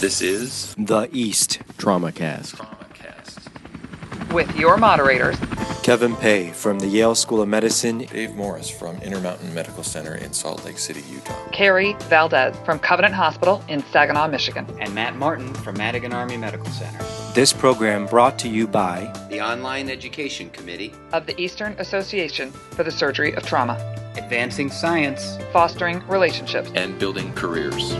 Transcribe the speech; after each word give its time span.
This 0.00 0.20
is 0.20 0.74
The 0.76 1.08
East 1.12 1.60
TraumaCast. 1.78 2.56
TraumaCast. 2.56 4.32
with 4.32 4.54
your 4.56 4.76
moderators, 4.76 5.36
Kevin 5.82 6.14
Pei 6.16 6.50
from 6.50 6.78
the 6.78 6.86
Yale 6.86 7.14
School 7.14 7.42
of 7.42 7.48
Medicine. 7.48 7.98
Dave 7.98 8.34
Morris 8.34 8.68
from 8.70 8.96
Intermountain 9.02 9.52
Medical 9.54 9.82
Center 9.82 10.14
in 10.14 10.32
Salt 10.32 10.64
Lake 10.64 10.78
City, 10.78 11.02
Utah. 11.12 11.34
Carrie 11.50 11.94
Valdez 12.08 12.56
from 12.64 12.78
Covenant 12.78 13.14
Hospital 13.14 13.64
in 13.68 13.82
Saginaw, 13.92 14.28
Michigan. 14.28 14.66
and 14.80 14.94
Matt 14.94 15.16
Martin 15.16 15.52
from 15.54 15.76
Madigan 15.76 16.12
Army 16.12 16.36
Medical 16.36 16.66
Center, 16.70 17.04
This 17.34 17.50
program 17.50 18.04
brought 18.04 18.38
to 18.40 18.48
you 18.50 18.66
by 18.66 19.10
the 19.30 19.40
Online 19.40 19.88
Education 19.88 20.50
Committee, 20.50 20.92
of 21.14 21.24
the 21.24 21.34
Eastern 21.40 21.72
Association 21.78 22.50
for 22.50 22.84
the 22.84 22.90
Surgery 22.90 23.32
of 23.36 23.46
Trauma, 23.46 23.78
Advancing 24.18 24.68
Science. 24.68 25.38
fostering 25.50 26.06
relationships. 26.08 26.70
And 26.74 26.98
building 26.98 27.32
careers. 27.32 27.94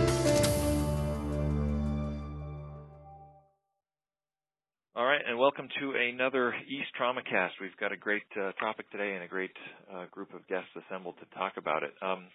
All 4.94 5.06
right, 5.06 5.22
and 5.26 5.38
welcome 5.38 5.66
to 5.80 5.94
another 5.96 6.54
East 6.68 6.92
TraumaCast. 7.00 7.52
We've 7.58 7.74
got 7.80 7.90
a 7.90 7.96
great 7.96 8.28
uh, 8.36 8.52
topic 8.60 8.90
today 8.90 9.14
and 9.14 9.24
a 9.24 9.28
great 9.28 9.56
uh, 9.90 10.04
group 10.10 10.34
of 10.34 10.46
guests 10.46 10.68
assembled 10.76 11.14
to 11.20 11.38
talk 11.38 11.54
about 11.56 11.84
it. 11.84 11.94
Um, 12.02 12.26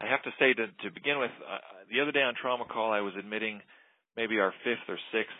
I 0.00 0.10
have 0.10 0.24
to 0.24 0.30
say, 0.40 0.54
to, 0.54 0.66
to 0.66 0.92
begin 0.92 1.20
with, 1.20 1.30
uh, 1.48 1.58
the 1.88 2.00
other 2.00 2.10
day 2.10 2.22
on 2.22 2.34
Trauma 2.34 2.64
Call, 2.64 2.90
I 2.90 3.00
was 3.00 3.12
admitting 3.16 3.60
maybe 4.16 4.40
our 4.40 4.52
fifth 4.64 4.88
or 4.88 4.98
sixth 5.12 5.38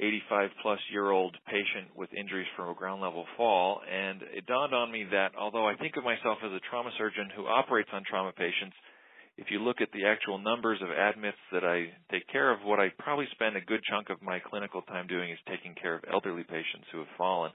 85 0.00 0.50
plus 0.62 0.80
year 0.90 1.10
old 1.10 1.36
patient 1.46 1.92
with 1.94 2.08
injuries 2.16 2.48
from 2.56 2.70
a 2.70 2.74
ground 2.74 3.02
level 3.02 3.26
fall, 3.36 3.80
and 3.84 4.22
it 4.32 4.46
dawned 4.46 4.74
on 4.74 4.90
me 4.90 5.04
that 5.12 5.32
although 5.38 5.68
I 5.68 5.76
think 5.76 5.96
of 5.96 6.04
myself 6.04 6.38
as 6.44 6.50
a 6.52 6.60
trauma 6.70 6.90
surgeon 6.96 7.28
who 7.36 7.46
operates 7.46 7.90
on 7.92 8.02
trauma 8.08 8.32
patients, 8.32 8.74
if 9.36 9.50
you 9.50 9.60
look 9.60 9.80
at 9.80 9.88
the 9.92 10.06
actual 10.06 10.38
numbers 10.38 10.80
of 10.82 10.90
admits 10.90 11.38
that 11.52 11.64
I 11.64 11.92
take 12.10 12.26
care 12.28 12.50
of, 12.52 12.60
what 12.64 12.80
I 12.80 12.88
probably 12.98 13.26
spend 13.32 13.56
a 13.56 13.60
good 13.60 13.80
chunk 13.88 14.10
of 14.10 14.20
my 14.22 14.38
clinical 14.40 14.82
time 14.82 15.06
doing 15.06 15.30
is 15.30 15.38
taking 15.48 15.74
care 15.80 15.94
of 15.94 16.04
elderly 16.12 16.44
patients 16.44 16.88
who 16.92 16.98
have 16.98 17.12
fallen. 17.16 17.52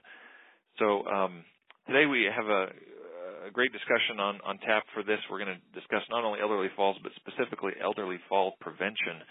So 0.78 1.06
um, 1.06 1.44
today 1.86 2.06
we 2.06 2.26
have 2.26 2.46
a, 2.46 2.68
a 3.46 3.50
great 3.52 3.72
discussion 3.72 4.18
on, 4.18 4.40
on 4.44 4.58
tap 4.66 4.82
for 4.94 5.02
this. 5.02 5.18
We're 5.30 5.38
going 5.38 5.54
to 5.54 5.62
discuss 5.78 6.02
not 6.10 6.24
only 6.24 6.40
elderly 6.40 6.68
falls, 6.74 6.96
but 7.02 7.12
specifically 7.22 7.72
elderly 7.82 8.18
fall 8.28 8.54
prevention. 8.60 9.22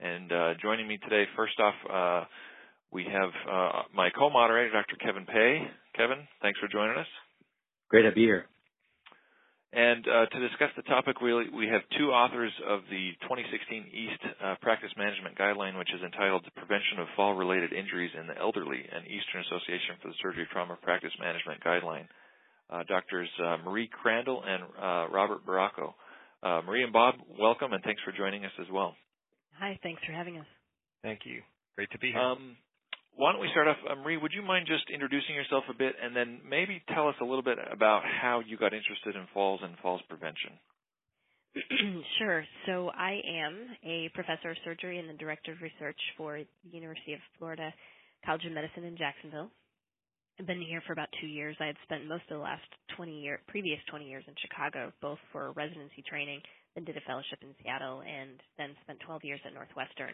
And 0.00 0.30
uh, 0.30 0.54
joining 0.60 0.86
me 0.86 0.98
today, 0.98 1.24
first 1.36 1.58
off, 1.60 1.74
uh, 1.88 2.26
we 2.92 3.04
have 3.04 3.30
uh, 3.50 3.82
my 3.94 4.10
co-moderator, 4.10 4.70
Dr. 4.72 4.96
Kevin 4.96 5.26
Pei. 5.26 5.62
Kevin, 5.96 6.18
thanks 6.42 6.58
for 6.60 6.68
joining 6.68 6.96
us. 6.98 7.06
Great 7.88 8.02
to 8.02 8.12
be 8.12 8.22
here. 8.22 8.46
And 9.72 10.06
uh, 10.08 10.26
to 10.26 10.38
discuss 10.48 10.70
the 10.76 10.88
topic, 10.88 11.20
we, 11.20 11.34
we 11.50 11.66
have 11.68 11.82
two 11.98 12.08
authors 12.08 12.52
of 12.68 12.80
the 12.88 13.12
2016 13.28 13.92
East 13.92 14.22
uh, 14.40 14.54
Practice 14.62 14.92
Management 14.96 15.36
Guideline, 15.36 15.76
which 15.76 15.92
is 15.92 16.00
entitled 16.00 16.46
Prevention 16.56 17.00
of 17.00 17.08
Fall-Related 17.16 17.72
Injuries 17.72 18.12
in 18.18 18.26
the 18.26 18.38
Elderly, 18.38 18.80
an 18.88 19.04
Eastern 19.04 19.44
Association 19.44 20.00
for 20.00 20.08
the 20.08 20.18
Surgery 20.22 20.48
Trauma 20.52 20.78
Practice 20.80 21.12
Management 21.20 21.60
Guideline. 21.60 22.08
Uh, 22.70 22.82
doctors 22.88 23.28
uh, 23.44 23.58
Marie 23.64 23.88
Crandall 23.92 24.42
and 24.46 24.62
uh, 24.80 25.12
Robert 25.12 25.44
Barraco. 25.44 25.94
Uh, 26.42 26.62
Marie 26.64 26.82
and 26.82 26.92
Bob, 26.92 27.16
welcome, 27.38 27.72
and 27.72 27.82
thanks 27.84 28.00
for 28.02 28.12
joining 28.12 28.44
us 28.44 28.52
as 28.60 28.66
well. 28.72 28.94
Hi, 29.58 29.78
thanks 29.82 30.02
for 30.06 30.12
having 30.12 30.38
us. 30.38 30.46
Thank 31.02 31.20
you. 31.24 31.42
Great 31.76 31.90
to 31.92 31.98
be 31.98 32.12
here. 32.12 32.20
Um, 32.20 32.56
why 33.16 33.32
don't 33.32 33.40
we 33.40 33.48
start 33.50 33.68
off, 33.68 33.76
Marie? 34.02 34.18
Would 34.18 34.32
you 34.32 34.42
mind 34.42 34.66
just 34.68 34.84
introducing 34.92 35.34
yourself 35.34 35.64
a 35.70 35.74
bit, 35.74 35.94
and 36.02 36.14
then 36.14 36.40
maybe 36.48 36.82
tell 36.92 37.08
us 37.08 37.14
a 37.20 37.24
little 37.24 37.42
bit 37.42 37.58
about 37.72 38.02
how 38.04 38.42
you 38.44 38.58
got 38.58 38.74
interested 38.74 39.16
in 39.16 39.26
falls 39.32 39.60
and 39.62 39.74
falls 39.80 40.02
prevention? 40.08 40.52
sure. 42.18 42.44
So 42.66 42.90
I 42.92 43.20
am 43.24 43.56
a 43.84 44.10
professor 44.12 44.50
of 44.50 44.56
surgery 44.64 44.98
and 44.98 45.08
the 45.08 45.14
director 45.16 45.52
of 45.52 45.62
research 45.62 45.96
for 46.18 46.38
the 46.38 46.70
University 46.70 47.14
of 47.14 47.20
Florida 47.38 47.72
College 48.24 48.44
of 48.44 48.52
Medicine 48.52 48.84
in 48.84 48.96
Jacksonville. 48.98 49.48
I've 50.38 50.46
been 50.46 50.60
here 50.60 50.82
for 50.86 50.92
about 50.92 51.08
two 51.18 51.26
years. 51.26 51.56
I 51.60 51.66
had 51.66 51.76
spent 51.84 52.06
most 52.06 52.28
of 52.28 52.36
the 52.36 52.44
last 52.44 52.68
20 52.96 53.20
year, 53.20 53.40
previous 53.48 53.80
20 53.88 54.04
years 54.04 54.24
in 54.28 54.34
Chicago, 54.36 54.92
both 55.00 55.18
for 55.32 55.52
residency 55.52 56.04
training, 56.06 56.40
then 56.76 56.84
did 56.84 56.96
a 56.96 57.08
fellowship 57.08 57.40
in 57.40 57.56
Seattle, 57.64 58.04
and 58.04 58.36
then 58.60 58.76
spent 58.84 59.00
12 59.00 59.24
years 59.24 59.40
at 59.48 59.54
Northwestern. 59.56 60.12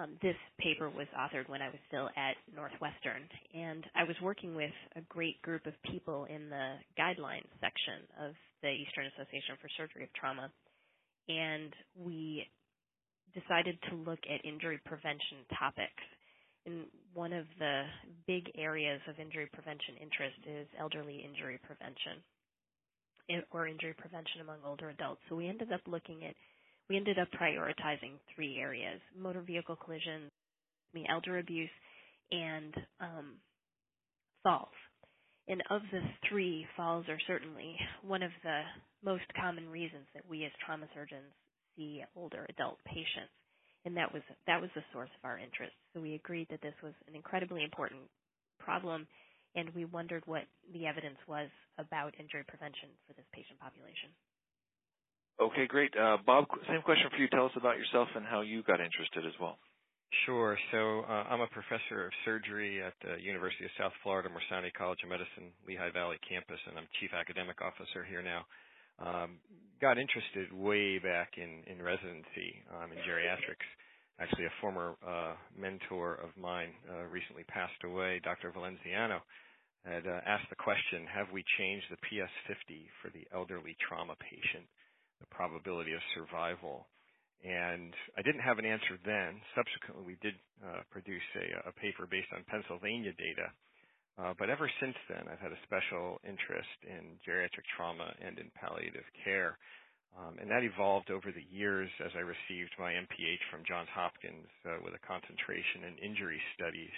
Um, 0.00 0.16
this 0.24 0.36
paper 0.58 0.88
was 0.88 1.06
authored 1.12 1.46
when 1.52 1.60
I 1.60 1.68
was 1.68 1.78
still 1.86 2.08
at 2.16 2.40
Northwestern, 2.56 3.28
and 3.52 3.84
I 3.94 4.04
was 4.04 4.16
working 4.24 4.56
with 4.56 4.72
a 4.96 5.02
great 5.12 5.40
group 5.42 5.66
of 5.66 5.74
people 5.84 6.24
in 6.24 6.48
the 6.48 6.80
guidelines 6.98 7.52
section 7.60 8.08
of 8.16 8.32
the 8.64 8.72
Eastern 8.72 9.12
Association 9.12 9.60
for 9.60 9.68
Surgery 9.76 10.04
of 10.08 10.12
Trauma, 10.16 10.48
and 11.28 11.70
we 11.92 12.48
decided 13.36 13.76
to 13.90 13.94
look 14.00 14.20
at 14.24 14.40
injury 14.42 14.80
prevention 14.88 15.44
topics. 15.52 16.04
And 16.64 16.88
one 17.12 17.32
of 17.32 17.44
the 17.58 17.84
big 18.26 18.48
areas 18.56 19.00
of 19.08 19.20
injury 19.20 19.48
prevention 19.52 20.00
interest 20.00 20.40
is 20.48 20.66
elderly 20.80 21.20
injury 21.20 21.60
prevention 21.60 22.24
or 23.50 23.66
injury 23.66 23.94
prevention 23.96 24.40
among 24.40 24.58
older 24.64 24.90
adults. 24.90 25.20
So 25.28 25.36
we 25.36 25.48
ended 25.48 25.72
up 25.72 25.80
looking 25.86 26.24
at 26.24 26.34
we 26.88 26.96
ended 26.96 27.18
up 27.18 27.28
prioritizing 27.40 28.18
three 28.34 28.58
areas: 28.58 29.00
motor 29.16 29.42
vehicle 29.42 29.76
collisions, 29.76 30.30
elder 31.08 31.38
abuse, 31.38 31.70
and 32.32 32.74
um, 33.00 33.34
falls. 34.42 34.68
And 35.48 35.62
of 35.70 35.82
the 35.90 36.00
three, 36.28 36.66
falls 36.76 37.06
are 37.08 37.18
certainly 37.26 37.76
one 38.06 38.22
of 38.22 38.30
the 38.44 38.60
most 39.04 39.24
common 39.40 39.68
reasons 39.68 40.06
that 40.14 40.22
we 40.28 40.44
as 40.44 40.52
trauma 40.64 40.86
surgeons 40.94 41.32
see 41.76 42.02
older 42.16 42.46
adult 42.48 42.78
patients. 42.86 43.34
And 43.84 43.96
that 43.96 44.12
was 44.12 44.22
that 44.46 44.60
was 44.60 44.70
the 44.74 44.84
source 44.92 45.08
of 45.18 45.24
our 45.24 45.38
interest. 45.38 45.72
So 45.94 46.00
we 46.00 46.14
agreed 46.14 46.48
that 46.50 46.60
this 46.62 46.74
was 46.82 46.92
an 47.08 47.16
incredibly 47.16 47.64
important 47.64 48.02
problem, 48.58 49.06
and 49.54 49.70
we 49.74 49.84
wondered 49.84 50.22
what 50.26 50.44
the 50.72 50.86
evidence 50.86 51.18
was 51.26 51.48
about 51.78 52.14
injury 52.18 52.44
prevention 52.46 52.88
for 53.06 53.14
this 53.14 53.26
patient 53.32 53.58
population. 53.58 54.10
Okay, 55.40 55.66
great. 55.66 55.90
Uh, 55.96 56.18
Bob, 56.24 56.44
same 56.68 56.82
question 56.82 57.08
for 57.08 57.16
you. 57.16 57.28
Tell 57.28 57.46
us 57.46 57.56
about 57.56 57.78
yourself 57.80 58.08
and 58.14 58.26
how 58.26 58.42
you 58.42 58.62
got 58.62 58.80
interested 58.80 59.24
as 59.24 59.32
well. 59.40 59.56
Sure. 60.26 60.58
So 60.70 61.06
uh, 61.08 61.30
I'm 61.30 61.40
a 61.40 61.46
professor 61.48 62.04
of 62.06 62.12
surgery 62.26 62.82
at 62.82 62.92
the 63.00 63.16
University 63.22 63.64
of 63.64 63.70
South 63.78 63.94
Florida 64.02 64.28
Morsani 64.28 64.74
College 64.74 64.98
of 65.06 65.08
Medicine, 65.08 65.54
Lehigh 65.66 65.94
Valley 65.94 66.18
campus, 66.26 66.58
and 66.66 66.76
I'm 66.76 66.90
chief 66.98 67.14
academic 67.14 67.62
officer 67.62 68.04
here 68.04 68.20
now. 68.20 68.44
Um, 69.00 69.40
got 69.80 69.96
interested 69.96 70.52
way 70.52 70.98
back 70.98 71.38
in, 71.38 71.64
in 71.70 71.80
residency 71.80 72.60
um, 72.74 72.92
in 72.92 72.98
geriatrics. 73.06 73.64
Actually, 74.20 74.44
a 74.44 74.60
former 74.60 74.96
uh, 75.06 75.34
mentor 75.56 76.20
of 76.20 76.30
mine 76.36 76.70
uh, 76.90 77.04
recently 77.08 77.44
passed 77.48 77.80
away, 77.84 78.20
Dr. 78.22 78.52
Valenziano, 78.52 79.20
had 79.84 80.06
uh, 80.06 80.20
asked 80.26 80.50
the 80.50 80.60
question, 80.60 81.08
have 81.08 81.32
we 81.32 81.42
changed 81.56 81.86
the 81.90 81.96
PS50 82.04 82.84
for 83.00 83.08
the 83.10 83.24
elderly 83.32 83.74
trauma 83.88 84.14
patient? 84.20 84.68
the 85.20 85.28
probability 85.28 85.92
of 85.92 86.00
survival. 86.16 86.88
And 87.44 87.92
I 88.16 88.22
didn't 88.24 88.44
have 88.44 88.58
an 88.58 88.68
answer 88.68 89.00
then. 89.04 89.40
Subsequently, 89.56 90.04
we 90.04 90.18
did 90.20 90.36
uh, 90.60 90.84
produce 90.92 91.24
a, 91.36 91.68
a, 91.68 91.72
paper 91.72 92.04
based 92.04 92.28
on 92.36 92.44
Pennsylvania 92.48 93.16
data. 93.16 93.48
Uh, 94.20 94.32
but 94.36 94.52
ever 94.52 94.68
since 94.80 94.96
then, 95.08 95.24
I've 95.24 95.40
had 95.40 95.52
a 95.52 95.64
special 95.64 96.20
interest 96.20 96.76
in 96.84 97.16
geriatric 97.24 97.64
trauma 97.76 98.12
and 98.20 98.36
in 98.36 98.52
palliative 98.52 99.08
care. 99.24 99.56
Um, 100.18 100.36
and 100.40 100.50
that 100.50 100.66
evolved 100.66 101.10
over 101.10 101.30
the 101.30 101.46
years 101.50 101.88
as 102.04 102.10
I 102.16 102.26
received 102.26 102.74
my 102.78 102.92
MPH 102.92 103.44
from 103.50 103.62
Johns 103.66 103.88
Hopkins 103.94 104.50
uh, 104.66 104.82
with 104.82 104.94
a 104.94 105.06
concentration 105.06 105.86
in 105.86 106.02
injury 106.02 106.40
studies 106.54 106.92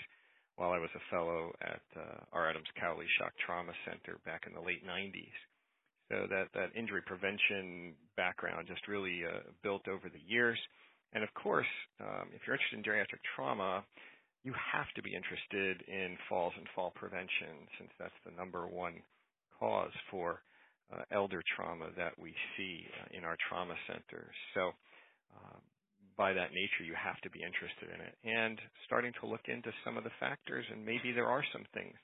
while 0.56 0.72
I 0.72 0.78
was 0.78 0.92
a 0.96 1.06
fellow 1.10 1.52
at 1.60 1.84
uh, 1.96 2.24
R. 2.32 2.48
Adams 2.50 2.68
Cowley 2.80 3.06
Shock 3.18 3.32
Trauma 3.44 3.72
Center 3.84 4.18
back 4.24 4.44
in 4.46 4.54
the 4.54 4.64
late 4.64 4.84
90s. 4.84 5.36
So 6.10 6.26
that, 6.28 6.52
that 6.54 6.76
injury 6.76 7.00
prevention 7.04 7.94
background 8.16 8.68
just 8.68 8.88
really 8.88 9.24
uh, 9.24 9.48
built 9.62 9.88
over 9.88 10.08
the 10.12 10.20
years. 10.26 10.58
And 11.12 11.24
of 11.24 11.32
course, 11.34 11.68
um, 12.00 12.28
if 12.34 12.44
you're 12.44 12.56
interested 12.56 12.80
in 12.80 12.84
geriatric 12.84 13.24
trauma, 13.36 13.84
you 14.44 14.53
have 14.53 14.88
to 14.97 15.03
be 15.03 15.15
interested 15.15 15.84
in 15.88 16.16
falls 16.28 16.53
and 16.56 16.66
fall 16.74 16.92
prevention 16.97 17.68
since 17.78 17.91
that's 17.98 18.20
the 18.26 18.32
number 18.36 18.66
one 18.66 19.00
cause 19.58 19.92
for 20.10 20.41
uh, 20.92 21.03
elder 21.10 21.42
trauma 21.56 21.89
that 21.97 22.12
we 22.18 22.34
see 22.56 22.84
uh, 23.00 23.16
in 23.16 23.24
our 23.24 23.36
trauma 23.48 23.74
centers. 23.86 24.36
So 24.54 24.71
uh, 25.34 25.59
by 26.16 26.33
that 26.33 26.53
nature, 26.53 26.84
you 26.84 26.94
have 26.94 27.21
to 27.22 27.30
be 27.30 27.41
interested 27.41 27.89
in 27.89 28.00
it 28.04 28.15
and 28.22 28.60
starting 28.84 29.12
to 29.21 29.27
look 29.27 29.48
into 29.48 29.72
some 29.84 29.97
of 29.97 30.04
the 30.04 30.12
factors 30.21 30.65
and 30.71 30.84
maybe 30.84 31.12
there 31.12 31.28
are 31.28 31.44
some 31.53 31.65
things 31.72 31.97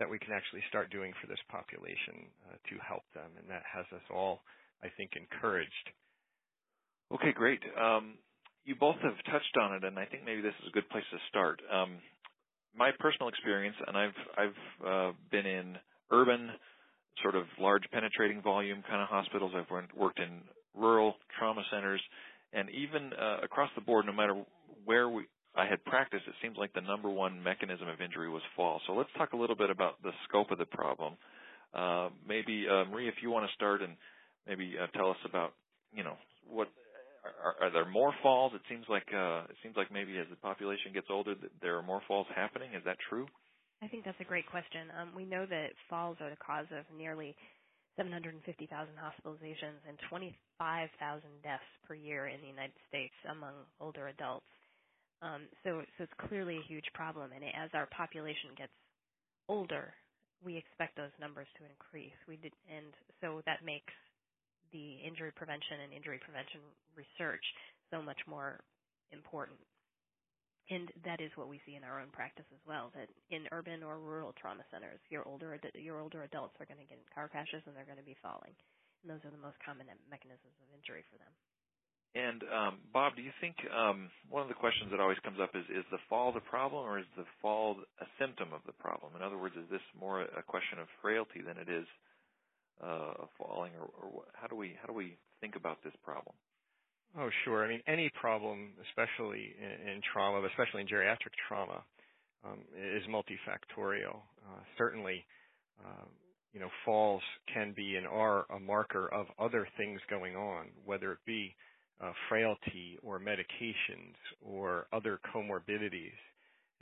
that 0.00 0.08
we 0.08 0.18
can 0.18 0.32
actually 0.32 0.64
start 0.68 0.90
doing 0.90 1.12
for 1.20 1.28
this 1.28 1.38
population 1.52 2.32
uh, 2.48 2.56
to 2.72 2.74
help 2.80 3.04
them, 3.14 3.28
and 3.38 3.46
that 3.52 3.62
has 3.68 3.84
us 3.92 4.02
all, 4.08 4.40
I 4.82 4.88
think, 4.96 5.12
encouraged. 5.14 5.86
Okay, 7.12 7.32
great. 7.36 7.60
Um, 7.76 8.16
you 8.64 8.74
both 8.74 8.96
have 9.04 9.14
touched 9.30 9.56
on 9.60 9.76
it, 9.76 9.84
and 9.84 9.98
I 9.98 10.06
think 10.06 10.24
maybe 10.24 10.40
this 10.40 10.56
is 10.64 10.68
a 10.68 10.74
good 10.74 10.88
place 10.88 11.04
to 11.12 11.18
start. 11.28 11.60
Um, 11.70 12.00
my 12.74 12.90
personal 12.98 13.28
experience, 13.28 13.76
and 13.86 13.96
I've 13.96 14.18
I've 14.38 14.60
uh, 14.80 15.12
been 15.30 15.46
in 15.46 15.76
urban, 16.10 16.50
sort 17.22 17.34
of 17.34 17.44
large 17.58 17.84
penetrating 17.92 18.40
volume 18.42 18.82
kind 18.88 19.02
of 19.02 19.08
hospitals. 19.08 19.52
I've 19.54 19.70
worked 19.96 20.18
in 20.18 20.40
rural 20.74 21.14
trauma 21.38 21.62
centers, 21.72 22.00
And 22.52 22.68
even 22.70 23.12
uh, 23.12 23.38
across 23.42 23.70
the 23.74 23.80
board, 23.80 24.06
no 24.06 24.12
matter 24.12 24.42
where 24.84 25.08
we 25.08 25.24
I 25.56 25.66
had 25.66 25.84
practiced, 25.84 26.24
it 26.28 26.34
seems 26.42 26.56
like 26.56 26.72
the 26.74 26.80
number 26.80 27.10
one 27.10 27.42
mechanism 27.42 27.88
of 27.88 28.00
injury 28.00 28.30
was 28.30 28.42
fall. 28.54 28.80
So 28.86 28.92
let's 28.92 29.10
talk 29.18 29.32
a 29.32 29.36
little 29.36 29.56
bit 29.56 29.68
about 29.68 30.00
the 30.02 30.12
scope 30.28 30.52
of 30.52 30.58
the 30.58 30.64
problem. 30.64 31.14
Uh, 31.74 32.10
maybe 32.26 32.66
uh, 32.70 32.84
Marie, 32.84 33.08
if 33.08 33.14
you 33.20 33.30
want 33.30 33.48
to 33.48 33.54
start 33.54 33.82
and 33.82 33.94
maybe 34.46 34.74
uh, 34.80 34.86
tell 34.96 35.10
us 35.10 35.16
about, 35.28 35.54
you 35.92 36.04
know, 36.04 36.14
what 36.48 36.68
are, 37.44 37.66
are 37.66 37.72
there 37.72 37.88
more 37.88 38.14
falls? 38.22 38.52
It 38.54 38.62
seems 38.68 38.84
like 38.88 39.06
uh, 39.12 39.42
it 39.50 39.56
seems 39.62 39.76
like 39.76 39.92
maybe 39.92 40.18
as 40.18 40.26
the 40.30 40.36
population 40.36 40.92
gets 40.94 41.08
older, 41.10 41.34
there 41.60 41.76
are 41.76 41.82
more 41.82 42.00
falls 42.06 42.26
happening. 42.34 42.70
Is 42.74 42.84
that 42.84 42.96
true? 43.08 43.26
I 43.82 43.88
think 43.88 44.04
that's 44.04 44.20
a 44.20 44.28
great 44.28 44.46
question. 44.48 44.88
Um, 45.00 45.10
we 45.16 45.24
know 45.24 45.46
that 45.46 45.72
falls 45.90 46.16
are 46.20 46.30
the 46.30 46.40
cause 46.44 46.68
of 46.72 46.84
nearly 46.96 47.36
750,000 47.96 48.40
hospitalizations 48.96 49.80
and 49.88 49.98
25,000 50.08 50.90
deaths 51.44 51.72
per 51.88 51.94
year 51.94 52.28
in 52.28 52.40
the 52.40 52.48
United 52.48 52.76
States 52.88 53.14
among 53.30 53.54
older 53.80 54.08
adults. 54.08 54.48
Um, 55.22 55.48
so, 55.64 55.82
so 55.98 56.04
it's 56.04 56.20
clearly 56.28 56.58
a 56.58 56.68
huge 56.68 56.88
problem, 56.94 57.32
and 57.32 57.44
as 57.44 57.70
our 57.74 57.88
population 57.92 58.56
gets 58.56 58.72
older, 59.48 59.92
we 60.44 60.56
expect 60.56 60.96
those 60.96 61.12
numbers 61.20 61.48
to 61.58 61.64
increase. 61.68 62.16
We 62.28 62.36
did, 62.36 62.52
and 62.68 62.92
so 63.20 63.42
that 63.46 63.64
makes 63.64 63.92
the 64.72 65.00
injury 65.04 65.32
prevention 65.36 65.84
and 65.84 65.92
injury 65.92 66.20
prevention 66.22 66.60
research 66.96 67.44
so 67.90 68.02
much 68.02 68.20
more 68.28 68.60
important. 69.12 69.58
And 70.70 70.86
that 71.02 71.18
is 71.18 71.34
what 71.34 71.50
we 71.50 71.58
see 71.66 71.74
in 71.74 71.82
our 71.82 71.98
own 71.98 72.14
practice 72.14 72.46
as 72.54 72.62
well. 72.62 72.94
That 72.94 73.10
in 73.34 73.50
urban 73.50 73.82
or 73.82 73.98
rural 73.98 74.30
trauma 74.38 74.62
centers, 74.70 75.02
your 75.10 75.26
older 75.26 75.58
your 75.74 75.98
older 75.98 76.22
adults 76.22 76.54
are 76.62 76.66
going 76.70 76.78
to 76.78 76.86
get 76.86 77.02
in 77.02 77.06
car 77.10 77.26
crashes 77.26 77.66
and 77.66 77.74
they're 77.74 77.88
going 77.88 77.98
to 77.98 78.06
be 78.06 78.18
falling, 78.22 78.54
and 79.02 79.10
those 79.10 79.22
are 79.26 79.34
the 79.34 79.42
most 79.42 79.58
common 79.66 79.90
mechanisms 80.06 80.54
of 80.62 80.70
injury 80.70 81.02
for 81.10 81.18
them. 81.18 81.34
And 82.14 82.42
um, 82.50 82.74
Bob, 82.94 83.14
do 83.14 83.22
you 83.22 83.30
think 83.38 83.54
um, 83.70 84.10
one 84.30 84.42
of 84.42 84.50
the 84.50 84.58
questions 84.58 84.90
that 84.90 84.98
always 84.98 85.18
comes 85.22 85.38
up 85.38 85.54
is 85.54 85.62
is 85.70 85.86
the 85.90 86.02
fall 86.10 86.30
the 86.30 86.42
problem 86.42 86.82
or 86.82 86.98
is 86.98 87.06
the 87.18 87.26
fall 87.42 87.78
a 88.02 88.06
symptom 88.18 88.54
of 88.54 88.62
the 88.66 88.74
problem? 88.74 89.14
In 89.14 89.22
other 89.22 89.38
words, 89.38 89.54
is 89.54 89.66
this 89.70 89.82
more 89.98 90.22
a 90.22 90.42
question 90.42 90.78
of 90.78 90.86
frailty 91.02 91.38
than 91.42 91.58
it 91.58 91.70
is 91.70 91.86
uh, 92.82 93.26
falling, 93.38 93.74
or, 93.78 93.86
or 94.02 94.22
how 94.34 94.46
do 94.46 94.56
we 94.56 94.74
how 94.80 94.86
do 94.86 94.94
we 94.94 95.18
think 95.40 95.54
about 95.54 95.82
this 95.82 95.94
problem? 96.02 96.34
Oh, 97.18 97.28
sure. 97.44 97.64
I 97.64 97.68
mean, 97.68 97.82
any 97.88 98.10
problem, 98.20 98.70
especially 98.88 99.54
in, 99.58 99.88
in 99.94 100.00
trauma, 100.12 100.46
especially 100.46 100.82
in 100.82 100.86
geriatric 100.86 101.34
trauma, 101.48 101.82
um, 102.44 102.60
is 102.76 103.02
multifactorial. 103.08 104.16
Uh, 104.46 104.60
certainly, 104.78 105.24
uh, 105.84 106.04
you 106.52 106.60
know, 106.60 106.68
falls 106.84 107.22
can 107.52 107.72
be 107.76 107.96
and 107.96 108.06
are 108.06 108.46
a 108.54 108.60
marker 108.60 109.08
of 109.12 109.26
other 109.38 109.66
things 109.76 110.00
going 110.08 110.36
on, 110.36 110.66
whether 110.84 111.12
it 111.12 111.18
be 111.26 111.54
uh, 112.00 112.12
frailty 112.28 112.98
or 113.02 113.18
medications 113.20 114.14
or 114.40 114.86
other 114.92 115.20
comorbidities. 115.34 116.16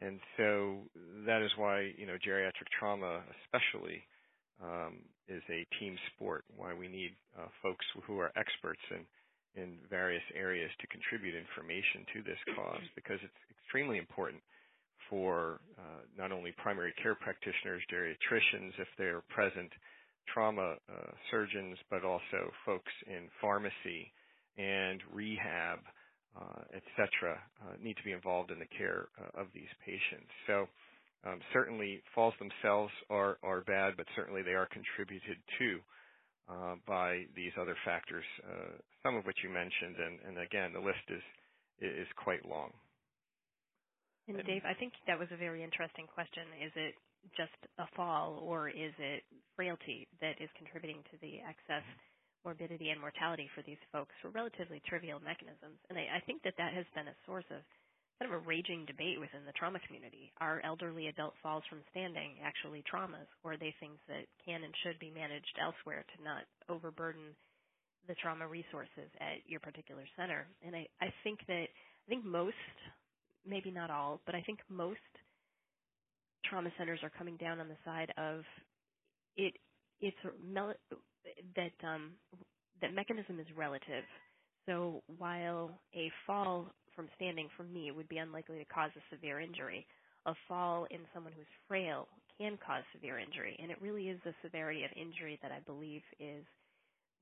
And 0.01 0.21
so 0.37 0.79
that 1.27 1.43
is 1.43 1.51
why, 1.57 1.91
you 1.97 2.07
know, 2.07 2.17
geriatric 2.27 2.69
trauma 2.79 3.23
especially 3.45 4.03
um, 4.63 4.99
is 5.29 5.43
a 5.51 5.67
team 5.81 5.97
sport, 6.15 6.45
why 6.57 6.75
we 6.75 6.87
need 6.87 7.17
uh, 7.39 7.47
folks 7.63 7.85
who 8.07 8.19
are 8.21 8.31
experts 8.37 8.81
in 8.91 8.99
in 9.55 9.79
various 9.91 10.23
areas 10.35 10.71
to 10.81 10.87
contribute 10.89 11.35
information 11.35 12.05
to 12.15 12.23
this 12.23 12.41
cause 12.56 12.85
because 12.99 13.19
it's 13.23 13.43
extremely 13.50 13.99
important 13.99 14.43
for 15.11 15.61
uh, 15.79 16.05
not 16.17 16.33
only 16.33 16.53
primary 16.62 16.93
care 17.03 17.15
practitioners, 17.15 17.83
geriatricians, 17.93 18.73
if 18.79 18.89
they're 18.99 19.23
present, 19.29 19.71
trauma 20.33 20.77
uh, 20.93 21.11
surgeons, 21.31 21.79
but 21.91 22.05
also 22.05 22.53
folks 22.67 22.93
in 23.06 23.29
pharmacy 23.41 24.12
and 24.59 25.00
rehab, 25.12 25.79
uh, 26.39 26.62
et 26.75 26.83
cetera, 26.97 27.39
uh, 27.62 27.75
need 27.83 27.97
to 27.97 28.05
be 28.05 28.12
involved 28.12 28.50
in 28.50 28.59
the 28.59 28.69
care 28.77 29.09
uh, 29.19 29.41
of 29.41 29.47
these 29.55 29.71
patients. 29.85 30.29
So 30.47 30.69
um, 31.27 31.41
certainly 31.53 32.03
falls 32.15 32.35
themselves 32.39 32.93
are, 33.11 33.39
are 33.43 33.62
bad, 33.62 33.95
but 33.97 34.06
certainly 34.15 34.43
they 34.43 34.55
are 34.55 34.69
contributed 34.71 35.39
to 35.59 35.79
uh, 36.50 36.75
by 36.87 37.25
these 37.37 37.53
other 37.61 37.77
factors, 37.85 38.25
uh, 38.45 38.77
some 39.03 39.17
of 39.17 39.25
which 39.25 39.39
you 39.45 39.50
mentioned, 39.50 39.97
and, 40.00 40.19
and 40.27 40.35
again, 40.45 40.73
the 40.73 40.81
list 40.81 41.05
is 41.09 41.23
is 41.81 42.09
quite 42.19 42.43
long. 42.49 42.73
And 44.29 44.45
Dave, 44.45 44.62
I 44.67 44.75
think 44.75 44.93
that 45.06 45.19
was 45.19 45.29
a 45.33 45.37
very 45.39 45.62
interesting 45.62 46.06
question. 46.06 46.45
Is 46.61 46.73
it 46.77 46.95
just 47.37 47.56
a 47.79 47.87
fall, 47.97 48.41
or 48.43 48.69
is 48.69 48.93
it 48.99 49.25
frailty 49.56 50.09
that 50.21 50.37
is 50.41 50.50
contributing 50.59 51.03
to 51.11 51.17
the 51.23 51.41
excess 51.41 51.87
morbidity 52.45 52.91
and 52.91 53.00
mortality 53.00 53.49
for 53.55 53.62
these 53.62 53.81
folks 53.93 54.12
for 54.21 54.31
relatively 54.31 54.83
trivial 54.87 55.21
mechanisms? 55.21 55.81
And 55.89 55.99
I, 55.99 56.19
I 56.19 56.21
think 56.27 56.43
that 56.45 56.55
that 56.59 56.75
has 56.75 56.87
been 56.95 57.09
a 57.09 57.17
source 57.27 57.47
of 57.50 57.62
kind 58.19 58.32
of 58.32 58.43
a 58.43 58.47
raging 58.47 58.85
debate 58.87 59.20
within 59.20 59.47
the 59.47 59.53
trauma 59.53 59.79
community. 59.87 60.32
Are 60.41 60.61
elderly 60.65 61.06
adult 61.06 61.35
falls 61.43 61.62
from 61.70 61.81
standing 61.91 62.37
actually 62.43 62.82
traumas, 62.82 63.31
or 63.44 63.53
are 63.53 63.56
they 63.56 63.75
things 63.79 63.99
that 64.09 64.26
can 64.44 64.65
and 64.65 64.75
should 64.82 64.99
be 64.99 65.11
managed 65.11 65.55
elsewhere 65.61 66.05
to 66.17 66.25
not 66.25 66.43
overburden 66.69 67.35
the 68.09 68.15
trauma 68.17 68.47
resources 68.49 69.11
at 69.20 69.47
your 69.47 69.61
particular 69.61 70.03
center? 70.17 70.47
And 70.67 70.75
I, 70.75 70.87
I 71.00 71.12
think 71.23 71.41
that 71.47 71.67
I 71.70 72.06
think 72.09 72.25
most, 72.25 72.55
maybe 73.47 73.70
not 73.70 73.91
all, 73.91 74.21
but 74.26 74.35
I 74.35 74.43
think 74.43 74.61
most 74.69 74.99
trauma 76.44 76.71
centers 76.79 77.00
are 77.03 77.12
coming 77.17 77.37
down 77.37 77.61
on 77.61 77.69
the 77.69 77.79
side 77.85 78.12
of 78.19 78.43
it. 79.37 79.55
It's 80.00 80.17
that 81.56 81.73
um, 81.87 82.12
that 82.81 82.94
mechanism 82.94 83.41
is 83.41 83.47
relative. 83.56 84.05
So 84.67 85.03
while 85.19 85.81
a 85.94 86.11
fall 86.26 86.71
from 86.99 87.06
standing 87.15 87.47
for 87.55 87.62
me 87.62 87.95
would 87.95 88.11
be 88.11 88.19
unlikely 88.19 88.59
to 88.59 88.75
cause 88.75 88.91
a 88.99 89.15
severe 89.15 89.39
injury. 89.39 89.87
A 90.27 90.35
fall 90.50 90.91
in 90.91 91.06
someone 91.15 91.31
who's 91.31 91.47
frail 91.71 92.11
can 92.35 92.59
cause 92.59 92.83
severe 92.91 93.23
injury, 93.23 93.55
and 93.62 93.71
it 93.71 93.79
really 93.79 94.11
is 94.11 94.19
the 94.27 94.35
severity 94.43 94.83
of 94.83 94.91
injury 94.99 95.39
that 95.39 95.55
I 95.55 95.62
believe 95.62 96.03
is 96.19 96.43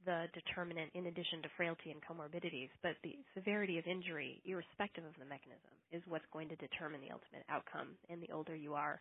the 0.09 0.33
determinant 0.33 0.89
in 0.97 1.13
addition 1.13 1.45
to 1.45 1.53
frailty 1.61 1.93
and 1.93 2.01
comorbidities, 2.01 2.73
but 2.81 2.97
the 3.05 3.21
severity 3.37 3.77
of 3.77 3.85
injury, 3.85 4.41
irrespective 4.49 5.05
of 5.05 5.13
the 5.21 5.29
mechanism, 5.29 5.77
is 5.93 6.01
what's 6.09 6.25
going 6.33 6.49
to 6.49 6.57
determine 6.57 7.05
the 7.05 7.13
ultimate 7.13 7.45
outcome. 7.53 8.01
And 8.09 8.25
the 8.25 8.33
older 8.33 8.57
you 8.57 8.73
are, 8.73 8.97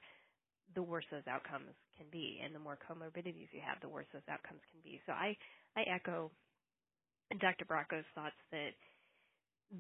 the 0.75 0.83
worse 0.83 1.07
those 1.07 1.27
outcomes 1.31 1.72
can 1.95 2.12
be, 2.12 2.44
and 2.44 2.51
the 2.51 2.60
more 2.60 2.75
comorbidities 2.83 3.48
you 3.56 3.63
have, 3.63 3.80
the 3.80 3.88
worse 3.88 4.12
those 4.12 4.27
outcomes 4.27 4.60
can 4.75 4.83
be. 4.83 5.00
So 5.07 5.16
I, 5.16 5.39
I 5.80 5.88
echo 5.88 6.36
Dr. 7.39 7.63
Barraco's 7.63 8.07
thoughts 8.12 8.36
that 8.51 8.75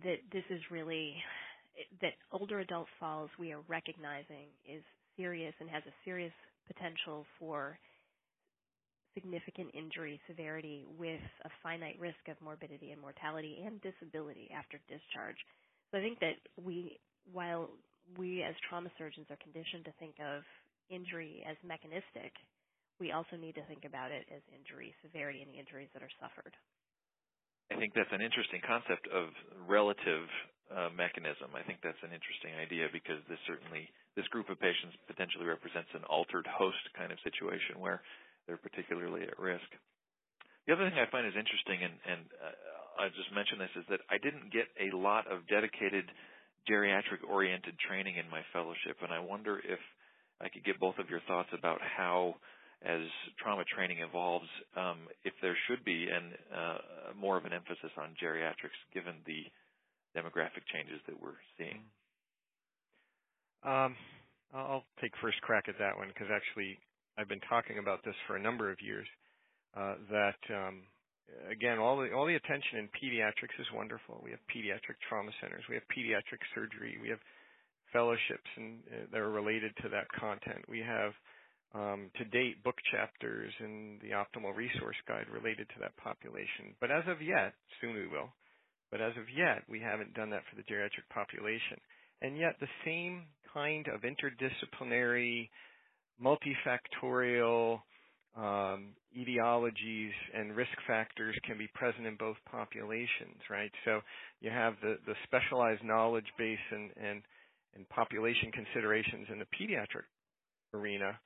that 0.03 0.19
this 0.31 0.43
is 0.49 0.61
really 0.71 1.15
that 2.01 2.13
older 2.31 2.59
adult 2.59 2.87
falls 2.99 3.29
we 3.39 3.51
are 3.53 3.61
recognizing 3.67 4.47
is 4.67 4.83
serious 5.17 5.53
and 5.59 5.69
has 5.69 5.83
a 5.87 5.95
serious 6.05 6.33
potential 6.67 7.25
for 7.39 7.77
significant 9.13 9.69
injury 9.73 10.19
severity 10.27 10.85
with 10.99 11.21
a 11.45 11.49
finite 11.63 11.99
risk 11.99 12.19
of 12.29 12.37
morbidity 12.43 12.91
and 12.91 13.01
mortality 13.01 13.63
and 13.65 13.81
disability 13.81 14.49
after 14.55 14.79
discharge. 14.89 15.37
So 15.91 15.99
I 15.99 16.01
think 16.01 16.19
that 16.19 16.37
we, 16.61 16.99
while 17.33 17.69
we 18.17 18.43
as 18.43 18.55
trauma 18.69 18.89
surgeons 18.97 19.27
are 19.31 19.39
conditioned 19.41 19.85
to 19.85 19.93
think 19.99 20.15
of 20.21 20.43
injury 20.91 21.43
as 21.49 21.57
mechanistic, 21.65 22.33
we 22.99 23.11
also 23.11 23.35
need 23.37 23.55
to 23.55 23.65
think 23.67 23.85
about 23.85 24.11
it 24.11 24.25
as 24.33 24.41
injury 24.53 24.93
severity 25.03 25.41
and 25.41 25.51
the 25.53 25.59
injuries 25.59 25.89
that 25.93 26.03
are 26.03 26.15
suffered. 26.21 26.53
I 27.71 27.75
think 27.81 27.93
that's 27.97 28.11
an 28.13 28.21
interesting 28.21 28.61
concept 28.61 29.09
of 29.09 29.33
relative 29.65 30.29
uh, 30.69 30.89
mechanism. 30.93 31.53
I 31.53 31.65
think 31.65 31.81
that's 31.81 32.01
an 32.05 32.13
interesting 32.13 32.53
idea 32.57 32.89
because 32.93 33.21
this 33.29 33.41
certainly 33.45 33.89
this 34.15 34.25
group 34.29 34.49
of 34.49 34.57
patients 34.61 34.95
potentially 35.09 35.45
represents 35.45 35.91
an 35.93 36.05
altered 36.07 36.47
host 36.47 36.81
kind 36.95 37.11
of 37.11 37.19
situation 37.25 37.77
where 37.81 38.01
they're 38.47 38.61
particularly 38.61 39.27
at 39.27 39.37
risk. 39.37 39.67
The 40.65 40.73
other 40.73 40.89
thing 40.89 40.97
I 40.97 41.09
find 41.11 41.27
is 41.27 41.37
interesting, 41.37 41.83
and, 41.83 41.93
and 42.09 42.21
uh, 42.41 43.05
I 43.05 43.13
just 43.13 43.29
mentioned 43.35 43.61
this, 43.61 43.75
is 43.77 43.85
that 43.93 44.01
I 44.09 44.17
didn't 44.17 44.49
get 44.49 44.65
a 44.81 44.95
lot 44.95 45.29
of 45.29 45.45
dedicated 45.45 46.09
geriatric-oriented 46.65 47.77
training 47.85 48.17
in 48.17 48.25
my 48.29 48.41
fellowship, 48.49 48.97
and 49.05 49.13
I 49.13 49.21
wonder 49.21 49.61
if 49.61 49.77
I 50.41 50.49
could 50.49 50.65
get 50.65 50.81
both 50.81 50.97
of 50.97 51.09
your 51.09 51.21
thoughts 51.29 51.49
about 51.53 51.77
how 51.81 52.35
as 52.85 53.01
trauma 53.41 53.63
training 53.65 53.99
evolves, 53.99 54.47
um, 54.77 55.09
if 55.23 55.33
there 55.41 55.57
should 55.67 55.83
be 55.83 56.07
an, 56.09 56.33
uh, 56.53 56.77
more 57.17 57.37
of 57.37 57.45
an 57.45 57.53
emphasis 57.53 57.91
on 57.97 58.13
geriatrics 58.21 58.77
given 58.93 59.15
the 59.25 59.43
demographic 60.15 60.63
changes 60.71 61.01
that 61.07 61.19
we're 61.19 61.41
seeing? 61.57 61.81
Um, 63.65 63.95
I'll 64.53 64.85
take 65.01 65.11
first 65.21 65.41
crack 65.41 65.65
at 65.67 65.75
that 65.79 65.97
one 65.97 66.07
because 66.07 66.27
actually 66.31 66.77
I've 67.17 67.27
been 67.27 67.43
talking 67.49 67.79
about 67.79 68.05
this 68.05 68.15
for 68.27 68.37
a 68.37 68.41
number 68.41 68.71
of 68.71 68.77
years. 68.79 69.07
Uh, 69.75 69.95
that 70.09 70.39
um, 70.55 70.87
again, 71.51 71.79
all 71.79 71.97
the 71.97 72.13
all 72.13 72.25
the 72.25 72.35
attention 72.35 72.79
in 72.79 72.87
pediatrics 72.95 73.59
is 73.59 73.67
wonderful. 73.73 74.21
We 74.23 74.31
have 74.31 74.39
pediatric 74.47 74.95
trauma 75.09 75.31
centers, 75.41 75.63
we 75.67 75.75
have 75.75 75.83
pediatric 75.91 76.39
surgery, 76.53 76.97
we 77.01 77.09
have 77.09 77.19
fellowships 77.91 78.47
and 78.55 78.79
uh, 78.87 79.05
that 79.11 79.19
are 79.19 79.31
related 79.31 79.73
to 79.81 79.89
that 79.89 80.07
content. 80.17 80.63
We 80.69 80.79
have 80.79 81.11
um, 81.75 82.09
to 82.17 82.23
date 82.25 82.63
book 82.63 82.79
chapters 82.91 83.51
in 83.59 83.99
the 84.01 84.15
optimal 84.15 84.55
resource 84.55 84.95
guide 85.07 85.27
related 85.29 85.67
to 85.69 85.79
that 85.81 85.95
population. 85.97 86.71
But 86.79 86.89
as 86.89 87.03
of 87.07 87.21
yet, 87.21 87.53
soon 87.81 87.95
we 87.95 88.07
will, 88.07 88.31
But 88.91 89.01
as 89.01 89.13
of 89.17 89.25
yet, 89.35 89.63
we 89.67 89.79
haven't 89.79 90.13
done 90.13 90.29
that 90.29 90.43
for 90.49 90.55
the 90.55 90.63
geriatric 90.63 91.09
population. 91.13 91.77
And 92.21 92.37
yet, 92.37 92.55
the 92.59 92.67
same 92.85 93.23
kind 93.53 93.85
of 93.87 94.01
interdisciplinary, 94.01 95.49
multifactorial 96.23 97.79
um, 98.37 98.95
etiologies 99.17 100.11
and 100.33 100.55
risk 100.55 100.71
factors 100.87 101.35
can 101.45 101.57
be 101.57 101.67
present 101.73 102.05
in 102.05 102.15
both 102.17 102.35
populations, 102.49 103.39
right? 103.49 103.71
So 103.85 104.01
you 104.41 104.49
have 104.49 104.75
the, 104.81 104.95
the 105.05 105.15
specialized 105.23 105.83
knowledge 105.83 106.27
base 106.37 106.57
and, 106.71 106.91
and, 107.01 107.21
and 107.75 107.87
population 107.89 108.51
considerations 108.51 109.27
in 109.31 109.39
the 109.39 109.45
pediatric 109.45 110.07
arena, 110.73 111.17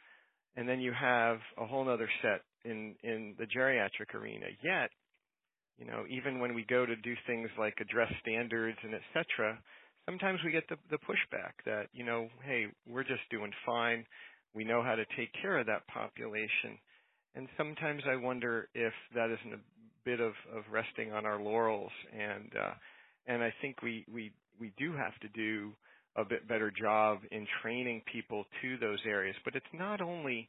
and 0.56 0.68
then 0.68 0.80
you 0.80 0.92
have 0.92 1.38
a 1.58 1.66
whole 1.66 1.88
other 1.90 2.10
set 2.22 2.42
in, 2.66 2.96
in 3.04 3.36
the 3.38 3.46
geriatric 3.46 4.14
arena. 4.14 4.48
Yet, 4.64 4.90
you 5.78 5.86
know, 5.86 6.04
even 6.10 6.40
when 6.40 6.54
we 6.54 6.66
go 6.70 6.86
to 6.86 6.96
do 6.96 7.14
things 7.26 7.50
like 7.58 7.76
address 7.80 8.12
standards 8.22 8.78
and 8.84 8.94
et 8.94 9.02
cetera, 9.14 9.58
sometimes 10.06 10.40
we 10.44 10.52
get 10.52 10.68
the, 10.70 10.76
the 10.92 10.98
pushback 10.98 11.54
that, 11.66 11.88
you 11.94 12.04
know, 12.04 12.28
hey, 12.46 12.66
we're 12.88 13.04
just 13.04 13.22
doing 13.32 13.52
fine. 13.66 14.06
We 14.54 14.64
know 14.64 14.84
how 14.84 14.96
to 14.96 15.06
take 15.16 15.32
care 15.42 15.58
of 15.60 15.68
that 15.68 15.88
population. 15.88 16.78
And 17.36 17.48
sometimes 17.58 18.04
I 18.10 18.16
wonder 18.16 18.68
if 18.74 18.94
that 19.16 19.30
isn't 19.30 19.54
a 19.54 19.60
bit 20.04 20.20
of, 20.20 20.34
of 20.56 20.64
resting 20.72 21.14
on 21.14 21.26
our 21.26 21.40
laurels 21.42 21.92
and 22.12 22.52
uh, 22.60 22.74
and 23.28 23.44
I 23.44 23.54
think 23.62 23.82
we, 23.84 24.06
we 24.12 24.32
we 24.60 24.74
do 24.78 24.92
have 24.94 25.18
to 25.22 25.30
do 25.30 25.72
a 26.16 26.26
bit 26.26 26.48
better 26.48 26.72
job 26.72 27.20
in 27.32 27.46
training 27.62 28.02
people 28.12 28.46
to 28.62 28.78
those 28.78 29.00
areas. 29.06 29.36
But 29.44 29.56
it's 29.56 29.74
not 29.74 30.02
only 30.02 30.48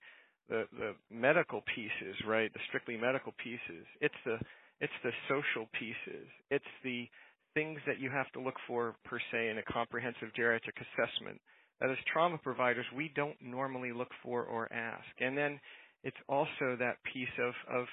the 0.48 0.64
the 0.78 0.94
medical 1.10 1.62
pieces, 1.74 2.16
right? 2.26 2.52
The 2.52 2.60
strictly 2.68 2.96
medical 2.96 3.32
pieces. 3.42 3.86
It's 4.00 4.14
the 4.24 4.38
it's 4.80 4.92
the 5.04 5.12
social 5.28 5.68
pieces. 5.78 6.26
It's 6.50 6.64
the 6.82 7.08
things 7.54 7.80
that 7.86 8.00
you 8.00 8.10
have 8.10 8.30
to 8.32 8.40
look 8.40 8.56
for 8.66 8.94
per 9.04 9.18
se 9.32 9.48
in 9.48 9.58
a 9.58 9.72
comprehensive 9.72 10.28
geriatric 10.38 10.78
assessment 10.78 11.40
that 11.80 11.90
as 11.90 11.96
trauma 12.12 12.38
providers 12.38 12.86
we 12.94 13.10
don't 13.14 13.36
normally 13.42 13.92
look 13.92 14.10
for 14.22 14.44
or 14.44 14.72
ask. 14.72 15.08
And 15.20 15.36
then 15.36 15.58
it's 16.04 16.16
also 16.28 16.76
that 16.78 16.96
piece 17.12 17.28
of, 17.38 17.54
of 17.80 17.86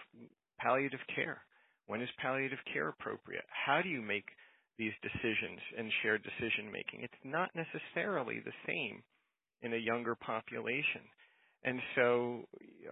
palliative 0.60 1.00
care. 1.16 1.42
When 1.88 2.02
is 2.02 2.10
palliative 2.20 2.60
care 2.72 2.90
appropriate? 2.90 3.46
How 3.50 3.82
do 3.82 3.90
you 3.90 4.02
make 4.02 4.26
these 4.78 4.94
decisions 5.02 5.60
and 5.78 5.92
shared 6.02 6.24
decision 6.24 6.72
making? 6.72 7.02
It's 7.02 7.24
not 7.24 7.50
necessarily 7.56 8.40
the 8.40 8.56
same 8.66 9.04
in 9.62 9.74
a 9.74 9.78
younger 9.78 10.16
population. 10.16 11.02
And 11.64 11.80
so, 11.96 12.42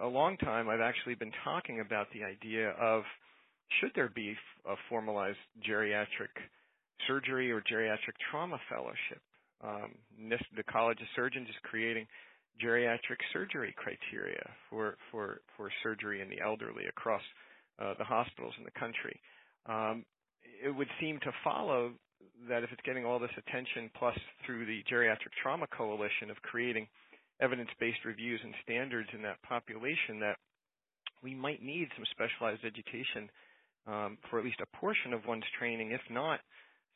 a 0.02 0.08
long 0.08 0.38
time 0.38 0.68
I've 0.70 0.82
actually 0.82 1.16
been 1.16 1.32
talking 1.44 1.80
about 1.80 2.08
the 2.14 2.24
idea 2.24 2.72
of 2.72 3.04
should 3.80 3.92
there 3.96 4.12
be 4.14 4.36
a 4.68 4.76
formalized 4.90 5.38
geriatric 5.68 6.34
surgery 7.08 7.52
or 7.52 7.62
geriatric 7.62 8.18
trauma 8.30 8.58
fellowship? 8.70 9.22
Um, 9.64 9.96
the 10.56 10.64
College 10.64 11.00
of 11.02 11.08
Surgeons 11.16 11.48
is 11.48 11.56
creating 11.64 12.08
geriatric 12.64 13.20
surgery 13.34 13.76
criteria 13.78 14.50
for 14.70 14.98
for 15.12 15.42
for 15.56 15.70
surgery 15.84 16.22
in 16.22 16.30
the 16.30 16.42
elderly 16.42 16.86
across 16.88 17.22
uh, 17.80 17.94
the 17.98 18.04
hospitals 18.04 18.54
in 18.58 18.64
the 18.64 18.80
country. 18.80 19.20
Um, 19.66 20.06
it 20.64 20.70
would 20.70 20.90
seem 21.00 21.20
to 21.22 21.32
follow 21.44 21.92
that 22.50 22.64
if 22.64 22.72
it's 22.72 22.82
getting 22.86 23.06
all 23.06 23.20
this 23.20 23.34
attention, 23.38 23.90
plus 23.98 24.18
through 24.46 24.66
the 24.66 24.84
Geriatric 24.92 25.34
Trauma 25.42 25.68
Coalition 25.68 26.30
of 26.30 26.38
creating 26.42 26.88
evidence-based 27.42 28.06
reviews 28.06 28.40
and 28.44 28.54
standards 28.64 29.10
in 29.14 29.22
that 29.24 29.42
population, 29.44 30.20
that 30.20 30.38
we 31.24 31.34
might 31.34 31.64
need 31.64 31.88
some 31.96 32.06
specialized 32.12 32.64
education 32.64 33.30
um, 33.88 34.18
for 34.30 34.40
at 34.40 34.46
least 34.46 34.62
a 34.62 34.78
portion 34.78 35.14
of 35.14 35.26
one's 35.28 35.48
training, 35.58 35.92
if 35.92 36.02
not 36.10 36.40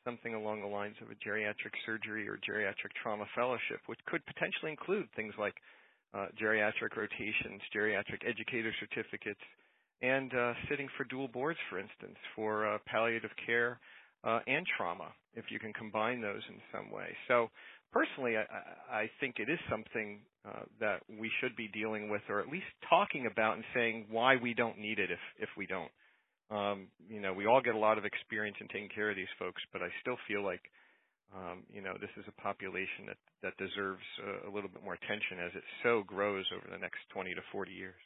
something 0.06 0.34
along 0.34 0.62
the 0.62 0.68
lines 0.68 0.96
of 1.01 1.10
a 1.12 1.18
geriatric 1.22 1.75
surgery 1.86 2.27
or 2.27 2.39
geriatric 2.41 2.94
trauma 3.01 3.25
fellowship, 3.36 3.82
which 3.88 4.00
could 4.08 4.25
potentially 4.25 4.72
include 4.72 5.08
things 5.15 5.34
like 5.38 5.56
uh, 6.13 6.27
geriatric 6.41 6.96
rotations, 6.96 7.62
geriatric 7.75 8.25
educator 8.25 8.74
certificates, 8.79 9.41
and 10.01 10.34
uh, 10.34 10.53
sitting 10.70 10.88
for 10.98 11.03
dual 11.06 11.27
boards, 11.27 11.60
for 11.70 11.79
instance, 11.79 12.18
for 12.36 12.68
uh, 12.68 12.77
palliative 12.86 13.32
care 13.46 13.79
uh, 14.24 14.39
and 14.48 14.65
trauma, 14.77 15.10
if 15.36 15.46
you 15.50 15.60
can 15.60 15.74
combine 15.74 16.22
those 16.22 16.41
in 16.50 16.56
some 16.74 16.91
way. 16.91 17.15
So, 17.27 17.50
personally, 17.91 18.36
I, 18.38 18.44
I 18.91 19.10
think 19.20 19.36
it 19.39 19.50
is 19.50 19.60
something 19.70 20.20
uh, 20.48 20.63
that 20.79 21.01
we 21.20 21.29
should 21.41 21.56
be 21.56 21.68
dealing 21.68 22.10
with, 22.10 22.22
or 22.29 22.39
at 22.39 22.48
least 22.48 22.65
talking 22.89 23.27
about 23.29 23.56
and 23.56 23.63
saying 23.74 24.06
why 24.10 24.36
we 24.36 24.53
don't 24.53 24.77
need 24.77 25.00
it 25.00 25.12
if 25.12 25.20
if 25.39 25.50
we 25.58 25.68
don't. 25.68 25.91
Um, 26.50 26.88
you 27.08 27.22
know, 27.22 27.34
we 27.34 27.46
all 27.46 27.62
get 27.62 27.75
a 27.75 27.77
lot 27.77 27.98
of 27.98 28.06
experience 28.06 28.58
in 28.60 28.68
taking 28.68 28.89
care 28.89 29.10
of 29.10 29.15
these 29.15 29.32
folks, 29.38 29.62
but 29.72 29.84
I 29.84 29.89
still 30.01 30.18
feel 30.27 30.44
like, 30.44 30.62
um, 31.36 31.62
you 31.72 31.82
know, 31.82 31.94
this 32.01 32.10
is 32.18 32.25
a 32.27 32.41
population 32.41 33.06
that 33.06 33.22
that 33.44 33.53
deserves 33.58 34.03
a, 34.25 34.50
a 34.50 34.51
little 34.51 34.70
bit 34.70 34.84
more 34.84 34.96
attention 34.96 35.38
as 35.46 35.51
it 35.56 35.63
so 35.84 36.03
grows 36.08 36.46
over 36.56 36.65
the 36.72 36.79
next 36.79 37.00
20 37.13 37.36
to 37.36 37.41
40 37.51 37.72
years. 37.72 38.00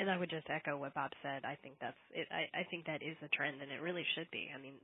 And 0.00 0.08
I 0.08 0.16
would 0.16 0.32
just 0.32 0.48
echo 0.48 0.80
what 0.80 0.96
Bob 0.96 1.12
said. 1.20 1.44
I 1.44 1.60
think 1.60 1.76
that's 1.84 2.00
it. 2.16 2.24
I, 2.32 2.48
I 2.56 2.64
think 2.72 2.88
that 2.88 3.04
is 3.04 3.20
a 3.20 3.28
trend, 3.36 3.60
and 3.60 3.68
it 3.68 3.84
really 3.84 4.06
should 4.16 4.32
be. 4.32 4.48
I 4.48 4.56
mean, 4.56 4.80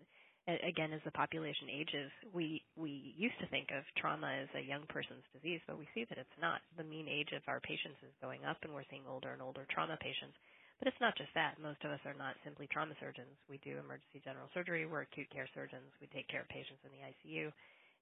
again, 0.69 0.93
as 0.93 1.01
the 1.09 1.17
population 1.17 1.73
ages, 1.73 2.13
we 2.37 2.61
we 2.77 3.17
used 3.17 3.41
to 3.41 3.49
think 3.49 3.73
of 3.73 3.89
trauma 3.97 4.29
as 4.45 4.53
a 4.53 4.61
young 4.69 4.85
person's 4.93 5.25
disease, 5.33 5.65
but 5.65 5.81
we 5.81 5.89
see 5.97 6.05
that 6.13 6.21
it's 6.21 6.39
not. 6.45 6.61
The 6.77 6.85
mean 6.85 7.09
age 7.09 7.33
of 7.33 7.41
our 7.49 7.65
patients 7.65 8.05
is 8.05 8.13
going 8.21 8.45
up, 8.45 8.61
and 8.69 8.77
we're 8.77 8.85
seeing 8.93 9.09
older 9.09 9.33
and 9.33 9.41
older 9.41 9.65
trauma 9.73 9.97
patients. 10.05 10.37
But 10.79 10.93
it's 10.93 11.01
not 11.01 11.17
just 11.17 11.33
that. 11.33 11.57
Most 11.65 11.81
of 11.89 11.91
us 11.91 12.05
are 12.05 12.21
not 12.21 12.37
simply 12.45 12.69
trauma 12.69 12.93
surgeons. 13.01 13.33
We 13.49 13.57
do 13.65 13.81
emergency 13.81 14.21
general 14.21 14.53
surgery. 14.53 14.85
We're 14.85 15.09
acute 15.09 15.33
care 15.33 15.49
surgeons. 15.57 15.89
We 16.05 16.13
take 16.13 16.29
care 16.29 16.45
of 16.45 16.53
patients 16.53 16.85
in 16.85 16.93
the 16.93 17.03
ICU. 17.09 17.49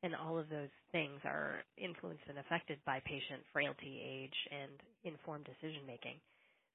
And 0.02 0.18
all 0.18 0.36
of 0.36 0.50
those 0.50 0.74
things 0.90 1.22
are 1.24 1.62
influenced 1.78 2.26
and 2.28 2.42
affected 2.42 2.82
by 2.84 3.00
patient 3.06 3.46
frailty, 3.54 4.02
age, 4.02 4.34
and 4.50 4.74
informed 5.06 5.46
decision 5.46 5.86
making. 5.86 6.18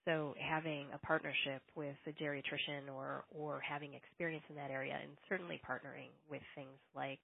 So 0.06 0.36
having 0.40 0.88
a 0.94 1.00
partnership 1.00 1.62
with 1.76 1.96
a 2.08 2.12
geriatrician 2.12 2.94
or, 2.94 3.26
or 3.32 3.60
having 3.62 3.94
experience 3.94 4.44
in 4.50 4.56
that 4.56 4.72
area 4.72 4.98
and 5.02 5.12
certainly 5.30 5.62
partnering 5.68 6.10
with 6.30 6.42
things 6.56 6.80
like 6.96 7.20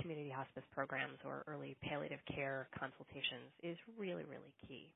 community 0.00 0.30
hospice 0.30 0.64
programs 0.74 1.18
or 1.24 1.44
early 1.46 1.76
palliative 1.82 2.20
care 2.34 2.68
consultations 2.78 3.52
is 3.62 3.76
really, 3.98 4.24
really 4.24 4.54
key. 4.68 4.92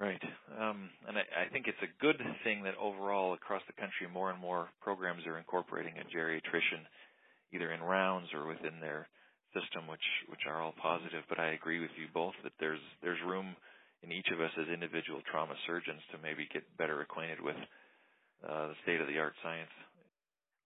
Right. 0.00 0.22
Um, 0.60 0.90
and 1.08 1.18
I, 1.18 1.46
I 1.46 1.50
think 1.52 1.66
it's 1.68 1.82
a 1.82 2.02
good 2.02 2.18
thing 2.44 2.64
that 2.64 2.76
overall 2.76 3.34
across 3.34 3.62
the 3.66 3.74
country 3.80 4.08
more 4.12 4.30
and 4.30 4.40
more 4.40 4.70
programs 4.82 5.26
are 5.26 5.38
incorporating 5.38 5.94
a 5.98 6.16
geriatrician 6.16 6.84
either 7.54 7.72
in 7.72 7.82
rounds 7.82 8.28
or 8.34 8.48
within 8.48 8.80
their 8.80 9.08
system, 9.54 9.86
which 9.88 10.04
which 10.28 10.42
are 10.48 10.62
all 10.62 10.74
positive. 10.82 11.24
But 11.30 11.40
I 11.40 11.52
agree 11.52 11.80
with 11.80 11.92
you 11.98 12.08
both 12.14 12.34
that 12.44 12.54
there's 12.60 12.80
there's 13.02 13.20
room 13.26 13.56
in 14.06 14.12
each 14.12 14.28
of 14.32 14.40
us 14.40 14.50
as 14.60 14.68
individual 14.68 15.20
trauma 15.30 15.54
surgeons 15.66 16.00
to 16.12 16.18
maybe 16.22 16.48
get 16.52 16.64
better 16.78 17.02
acquainted 17.02 17.40
with 17.40 17.56
uh, 18.48 18.68
the 18.68 18.74
state 18.82 19.00
of 19.00 19.08
the 19.08 19.18
art 19.18 19.34
science 19.42 19.70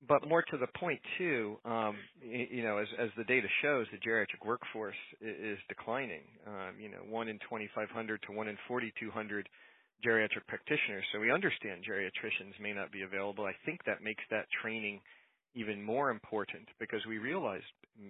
but 0.07 0.27
more 0.27 0.43
to 0.43 0.57
the 0.57 0.67
point 0.79 1.01
too, 1.19 1.57
um, 1.65 1.97
you 2.23 2.63
know, 2.63 2.79
as, 2.79 2.89
as 2.99 3.11
the 3.17 3.25
data 3.25 3.49
shows, 3.63 3.87
the 3.93 3.99
geriatric 3.99 4.45
workforce 4.45 4.97
is 5.21 5.59
declining. 5.69 6.23
Um, 6.47 6.81
you 6.81 6.89
know, 6.89 7.05
one 7.09 7.29
in 7.29 7.39
2,500 7.41 8.23
to 8.27 8.33
one 8.33 8.49
in 8.49 8.57
4,200 8.67 9.49
geriatric 10.05 10.47
practitioners. 10.49 11.05
So 11.13 11.21
we 11.21 11.31
understand 11.31 11.85
geriatricians 11.85 12.59
may 12.61 12.73
not 12.73 12.91
be 12.93 13.03
available. 13.03 13.45
I 13.45 13.53
think 13.67 13.81
that 13.85 14.03
makes 14.03 14.23
that 14.31 14.47
training 14.63 15.01
even 15.55 15.83
more 15.83 16.11
important 16.11 16.69
because 16.79 17.01
we 17.07 17.19
realize 17.19 17.63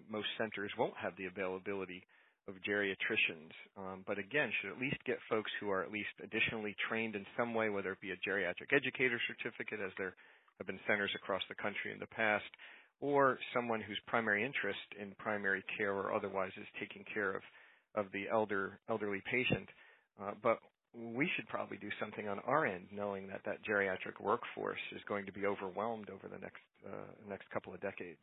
most 0.08 0.28
centers 0.38 0.70
won't 0.78 0.94
have 0.96 1.14
the 1.18 1.26
availability 1.26 2.04
of 2.50 2.58
geriatricians. 2.66 3.54
Um, 3.78 4.02
but 4.06 4.18
again, 4.18 4.50
should 4.58 4.74
at 4.74 4.82
least 4.82 4.98
get 5.06 5.22
folks 5.30 5.50
who 5.60 5.70
are 5.70 5.82
at 5.82 5.94
least 5.94 6.10
additionally 6.18 6.74
trained 6.90 7.14
in 7.14 7.24
some 7.38 7.54
way, 7.54 7.70
whether 7.70 7.92
it 7.92 8.02
be 8.02 8.10
a 8.10 8.18
geriatric 8.26 8.74
educator 8.74 9.20
certificate 9.30 9.78
as 9.78 9.92
there 9.96 10.14
have 10.58 10.66
been 10.66 10.82
centers 10.86 11.14
across 11.14 11.42
the 11.48 11.54
country 11.54 11.94
in 11.94 12.00
the 12.02 12.10
past, 12.10 12.50
or 13.00 13.38
someone 13.54 13.80
whose 13.80 13.98
primary 14.06 14.44
interest 14.44 14.82
in 15.00 15.14
primary 15.18 15.64
care 15.78 15.94
or 15.94 16.12
otherwise 16.12 16.52
is 16.60 16.66
taking 16.78 17.04
care 17.14 17.32
of 17.32 17.42
of 17.94 18.06
the 18.12 18.28
elder 18.30 18.78
elderly 18.88 19.22
patient. 19.30 19.68
Uh, 20.20 20.32
but 20.42 20.58
we 20.94 21.30
should 21.34 21.46
probably 21.48 21.78
do 21.78 21.88
something 22.00 22.28
on 22.28 22.40
our 22.40 22.66
end, 22.66 22.86
knowing 22.92 23.28
that 23.28 23.40
that 23.46 23.64
geriatric 23.64 24.20
workforce 24.20 24.80
is 24.94 25.00
going 25.08 25.24
to 25.24 25.32
be 25.32 25.46
overwhelmed 25.46 26.10
over 26.10 26.26
the 26.28 26.38
next 26.38 26.62
uh, 26.86 27.10
next 27.28 27.48
couple 27.50 27.72
of 27.72 27.80
decades. 27.80 28.20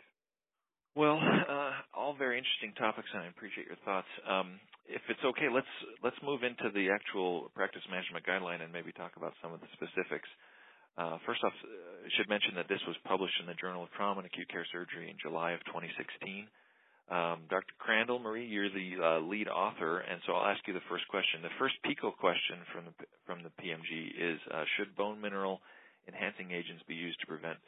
Well, 0.97 1.21
uh, 1.21 1.77
all 1.93 2.17
very 2.17 2.41
interesting 2.41 2.73
topics, 2.73 3.05
and 3.13 3.21
I 3.21 3.29
appreciate 3.29 3.69
your 3.69 3.77
thoughts. 3.85 4.09
Um, 4.25 4.57
if 4.89 5.05
it's 5.13 5.21
okay, 5.21 5.45
let's 5.45 5.69
let's 6.01 6.17
move 6.25 6.41
into 6.41 6.73
the 6.73 6.89
actual 6.89 7.53
practice 7.53 7.85
management 7.85 8.25
guideline 8.25 8.65
and 8.65 8.73
maybe 8.73 8.89
talk 8.97 9.13
about 9.13 9.37
some 9.37 9.53
of 9.53 9.61
the 9.61 9.69
specifics. 9.77 10.25
Uh, 10.97 11.21
first 11.29 11.45
off, 11.45 11.53
I 11.53 12.09
should 12.17 12.25
mention 12.25 12.57
that 12.57 12.65
this 12.65 12.81
was 12.89 12.97
published 13.05 13.37
in 13.37 13.45
the 13.45 13.53
Journal 13.53 13.85
of 13.85 13.93
Trauma 13.93 14.25
and 14.25 14.27
Acute 14.33 14.49
Care 14.49 14.65
Surgery 14.73 15.13
in 15.13 15.21
July 15.21 15.53
of 15.53 15.61
2016. 15.69 16.49
Um, 17.13 17.45
Dr. 17.45 17.77
Crandall, 17.77 18.17
Marie, 18.17 18.49
you're 18.49 18.73
the 18.73 18.97
uh, 18.97 19.19
lead 19.21 19.53
author, 19.53 20.01
and 20.01 20.17
so 20.25 20.33
I'll 20.33 20.49
ask 20.49 20.65
you 20.65 20.73
the 20.73 20.89
first 20.89 21.05
question. 21.13 21.45
The 21.45 21.53
first 21.61 21.77
PICO 21.85 22.09
question 22.17 22.65
from 22.73 22.89
the 22.89 22.93
from 23.29 23.45
the 23.45 23.53
PMG 23.61 24.17
is: 24.17 24.41
uh, 24.49 24.65
Should 24.81 24.97
bone 24.97 25.21
mineral 25.21 25.61
enhancing 26.09 26.49
agents 26.49 26.81
be 26.89 26.97
used 26.97 27.21
to 27.21 27.29
prevent 27.29 27.61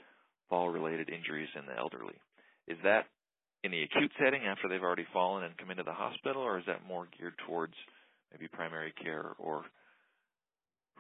fall-related 0.50 1.14
injuries 1.14 1.54
in 1.54 1.70
the 1.70 1.78
elderly. 1.78 2.18
Is 2.66 2.82
that 2.82 3.06
in 3.64 3.72
the 3.72 3.84
acute 3.84 4.12
setting 4.22 4.44
after 4.44 4.68
they've 4.70 4.84
already 4.84 5.08
fallen 5.12 5.44
and 5.44 5.58
come 5.58 5.72
into 5.72 5.84
the 5.84 5.94
hospital, 5.94 6.42
or 6.42 6.60
is 6.60 6.66
that 6.68 6.86
more 6.88 7.08
geared 7.18 7.36
towards 7.46 7.74
maybe 8.32 8.48
primary 8.48 8.94
care 9.02 9.32
or 9.38 9.64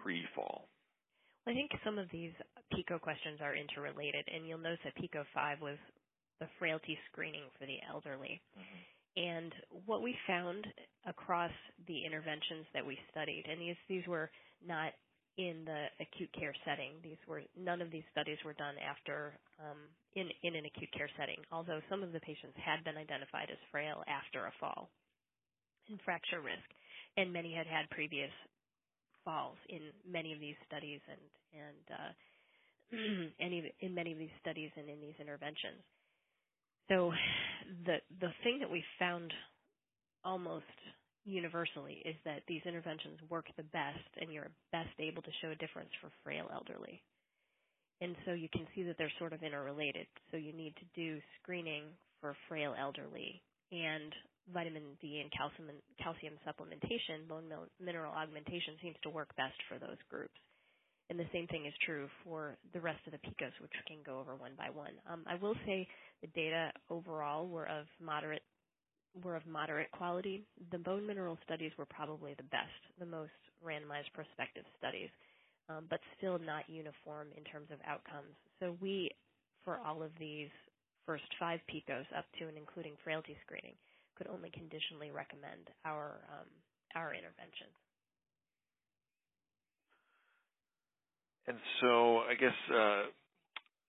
pre-fall? 0.01 0.67
I 1.47 1.53
think 1.53 1.71
some 1.83 1.97
of 1.97 2.07
these 2.11 2.31
PICO 2.71 2.99
questions 2.99 3.39
are 3.41 3.55
interrelated, 3.55 4.27
and 4.33 4.47
you'll 4.47 4.59
notice 4.59 4.79
that 4.83 4.95
PICO 4.95 5.25
5 5.33 5.61
was 5.61 5.77
the 6.39 6.47
frailty 6.59 6.97
screening 7.11 7.43
for 7.57 7.65
the 7.65 7.77
elderly. 7.89 8.41
Mm-hmm. 8.57 8.81
And 9.17 9.53
what 9.85 10.01
we 10.01 10.15
found 10.27 10.67
across 11.05 11.51
the 11.87 12.05
interventions 12.05 12.65
that 12.73 12.85
we 12.85 12.97
studied, 13.11 13.45
and 13.49 13.59
these 13.59 13.75
these 13.87 14.05
were 14.07 14.29
not 14.65 14.93
in 15.39 15.63
the 15.63 15.87
acute 16.03 16.29
care 16.35 16.53
setting. 16.67 16.99
These 17.01 17.21
were 17.25 17.41
none 17.55 17.81
of 17.81 17.91
these 17.91 18.03
studies 18.11 18.37
were 18.43 18.53
done 18.59 18.75
after 18.83 19.39
um, 19.63 19.87
in 20.19 20.27
in 20.43 20.59
an 20.59 20.67
acute 20.67 20.91
care 20.91 21.09
setting. 21.17 21.39
Although 21.51 21.79
some 21.89 22.03
of 22.03 22.11
the 22.11 22.19
patients 22.19 22.59
had 22.59 22.83
been 22.83 22.99
identified 22.99 23.47
as 23.49 23.57
frail 23.71 24.03
after 24.11 24.47
a 24.47 24.53
fall 24.59 24.91
and 25.87 25.99
fracture 26.03 26.41
risk, 26.41 26.67
and 27.15 27.31
many 27.31 27.55
had 27.55 27.67
had 27.67 27.89
previous 27.89 28.31
falls 29.23 29.57
in 29.69 29.95
many 30.05 30.33
of 30.33 30.41
these 30.41 30.59
studies 30.67 30.99
and 31.07 31.23
and 31.55 31.85
uh, 31.95 32.11
any 33.39 33.71
in 33.79 33.95
many 33.95 34.11
of 34.11 34.19
these 34.19 34.35
studies 34.41 34.71
and 34.75 34.89
in 34.89 34.99
these 34.99 35.15
interventions. 35.21 35.79
So 36.89 37.13
the 37.85 38.03
the 38.19 38.35
thing 38.43 38.59
that 38.59 38.69
we 38.69 38.83
found 38.99 39.31
almost 40.25 40.65
universally 41.29 42.01
is 42.05 42.15
that 42.25 42.41
these 42.47 42.61
interventions 42.65 43.19
work 43.29 43.45
the 43.57 43.63
best 43.63 44.09
and 44.19 44.31
you're 44.33 44.51
best 44.71 44.93
able 44.99 45.21
to 45.21 45.31
show 45.41 45.49
a 45.49 45.55
difference 45.55 45.89
for 46.01 46.09
frail 46.23 46.49
elderly. 46.53 47.01
And 48.01 48.15
so 48.25 48.31
you 48.33 48.47
can 48.49 48.65
see 48.75 48.83
that 48.83 48.97
they're 48.97 49.11
sort 49.19 49.33
of 49.33 49.43
interrelated. 49.43 50.07
So 50.31 50.37
you 50.37 50.53
need 50.53 50.73
to 50.77 50.85
do 50.95 51.19
screening 51.41 51.83
for 52.21 52.35
frail 52.47 52.75
elderly 52.79 53.41
and 53.71 54.13
vitamin 54.53 54.97
D 55.01 55.21
and 55.21 55.31
calcium 55.31 55.69
calcium 56.01 56.33
supplementation, 56.47 57.27
bone 57.27 57.45
mineral 57.79 58.13
augmentation 58.13 58.75
seems 58.81 58.95
to 59.03 59.09
work 59.09 59.29
best 59.37 59.55
for 59.67 59.77
those 59.77 59.99
groups. 60.09 60.39
And 61.09 61.19
the 61.19 61.29
same 61.33 61.47
thing 61.47 61.65
is 61.65 61.73
true 61.85 62.07
for 62.23 62.55
the 62.73 62.79
rest 62.79 62.99
of 63.07 63.13
the 63.13 63.17
PICOs, 63.17 63.57
which 63.61 63.73
can 63.87 63.97
go 64.05 64.19
over 64.19 64.35
one 64.35 64.51
by 64.57 64.69
one. 64.69 64.93
Um, 65.11 65.23
I 65.25 65.35
will 65.35 65.55
say 65.65 65.87
the 66.21 66.27
data 66.27 66.71
overall 66.89 67.47
were 67.47 67.67
of 67.67 67.85
moderate 67.99 68.43
were 69.23 69.35
of 69.35 69.45
moderate 69.45 69.91
quality. 69.91 70.43
The 70.71 70.77
bone 70.77 71.05
mineral 71.05 71.37
studies 71.43 71.71
were 71.77 71.85
probably 71.85 72.33
the 72.35 72.43
best, 72.43 72.81
the 72.99 73.05
most 73.05 73.35
randomized 73.65 74.11
prospective 74.13 74.63
studies, 74.77 75.09
um, 75.69 75.85
but 75.89 75.99
still 76.17 76.39
not 76.39 76.69
uniform 76.69 77.27
in 77.37 77.43
terms 77.43 77.67
of 77.71 77.79
outcomes. 77.85 78.33
So 78.59 78.75
we, 78.81 79.11
for 79.65 79.79
all 79.85 80.03
of 80.03 80.11
these 80.19 80.49
first 81.05 81.25
five 81.39 81.59
PICOs 81.69 82.05
up 82.17 82.25
to 82.39 82.47
and 82.47 82.57
including 82.57 82.93
frailty 83.03 83.35
screening, 83.45 83.75
could 84.15 84.27
only 84.27 84.49
conditionally 84.51 85.11
recommend 85.11 85.69
our 85.85 86.19
um, 86.29 86.49
our 86.95 87.13
interventions. 87.13 87.75
And 91.47 91.57
so 91.81 92.19
I 92.19 92.35
guess, 92.35 92.57
uh, 92.69 93.03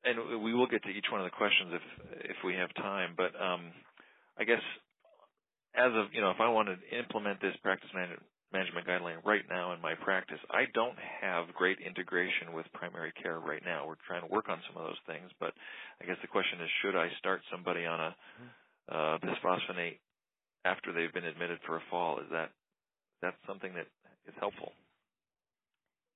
and 0.04 0.42
we 0.42 0.54
will 0.54 0.66
get 0.66 0.82
to 0.84 0.88
each 0.88 1.06
one 1.10 1.20
of 1.20 1.26
the 1.26 1.36
questions 1.36 1.72
if 1.74 2.30
if 2.30 2.36
we 2.44 2.54
have 2.54 2.72
time. 2.74 3.14
But 3.16 3.34
um, 3.36 3.72
I 4.38 4.44
guess 4.44 4.62
as 5.74 5.92
of 5.94 6.12
you 6.12 6.20
know, 6.20 6.30
if 6.30 6.40
I 6.40 6.48
want 6.48 6.68
to 6.68 6.76
implement 6.98 7.40
this 7.40 7.56
practice 7.62 7.90
management 7.94 8.22
management 8.52 8.86
guideline 8.86 9.24
right 9.24 9.44
now 9.48 9.72
in 9.72 9.80
my 9.80 9.94
practice, 9.94 10.38
I 10.50 10.64
don't 10.74 10.98
have 11.20 11.54
great 11.54 11.78
integration 11.78 12.52
with 12.52 12.66
primary 12.74 13.12
care 13.22 13.38
right 13.38 13.62
now. 13.64 13.86
We're 13.86 14.00
trying 14.06 14.26
to 14.26 14.32
work 14.32 14.48
on 14.48 14.58
some 14.66 14.80
of 14.80 14.88
those 14.88 14.98
things, 15.06 15.30
but 15.38 15.54
I 16.02 16.06
guess 16.06 16.16
the 16.20 16.28
question 16.28 16.60
is, 16.60 16.68
should 16.82 16.96
I 16.96 17.08
start 17.18 17.42
somebody 17.50 17.86
on 17.86 18.00
a 18.00 18.16
uh, 18.90 19.18
bisphosphonate 19.22 19.98
after 20.64 20.92
they've 20.92 21.12
been 21.14 21.24
admitted 21.26 21.58
for 21.66 21.76
a 21.76 21.82
fall? 21.90 22.18
Is 22.18 22.26
that 22.32 22.50
that 23.22 23.34
something 23.46 23.72
that 23.74 23.86
is 24.26 24.34
helpful? 24.40 24.72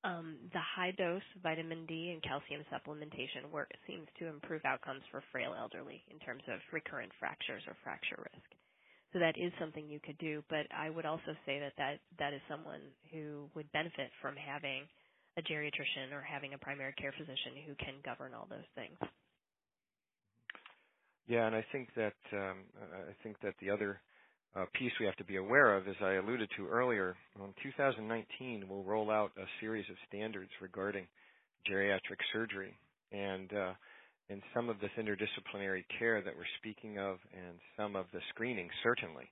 Um, 0.04 0.36
the 0.52 0.60
high 0.60 0.92
dose 0.92 1.24
vitamin 1.42 1.86
D 1.86 2.10
and 2.12 2.22
calcium 2.22 2.62
supplementation 2.68 3.50
work 3.50 3.70
seems 3.86 4.06
to 4.18 4.26
improve 4.26 4.60
outcomes 4.66 5.00
for 5.10 5.22
frail 5.32 5.54
elderly 5.58 6.02
in 6.10 6.18
terms 6.18 6.42
of 6.48 6.60
recurrent 6.72 7.12
fractures 7.18 7.62
or 7.66 7.76
fracture 7.82 8.18
risk. 8.18 8.48
So 9.14 9.20
that 9.20 9.38
is 9.38 9.52
something 9.60 9.88
you 9.88 10.00
could 10.02 10.18
do, 10.18 10.44
but 10.50 10.66
I 10.76 10.90
would 10.90 11.06
also 11.06 11.38
say 11.46 11.60
that 11.60 11.74
that, 11.78 12.00
that 12.18 12.34
is 12.34 12.42
someone 12.50 12.82
who 13.12 13.48
would 13.54 13.70
benefit 13.72 14.10
from 14.20 14.34
having 14.34 14.82
a 15.38 15.42
geriatrician 15.42 16.12
or 16.12 16.20
having 16.20 16.54
a 16.54 16.58
primary 16.58 16.92
care 16.94 17.14
physician 17.16 17.62
who 17.66 17.76
can 17.76 17.94
govern 18.04 18.34
all 18.34 18.48
those 18.50 18.66
things. 18.74 18.98
Yeah, 21.28 21.46
and 21.46 21.56
I 21.56 21.64
think 21.72 21.90
that 21.96 22.14
um, 22.32 22.64
I 22.82 23.14
think 23.22 23.40
that 23.42 23.54
the 23.60 23.70
other 23.70 24.00
uh, 24.56 24.66
piece 24.74 24.92
we 25.00 25.06
have 25.06 25.16
to 25.16 25.24
be 25.24 25.36
aware 25.36 25.76
of, 25.76 25.88
as 25.88 25.96
I 26.02 26.14
alluded 26.14 26.50
to 26.56 26.68
earlier, 26.68 27.16
in 27.36 27.54
2019 27.62 28.66
we'll 28.68 28.82
roll 28.82 29.10
out 29.10 29.32
a 29.38 29.46
series 29.60 29.88
of 29.90 29.96
standards 30.08 30.50
regarding 30.60 31.06
geriatric 31.70 32.20
surgery, 32.32 32.76
and 33.12 33.52
uh, 33.52 33.72
and 34.30 34.40
some 34.54 34.68
of 34.68 34.80
this 34.80 34.90
interdisciplinary 34.98 35.84
care 35.98 36.22
that 36.22 36.34
we're 36.36 36.44
speaking 36.58 36.98
of 36.98 37.18
and 37.32 37.58
some 37.76 37.96
of 37.96 38.06
the 38.12 38.20
screening, 38.30 38.68
certainly. 38.82 39.30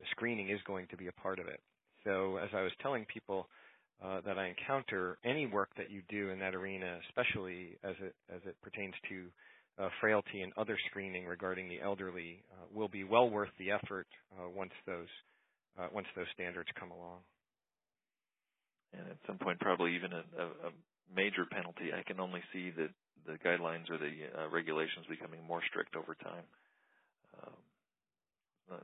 The 0.00 0.06
screening 0.10 0.50
is 0.50 0.60
going 0.66 0.86
to 0.90 0.96
be 0.96 1.08
a 1.08 1.12
part 1.12 1.38
of 1.38 1.46
it. 1.48 1.60
So 2.04 2.36
as 2.36 2.48
I 2.54 2.62
was 2.62 2.72
telling 2.80 3.06
people 3.12 3.48
uh, 4.02 4.20
that 4.26 4.38
I 4.38 4.48
encounter, 4.48 5.18
any 5.24 5.46
work 5.46 5.70
that 5.76 5.90
you 5.90 6.02
do 6.08 6.30
in 6.30 6.38
that 6.40 6.54
arena, 6.54 6.98
especially 7.08 7.78
as 7.84 7.94
it, 8.00 8.14
as 8.34 8.40
it 8.44 8.56
pertains 8.62 8.94
to 9.08 9.26
uh, 9.78 9.88
frailty 10.00 10.42
and 10.42 10.52
other 10.56 10.76
screening 10.90 11.26
regarding 11.26 11.68
the 11.68 11.80
elderly, 11.80 12.42
uh, 12.52 12.66
will 12.74 12.88
be 12.88 13.04
well 13.04 13.30
worth 13.30 13.50
the 13.58 13.70
effort 13.70 14.06
uh, 14.38 14.48
once 14.48 14.72
those 14.86 15.08
uh, 15.78 15.86
once 15.90 16.06
those 16.14 16.26
standards 16.34 16.68
come 16.78 16.90
along. 16.90 17.20
And 18.92 19.08
at 19.08 19.16
some 19.26 19.38
point, 19.38 19.58
probably 19.58 19.94
even 19.94 20.12
a, 20.12 20.42
a 20.42 20.70
major 21.14 21.46
penalty. 21.50 21.92
I 21.96 22.02
can 22.02 22.20
only 22.20 22.42
see 22.52 22.70
that 22.76 22.90
the 23.26 23.38
guidelines 23.46 23.90
or 23.90 23.98
the 23.98 24.12
uh, 24.36 24.48
regulations 24.50 25.06
becoming 25.08 25.40
more 25.46 25.62
strict 25.68 25.96
over 25.96 26.14
time. 26.14 26.44
Um, 27.42 28.80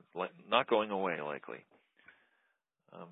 not 0.50 0.68
going 0.68 0.90
away 0.90 1.20
likely. 1.20 1.64
Um, 2.92 3.08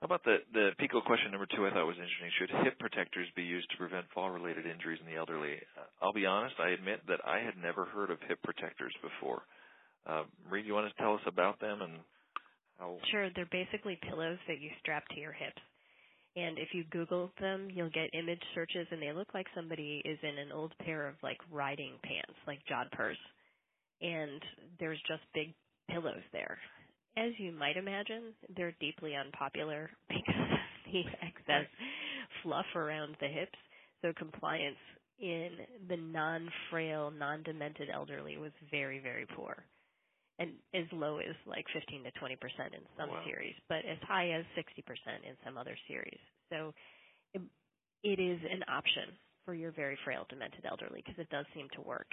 how 0.00 0.06
about 0.06 0.22
the 0.22 0.38
the 0.52 0.70
PICO 0.78 1.00
question 1.02 1.32
number 1.32 1.46
two? 1.50 1.66
I 1.66 1.70
thought 1.70 1.86
was 1.86 1.98
interesting. 1.98 2.30
Should 2.38 2.50
hip 2.64 2.78
protectors 2.78 3.26
be 3.34 3.42
used 3.42 3.68
to 3.70 3.76
prevent 3.76 4.06
fall-related 4.14 4.64
injuries 4.64 5.00
in 5.02 5.10
the 5.10 5.18
elderly? 5.18 5.58
Uh, 5.74 5.90
I'll 6.00 6.12
be 6.12 6.26
honest. 6.26 6.54
I 6.60 6.70
admit 6.70 7.02
that 7.08 7.20
I 7.26 7.40
had 7.40 7.58
never 7.58 7.84
heard 7.84 8.10
of 8.10 8.18
hip 8.28 8.38
protectors 8.42 8.94
before. 9.02 9.42
Uh, 10.06 10.22
you 10.64 10.72
want 10.72 10.86
to 10.86 11.02
tell 11.02 11.14
us 11.14 11.26
about 11.26 11.58
them 11.60 11.82
and 11.82 11.92
how? 12.78 12.96
Sure. 13.10 13.28
They're 13.34 13.50
basically 13.50 13.98
pillows 14.08 14.38
that 14.46 14.60
you 14.60 14.70
strap 14.80 15.02
to 15.14 15.20
your 15.20 15.32
hips. 15.32 15.60
And 16.36 16.58
if 16.58 16.68
you 16.72 16.84
Google 16.90 17.30
them, 17.40 17.68
you'll 17.72 17.90
get 17.90 18.14
image 18.14 18.42
searches, 18.54 18.86
and 18.90 19.02
they 19.02 19.12
look 19.12 19.28
like 19.34 19.46
somebody 19.54 20.02
is 20.04 20.18
in 20.22 20.38
an 20.38 20.52
old 20.52 20.72
pair 20.84 21.08
of 21.08 21.14
like 21.22 21.38
riding 21.50 21.94
pants, 22.04 22.38
like 22.46 22.60
jodhpurs. 22.70 23.16
And 24.00 24.40
there's 24.78 25.00
just 25.08 25.22
big 25.34 25.54
pillows 25.90 26.22
there. 26.32 26.58
As 27.16 27.32
you 27.38 27.50
might 27.50 27.76
imagine, 27.76 28.34
they're 28.56 28.74
deeply 28.80 29.16
unpopular 29.16 29.90
because 30.08 30.52
of 30.52 30.92
the 30.92 31.02
excess 31.26 31.68
fluff 32.42 32.66
around 32.76 33.16
the 33.20 33.26
hips. 33.26 33.58
So 34.02 34.12
compliance 34.16 34.76
in 35.20 35.50
the 35.88 35.96
non-frail, 35.96 37.10
non-demented 37.10 37.88
elderly 37.92 38.36
was 38.36 38.52
very, 38.70 39.00
very 39.00 39.26
poor 39.34 39.64
and 40.38 40.54
as 40.74 40.86
low 40.92 41.18
as 41.18 41.34
like 41.46 41.66
15 41.74 42.04
to 42.04 42.10
20 42.12 42.36
percent 42.36 42.70
in 42.74 42.82
some 42.98 43.10
wow. 43.10 43.22
series, 43.26 43.54
but 43.68 43.82
as 43.84 43.98
high 44.06 44.30
as 44.30 44.44
60 44.54 44.82
percent 44.82 45.26
in 45.26 45.34
some 45.44 45.58
other 45.58 45.76
series. 45.86 46.20
So 46.50 46.72
it, 47.34 47.42
it 48.02 48.18
is 48.22 48.38
an 48.46 48.62
option 48.70 49.18
for 49.44 49.54
your 49.54 49.72
very 49.72 49.98
frail 50.04 50.26
demented 50.28 50.64
elderly 50.68 51.02
because 51.04 51.18
it 51.18 51.30
does 51.30 51.46
seem 51.54 51.68
to 51.74 51.82
work, 51.82 52.08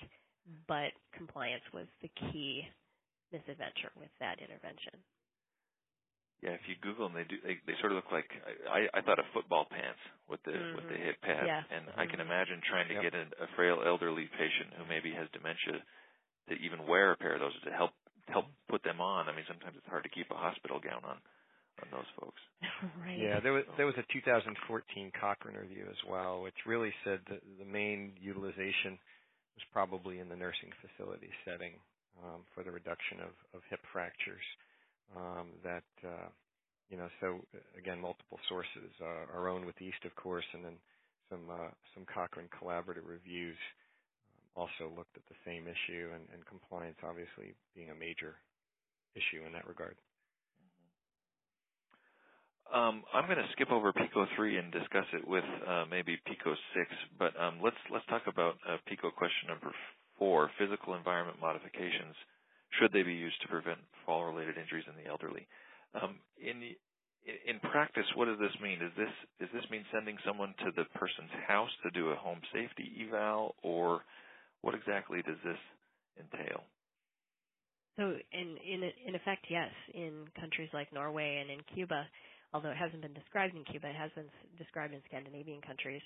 but 0.68 0.96
compliance 1.14 1.66
was 1.74 1.86
the 2.02 2.10
key 2.32 2.64
misadventure 3.32 3.92
with 4.00 4.12
that 4.20 4.40
intervention. 4.40 4.96
Yeah, 6.44 6.56
if 6.56 6.64
you 6.68 6.76
Google 6.84 7.08
them, 7.08 7.16
they 7.16 7.26
do. 7.26 7.40
They, 7.42 7.58
they 7.64 7.74
sort 7.80 7.96
of 7.96 8.04
look 8.04 8.12
like 8.12 8.28
I, 8.68 8.92
I 8.92 9.02
thought 9.02 9.18
of 9.18 9.26
football 9.34 9.66
pants 9.66 10.00
with 10.30 10.44
the 10.44 10.52
mm-hmm. 10.54 10.76
with 10.76 10.88
the 10.92 11.00
hip 11.00 11.18
pad, 11.24 11.48
yeah. 11.48 11.64
and 11.72 11.88
mm-hmm. 11.88 12.00
I 12.00 12.06
can 12.06 12.20
imagine 12.20 12.60
trying 12.62 12.92
to 12.92 12.98
yep. 13.00 13.04
get 13.08 13.14
a, 13.16 13.26
a 13.44 13.48
frail 13.56 13.82
elderly 13.82 14.28
patient 14.36 14.76
who 14.76 14.84
maybe 14.86 15.16
has 15.16 15.32
dementia 15.32 15.80
to 16.52 16.54
even 16.62 16.86
wear 16.86 17.16
a 17.16 17.18
pair 17.18 17.40
of 17.40 17.42
those 17.42 17.56
to 17.66 17.72
help 17.72 17.96
help 18.30 18.46
put 18.70 18.84
them 18.84 19.02
on. 19.02 19.30
I 19.30 19.36
mean, 19.36 19.46
sometimes 19.48 19.76
it's 19.78 19.88
hard 19.88 20.04
to 20.04 20.10
keep 20.10 20.32
a 20.32 20.36
hospital 20.36 20.80
gown 20.80 21.04
on 21.04 21.18
on 21.82 21.88
those 21.92 22.10
folks. 22.20 22.42
right. 23.02 23.20
Yeah, 23.20 23.40
there 23.42 23.54
was 23.54 23.64
there 23.78 23.86
was 23.86 23.96
a 23.98 24.06
2014 24.14 25.12
Cochrane 25.20 25.58
review 25.58 25.88
as 25.90 26.00
well, 26.10 26.42
which 26.42 26.56
really 26.66 26.94
said 27.04 27.20
that 27.30 27.42
the 27.60 27.66
main 27.66 28.14
utilization 28.22 28.98
was 29.56 29.66
probably 29.74 30.20
in 30.20 30.30
the 30.30 30.36
nursing 30.36 30.72
facility 30.84 31.30
setting 31.46 31.74
um, 32.24 32.44
for 32.54 32.64
the 32.64 32.72
reduction 32.72 33.20
of, 33.22 33.34
of 33.54 33.62
hip 33.70 33.82
fractures. 33.92 34.44
Um, 35.16 35.50
that 35.64 35.88
uh, 36.04 36.30
you 36.90 36.98
know, 36.98 37.10
so 37.22 37.40
uh, 37.56 37.60
again, 37.78 38.00
multiple 38.02 38.40
sources, 38.50 38.92
uh, 39.02 39.32
our 39.34 39.50
own 39.50 39.66
with 39.66 39.82
East, 39.82 40.04
of 40.06 40.16
course, 40.16 40.46
and 40.54 40.66
then 40.66 40.78
some 41.30 41.50
uh, 41.50 41.72
some 41.94 42.06
Cochrane 42.06 42.50
collaborative 42.50 43.08
reviews 43.08 43.58
also 44.56 44.91
looked 44.96 45.15
at 45.15 45.26
the 45.28 45.39
same 45.46 45.68
issue, 45.68 46.10
and, 46.15 46.24
and 46.34 46.46
compliance 46.48 46.98
obviously 47.04 47.56
being 47.76 47.91
a 47.91 47.96
major 47.96 48.36
issue 49.15 49.46
in 49.46 49.54
that 49.54 49.68
regard. 49.68 49.96
Um, 52.74 53.04
I'm 53.13 53.26
going 53.26 53.38
to 53.38 53.52
skip 53.54 53.72
over 53.72 53.94
PICO 53.94 54.26
3 54.36 54.58
and 54.58 54.72
discuss 54.72 55.06
it 55.13 55.28
with 55.28 55.46
uh, 55.68 55.86
maybe 55.89 56.18
PICO 56.26 56.56
6, 56.76 56.89
but 57.20 57.34
um, 57.39 57.60
let's 57.63 57.78
let's 57.91 58.06
talk 58.08 58.24
about 58.28 58.56
uh, 58.68 58.78
PICO 58.88 59.12
question 59.12 59.50
number 59.50 59.72
four: 60.18 60.50
physical 60.58 60.96
environment 60.96 61.38
modifications. 61.39 62.15
Should 62.80 62.91
they 62.91 63.04
be 63.04 63.13
used 63.13 63.39
to 63.41 63.48
prevent 63.48 63.80
fall-related 64.06 64.58
injuries 64.58 64.86
in 64.89 64.98
the 65.02 65.08
elderly? 65.10 65.48
Um, 65.94 66.20
in 66.41 66.60
the, 66.60 66.74
in 67.48 67.60
practice, 67.72 68.06
what 68.15 68.26
does 68.26 68.39
this 68.39 68.56
mean? 68.62 68.80
Does 68.80 68.96
this 68.98 69.13
does 69.39 69.54
this 69.54 69.70
mean 69.70 69.86
sending 69.94 70.18
someone 70.26 70.54
to 70.65 70.72
the 70.76 70.86
person's 70.98 71.32
house 71.48 71.72
to 71.84 71.91
do 71.91 72.10
a 72.10 72.15
home 72.15 72.41
safety 72.52 72.91
eval, 73.06 73.56
or 73.63 74.02
what 74.65 74.73
exactly 74.73 75.21
does 75.21 75.38
this 75.45 75.62
entail? 76.17 76.63
So, 77.97 78.17
in 78.34 78.58
in 78.58 78.82
in 79.08 79.13
effect, 79.13 79.45
yes. 79.47 79.69
In 79.93 80.25
countries 80.39 80.69
like 80.73 80.91
Norway 80.91 81.38
and 81.39 81.51
in 81.51 81.60
Cuba, 81.75 82.08
although 82.51 82.71
it 82.71 82.78
hasn't 82.78 83.04
been 83.04 83.13
described 83.13 83.56
in 83.56 83.63
Cuba, 83.65 83.89
it 83.89 83.95
has 83.95 84.10
been 84.15 84.25
described 84.58 84.93
in 84.93 85.01
Scandinavian 85.08 85.62
countries. 85.62 86.01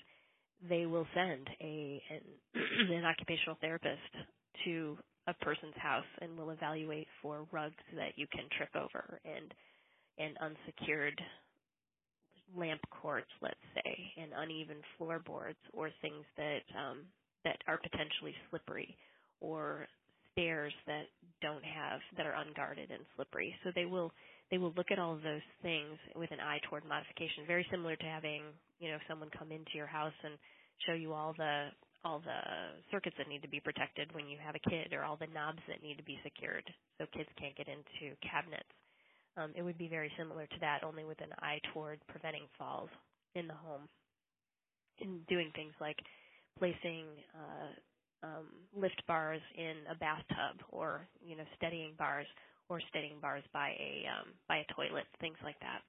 They 0.68 0.84
will 0.84 1.06
send 1.14 1.48
a 1.62 2.02
an, 2.10 2.20
an 3.00 3.04
occupational 3.06 3.56
therapist 3.62 4.12
to 4.66 4.98
a 5.26 5.32
person's 5.42 5.76
house 5.76 6.10
and 6.20 6.36
will 6.36 6.50
evaluate 6.50 7.08
for 7.22 7.46
rugs 7.52 7.82
that 7.96 8.12
you 8.16 8.26
can 8.30 8.44
trip 8.58 8.70
over 8.76 9.20
and 9.24 9.54
and 10.18 10.36
unsecured 10.36 11.18
lamp 12.54 12.82
cords, 12.90 13.30
let's 13.40 13.66
say, 13.74 14.12
and 14.20 14.32
uneven 14.36 14.76
floorboards 14.98 15.58
or 15.72 15.90
things 16.02 16.24
that 16.36 16.62
um, 16.76 17.06
that 17.44 17.58
are 17.68 17.78
potentially 17.78 18.34
slippery 18.50 18.96
or 19.40 19.86
stairs 20.32 20.72
that 20.86 21.06
don't 21.42 21.64
have 21.64 22.00
that 22.16 22.26
are 22.26 22.36
unguarded 22.36 22.90
and 22.90 23.04
slippery. 23.16 23.54
So 23.64 23.70
they 23.74 23.86
will 23.86 24.12
they 24.50 24.58
will 24.58 24.74
look 24.76 24.90
at 24.90 24.98
all 24.98 25.14
of 25.14 25.22
those 25.22 25.44
things 25.62 25.98
with 26.16 26.30
an 26.32 26.40
eye 26.40 26.60
toward 26.68 26.84
modification, 26.84 27.46
very 27.46 27.66
similar 27.70 27.96
to 27.96 28.06
having 28.06 28.42
you 28.78 28.90
know 28.90 28.98
someone 29.08 29.30
come 29.36 29.52
into 29.52 29.74
your 29.74 29.86
house 29.88 30.16
and 30.24 30.34
show 30.86 30.94
you 30.94 31.12
all 31.12 31.34
the 31.36 31.68
all 32.04 32.20
the 32.20 32.40
circuits 32.90 33.16
that 33.18 33.28
need 33.28 33.42
to 33.42 33.48
be 33.48 33.60
protected 33.60 34.08
when 34.14 34.26
you 34.26 34.38
have 34.40 34.54
a 34.56 34.70
kid 34.70 34.92
or 34.92 35.04
all 35.04 35.16
the 35.20 35.28
knobs 35.34 35.60
that 35.68 35.82
need 35.82 35.98
to 35.98 36.04
be 36.04 36.18
secured 36.24 36.64
so 36.98 37.04
kids 37.12 37.28
can't 37.38 37.56
get 37.56 37.68
into 37.68 38.16
cabinets. 38.24 38.72
Um, 39.36 39.52
it 39.54 39.62
would 39.62 39.78
be 39.78 39.88
very 39.88 40.10
similar 40.18 40.46
to 40.46 40.58
that, 40.60 40.82
only 40.82 41.04
with 41.04 41.20
an 41.20 41.32
eye 41.40 41.60
toward 41.72 42.00
preventing 42.08 42.48
falls 42.58 42.90
in 43.34 43.46
the 43.46 43.54
home. 43.54 43.88
In 45.00 45.20
doing 45.28 45.50
things 45.54 45.72
like 45.80 45.96
placing 46.60 47.08
uh, 47.32 47.72
um, 48.22 48.46
lift 48.76 49.02
bars 49.08 49.40
in 49.56 49.88
a 49.90 49.96
bathtub, 49.96 50.60
or 50.68 51.08
you 51.24 51.36
know, 51.36 51.48
steadying 51.56 51.94
bars 51.98 52.26
or 52.68 52.80
steadying 52.90 53.18
bars 53.20 53.42
by 53.52 53.70
a 53.80 54.04
um, 54.06 54.28
by 54.46 54.58
a 54.58 54.74
toilet, 54.76 55.08
things 55.20 55.40
like 55.42 55.58
that. 55.60 55.80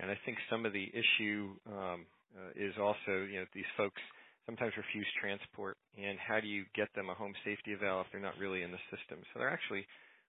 And 0.00 0.10
I 0.10 0.18
think 0.24 0.38
some 0.50 0.66
of 0.66 0.72
the 0.72 0.88
issue 0.88 1.52
um, 1.68 2.06
uh, 2.32 2.50
is 2.56 2.72
also 2.80 3.28
you 3.28 3.44
know 3.44 3.46
these 3.54 3.68
folks 3.76 4.00
sometimes 4.46 4.72
refuse 4.76 5.06
transport, 5.20 5.76
and 6.00 6.18
how 6.18 6.40
do 6.40 6.48
you 6.48 6.64
get 6.74 6.88
them 6.94 7.10
a 7.10 7.14
home 7.14 7.34
safety 7.44 7.74
eval 7.76 8.00
if 8.00 8.06
they're 8.10 8.20
not 8.20 8.38
really 8.40 8.62
in 8.62 8.72
the 8.72 8.82
system? 8.88 9.20
So 9.32 9.40
there 9.40 9.50
actually 9.50 9.86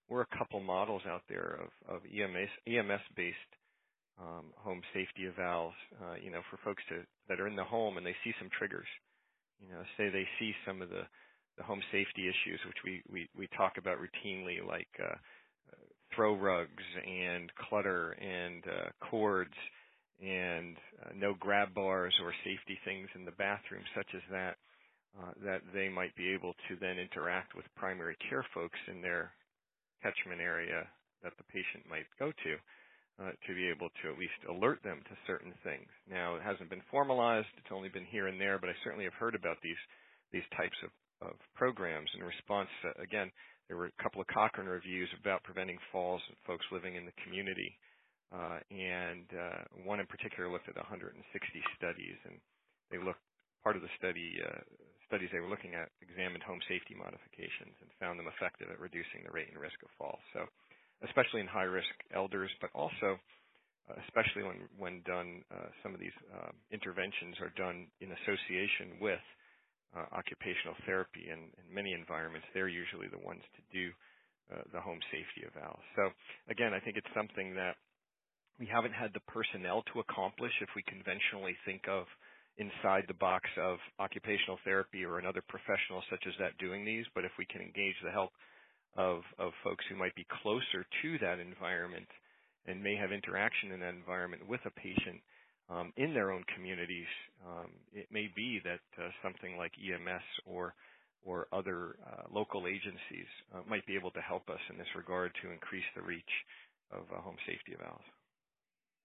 were 0.08 0.22
a 0.22 0.36
couple 0.38 0.60
models 0.60 1.02
out 1.08 1.22
there 1.28 1.60
of, 1.64 1.96
of 1.96 2.02
EMS 2.04 2.52
EMS 2.68 3.04
based 3.16 3.52
um, 4.20 4.46
home 4.56 4.82
safety 4.92 5.28
evals, 5.28 5.72
uh, 6.02 6.14
you 6.22 6.30
know, 6.30 6.42
for 6.50 6.58
folks 6.64 6.82
to 6.88 7.02
that 7.28 7.40
are 7.40 7.46
in 7.46 7.56
the 7.56 7.64
home 7.64 7.96
and 7.96 8.06
they 8.06 8.16
see 8.24 8.32
some 8.38 8.50
triggers. 8.56 8.88
You 9.60 9.68
know, 9.72 9.82
say 9.96 10.08
they 10.08 10.26
see 10.38 10.52
some 10.66 10.82
of 10.82 10.88
the 10.90 11.02
the 11.56 11.64
home 11.64 11.82
safety 11.90 12.28
issues, 12.28 12.60
which 12.66 12.82
we 12.84 13.02
we, 13.10 13.28
we 13.36 13.48
talk 13.56 13.78
about 13.78 13.98
routinely, 13.98 14.64
like 14.66 14.88
uh, 15.00 15.14
uh, 15.14 15.84
throw 16.14 16.36
rugs 16.36 16.84
and 17.06 17.50
clutter 17.68 18.12
and 18.12 18.64
uh, 18.66 18.90
cords 19.10 19.54
and 20.20 20.76
uh, 21.04 21.10
no 21.14 21.34
grab 21.38 21.74
bars 21.74 22.14
or 22.22 22.32
safety 22.44 22.78
things 22.84 23.08
in 23.14 23.24
the 23.24 23.38
bathroom, 23.38 23.82
such 23.94 24.08
as 24.14 24.22
that, 24.30 24.56
uh, 25.18 25.30
that 25.44 25.62
they 25.72 25.88
might 25.88 26.14
be 26.16 26.32
able 26.32 26.54
to 26.68 26.74
then 26.80 26.98
interact 26.98 27.54
with 27.54 27.64
primary 27.76 28.16
care 28.28 28.44
folks 28.54 28.78
in 28.88 29.00
their 29.00 29.30
catchment 30.02 30.40
area 30.40 30.86
that 31.22 31.32
the 31.38 31.44
patient 31.44 31.86
might 31.88 32.06
go 32.18 32.30
to. 32.42 32.56
Uh, 33.18 33.34
to 33.42 33.50
be 33.50 33.66
able 33.66 33.90
to 33.98 34.06
at 34.06 34.14
least 34.14 34.38
alert 34.46 34.78
them 34.86 35.02
to 35.02 35.26
certain 35.26 35.50
things. 35.66 35.90
Now, 36.06 36.38
it 36.38 36.42
hasn't 36.46 36.70
been 36.70 36.86
formalized; 36.86 37.50
it's 37.58 37.74
only 37.74 37.90
been 37.90 38.06
here 38.06 38.30
and 38.30 38.38
there, 38.38 38.62
but 38.62 38.70
I 38.70 38.78
certainly 38.86 39.10
have 39.10 39.18
heard 39.18 39.34
about 39.34 39.58
these 39.58 39.80
these 40.30 40.46
types 40.54 40.78
of 40.86 40.90
of 41.20 41.34
programs. 41.58 42.06
In 42.14 42.22
response, 42.22 42.70
again, 43.02 43.30
there 43.66 43.76
were 43.76 43.90
a 43.90 44.02
couple 44.02 44.20
of 44.20 44.30
Cochrane 44.30 44.70
reviews 44.70 45.10
about 45.18 45.42
preventing 45.42 45.78
falls 45.90 46.22
of 46.30 46.38
folks 46.46 46.64
living 46.70 46.94
in 46.94 47.04
the 47.04 47.16
community, 47.26 47.74
uh, 48.30 48.62
and 48.70 49.26
uh, 49.34 49.66
one 49.82 49.98
in 49.98 50.06
particular 50.06 50.46
looked 50.46 50.68
at 50.68 50.78
160 50.78 51.18
studies, 51.76 52.18
and 52.24 52.38
they 52.94 53.02
looked 53.02 53.20
part 53.66 53.76
of 53.76 53.82
the 53.82 53.92
study 53.98 54.38
uh, 54.40 54.62
studies 55.08 55.28
they 55.32 55.40
were 55.40 55.50
looking 55.50 55.72
at 55.72 55.88
examined 56.04 56.44
home 56.44 56.60
safety 56.68 56.92
modifications 56.94 57.74
and 57.80 57.88
found 57.98 58.20
them 58.20 58.28
effective 58.28 58.68
at 58.68 58.78
reducing 58.80 59.24
the 59.24 59.32
rate 59.32 59.48
and 59.48 59.56
risk 59.56 59.80
of 59.80 59.88
falls. 59.96 60.20
So, 60.36 60.44
especially 61.04 61.40
in 61.40 61.46
high 61.46 61.68
risk 61.68 61.90
elders, 62.14 62.50
but 62.60 62.70
also 62.74 63.18
uh, 63.88 63.96
especially 64.08 64.42
when 64.44 64.68
when 64.76 65.02
done, 65.06 65.42
uh, 65.48 65.72
some 65.82 65.94
of 65.94 66.00
these 66.00 66.14
um, 66.34 66.52
interventions 66.70 67.36
are 67.40 67.52
done 67.56 67.86
in 68.00 68.12
association 68.12 69.00
with 69.00 69.22
uh, 69.96 70.04
occupational 70.12 70.76
therapy, 70.84 71.32
and 71.32 71.48
in 71.56 71.66
many 71.72 71.92
environments, 71.96 72.46
they're 72.52 72.68
usually 72.68 73.08
the 73.08 73.24
ones 73.24 73.40
to 73.56 73.62
do 73.72 73.88
uh, 74.52 74.60
the 74.72 74.80
home 74.80 75.00
safety 75.08 75.48
eval. 75.48 75.78
So 75.96 76.12
again, 76.50 76.74
I 76.74 76.80
think 76.80 76.96
it's 76.96 77.14
something 77.16 77.54
that 77.56 77.76
we 78.60 78.66
haven't 78.66 78.92
had 78.92 79.14
the 79.14 79.24
personnel 79.30 79.84
to 79.94 80.00
accomplish 80.00 80.52
if 80.60 80.68
we 80.74 80.82
conventionally 80.84 81.56
think 81.64 81.88
of 81.88 82.04
inside 82.58 83.06
the 83.06 83.14
box 83.22 83.46
of 83.56 83.78
occupational 84.02 84.58
therapy 84.66 85.04
or 85.04 85.18
another 85.18 85.42
professional 85.46 86.02
such 86.10 86.26
as 86.26 86.34
that 86.42 86.58
doing 86.58 86.84
these, 86.84 87.06
but 87.14 87.24
if 87.24 87.30
we 87.38 87.46
can 87.46 87.62
engage 87.62 87.94
the 88.02 88.10
help 88.10 88.34
of, 88.96 89.22
of 89.38 89.52
folks 89.62 89.84
who 89.88 89.96
might 89.96 90.14
be 90.14 90.26
closer 90.42 90.84
to 91.02 91.18
that 91.20 91.38
environment 91.38 92.08
and 92.66 92.82
may 92.82 92.96
have 92.96 93.12
interaction 93.12 93.72
in 93.72 93.80
that 93.80 93.94
environment 93.94 94.46
with 94.48 94.60
a 94.66 94.70
patient, 94.70 95.20
um, 95.70 95.92
in 95.96 96.14
their 96.14 96.32
own 96.32 96.44
communities, 96.54 97.08
um, 97.46 97.68
it 97.92 98.08
may 98.10 98.30
be 98.34 98.60
that 98.64 98.80
uh, 98.96 99.08
something 99.22 99.56
like 99.56 99.72
EMS 99.76 100.24
or 100.46 100.74
or 101.26 101.48
other 101.52 101.98
uh, 102.06 102.22
local 102.32 102.66
agencies 102.66 103.26
uh, 103.52 103.58
might 103.68 103.84
be 103.86 103.96
able 103.96 104.10
to 104.12 104.20
help 104.22 104.48
us 104.48 104.62
in 104.70 104.78
this 104.78 104.86
regard 104.96 105.32
to 105.42 105.50
increase 105.50 105.84
the 105.96 106.00
reach 106.00 106.32
of 106.94 107.04
home 107.10 107.36
safety 107.44 107.74
evals. 107.74 108.06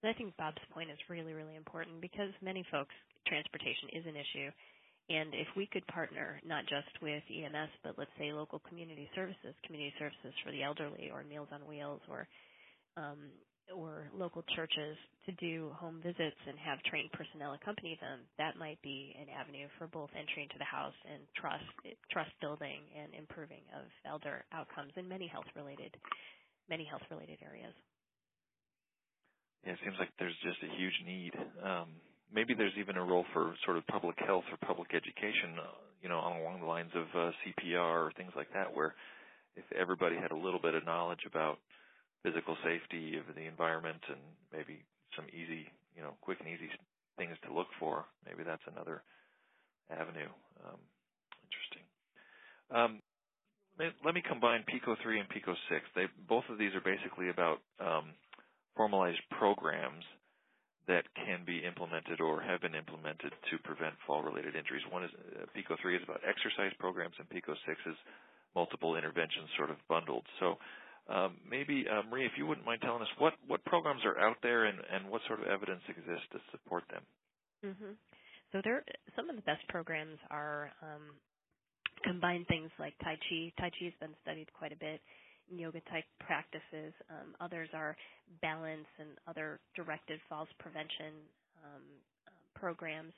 I 0.03 0.13
think 0.13 0.35
Bob's 0.37 0.61
point 0.71 0.91
is 0.91 0.99
really, 1.09 1.33
really 1.33 1.55
important 1.55 2.01
because 2.01 2.29
many 2.41 2.63
folks, 2.69 2.93
transportation 3.25 3.87
is 3.95 4.03
an 4.05 4.15
issue. 4.19 4.51
And 5.09 5.33
if 5.33 5.47
we 5.57 5.67
could 5.67 5.85
partner 5.87 6.39
not 6.45 6.63
just 6.63 6.89
with 7.01 7.23
EMS, 7.27 7.71
but 7.83 7.95
let's 7.97 8.11
say 8.17 8.31
local 8.31 8.59
community 8.67 9.09
services, 9.15 9.53
community 9.65 9.93
services 9.99 10.33
for 10.43 10.51
the 10.51 10.63
elderly, 10.63 11.11
or 11.13 11.23
Meals 11.23 11.49
on 11.51 11.67
Wheels, 11.67 12.01
or 12.09 12.27
um, 12.97 13.31
or 13.71 14.11
local 14.13 14.43
churches 14.55 14.97
to 15.25 15.31
do 15.39 15.71
home 15.79 16.01
visits 16.03 16.39
and 16.47 16.59
have 16.59 16.83
trained 16.83 17.11
personnel 17.13 17.53
accompany 17.55 17.97
them, 18.01 18.19
that 18.37 18.57
might 18.59 18.81
be 18.83 19.15
an 19.15 19.27
avenue 19.31 19.67
for 19.79 19.87
both 19.87 20.09
entry 20.19 20.43
into 20.43 20.59
the 20.59 20.67
house 20.67 20.95
and 21.07 21.23
trust 21.39 21.63
trust 22.11 22.31
building 22.41 22.83
and 22.91 23.15
improving 23.15 23.63
of 23.71 23.87
elder 24.05 24.43
outcomes 24.51 24.91
in 24.97 25.07
many 25.07 25.27
health 25.27 25.47
related 25.55 25.95
many 26.69 26.83
health 26.83 27.03
related 27.09 27.39
areas. 27.43 27.73
Yeah, 29.65 29.73
it 29.73 29.79
seems 29.83 29.95
like 29.99 30.11
there's 30.19 30.35
just 30.43 30.59
a 30.63 30.71
huge 30.75 30.97
need. 31.07 31.33
Um, 31.63 31.95
maybe 32.33 32.53
there's 32.53 32.73
even 32.79 32.97
a 32.97 33.03
role 33.03 33.25
for 33.33 33.53
sort 33.65 33.77
of 33.77 33.85
public 33.87 34.17
health 34.25 34.43
or 34.51 34.57
public 34.67 34.93
education, 34.93 35.59
uh, 35.59 35.77
you 36.01 36.09
know, 36.09 36.19
along 36.19 36.59
the 36.59 36.67
lines 36.67 36.91
of 36.95 37.05
uh, 37.15 37.31
CPR 37.45 38.07
or 38.07 38.11
things 38.17 38.31
like 38.35 38.51
that, 38.53 38.75
where 38.75 38.95
if 39.55 39.63
everybody 39.77 40.15
had 40.15 40.31
a 40.31 40.35
little 40.35 40.59
bit 40.59 40.73
of 40.73 40.85
knowledge 40.85 41.25
about 41.27 41.59
physical 42.23 42.57
safety 42.63 43.17
of 43.17 43.35
the 43.35 43.45
environment 43.45 44.01
and 44.09 44.19
maybe 44.51 44.81
some 45.15 45.25
easy, 45.29 45.67
you 45.95 46.01
know, 46.01 46.15
quick 46.21 46.39
and 46.39 46.49
easy 46.49 46.69
things 47.17 47.37
to 47.45 47.53
look 47.53 47.67
for. 47.79 48.05
Maybe 48.25 48.43
that's 48.43 48.63
another 48.71 49.03
avenue. 49.91 50.31
Um, 50.65 50.79
interesting. 51.45 51.85
Um, 52.71 53.01
let 54.05 54.13
me 54.13 54.21
combine 54.21 54.63
Pico 54.67 54.95
3 55.01 55.19
and 55.19 55.29
Pico 55.29 55.53
6. 55.69 55.81
They, 55.95 56.05
both 56.27 56.43
of 56.49 56.57
these 56.57 56.73
are 56.73 56.81
basically 56.81 57.29
about 57.29 57.57
um, 57.79 58.13
formalized 58.75 59.21
programs 59.37 60.03
that 60.87 61.07
can 61.15 61.45
be 61.45 61.63
implemented 61.63 62.19
or 62.19 62.41
have 62.41 62.61
been 62.61 62.75
implemented 62.75 63.31
to 63.51 63.55
prevent 63.63 63.95
fall-related 64.05 64.55
injuries. 64.55 64.83
One 64.91 65.03
is 65.03 65.11
uh, 65.15 65.45
Pico 65.55 65.75
3 65.81 65.95
is 65.95 66.03
about 66.03 66.21
exercise 66.27 66.73
programs, 66.79 67.15
and 67.19 67.29
Pico 67.29 67.53
6 67.55 67.79
is 67.87 67.95
multiple 68.55 68.95
interventions 68.95 69.49
sort 69.57 69.71
of 69.71 69.77
bundled. 69.87 70.25
So 70.39 70.57
um, 71.07 71.37
maybe, 71.49 71.85
uh, 71.87 72.03
Marie, 72.09 72.25
if 72.25 72.33
you 72.37 72.45
wouldn't 72.45 72.65
mind 72.65 72.81
telling 72.81 73.01
us 73.01 73.11
what, 73.17 73.33
what 73.47 73.63
programs 73.65 74.01
are 74.05 74.19
out 74.19 74.37
there 74.43 74.65
and, 74.65 74.79
and 74.91 75.09
what 75.09 75.21
sort 75.27 75.39
of 75.39 75.47
evidence 75.47 75.81
exists 75.87 76.27
to 76.31 76.39
support 76.51 76.83
them. 76.91 77.03
Mm-hmm. 77.65 77.93
So 78.51 78.61
there, 78.63 78.83
some 79.15 79.29
of 79.29 79.35
the 79.35 79.41
best 79.41 79.67
programs 79.69 80.19
are 80.29 80.71
um, 80.83 81.15
combine 82.03 82.45
things 82.45 82.69
like 82.79 82.93
Tai 83.03 83.15
Chi. 83.15 83.51
Tai 83.59 83.71
Chi 83.71 83.85
has 83.85 83.97
been 83.99 84.15
studied 84.21 84.47
quite 84.53 84.71
a 84.71 84.79
bit 84.79 85.01
yoga 85.49 85.81
type 85.91 86.05
practices. 86.19 86.93
Um, 87.09 87.35
others 87.41 87.69
are 87.73 87.95
balance 88.41 88.87
and 88.99 89.09
other 89.27 89.59
directed 89.75 90.19
falls 90.29 90.47
prevention 90.59 91.13
um, 91.63 91.83
uh, 92.27 92.59
programs. 92.59 93.13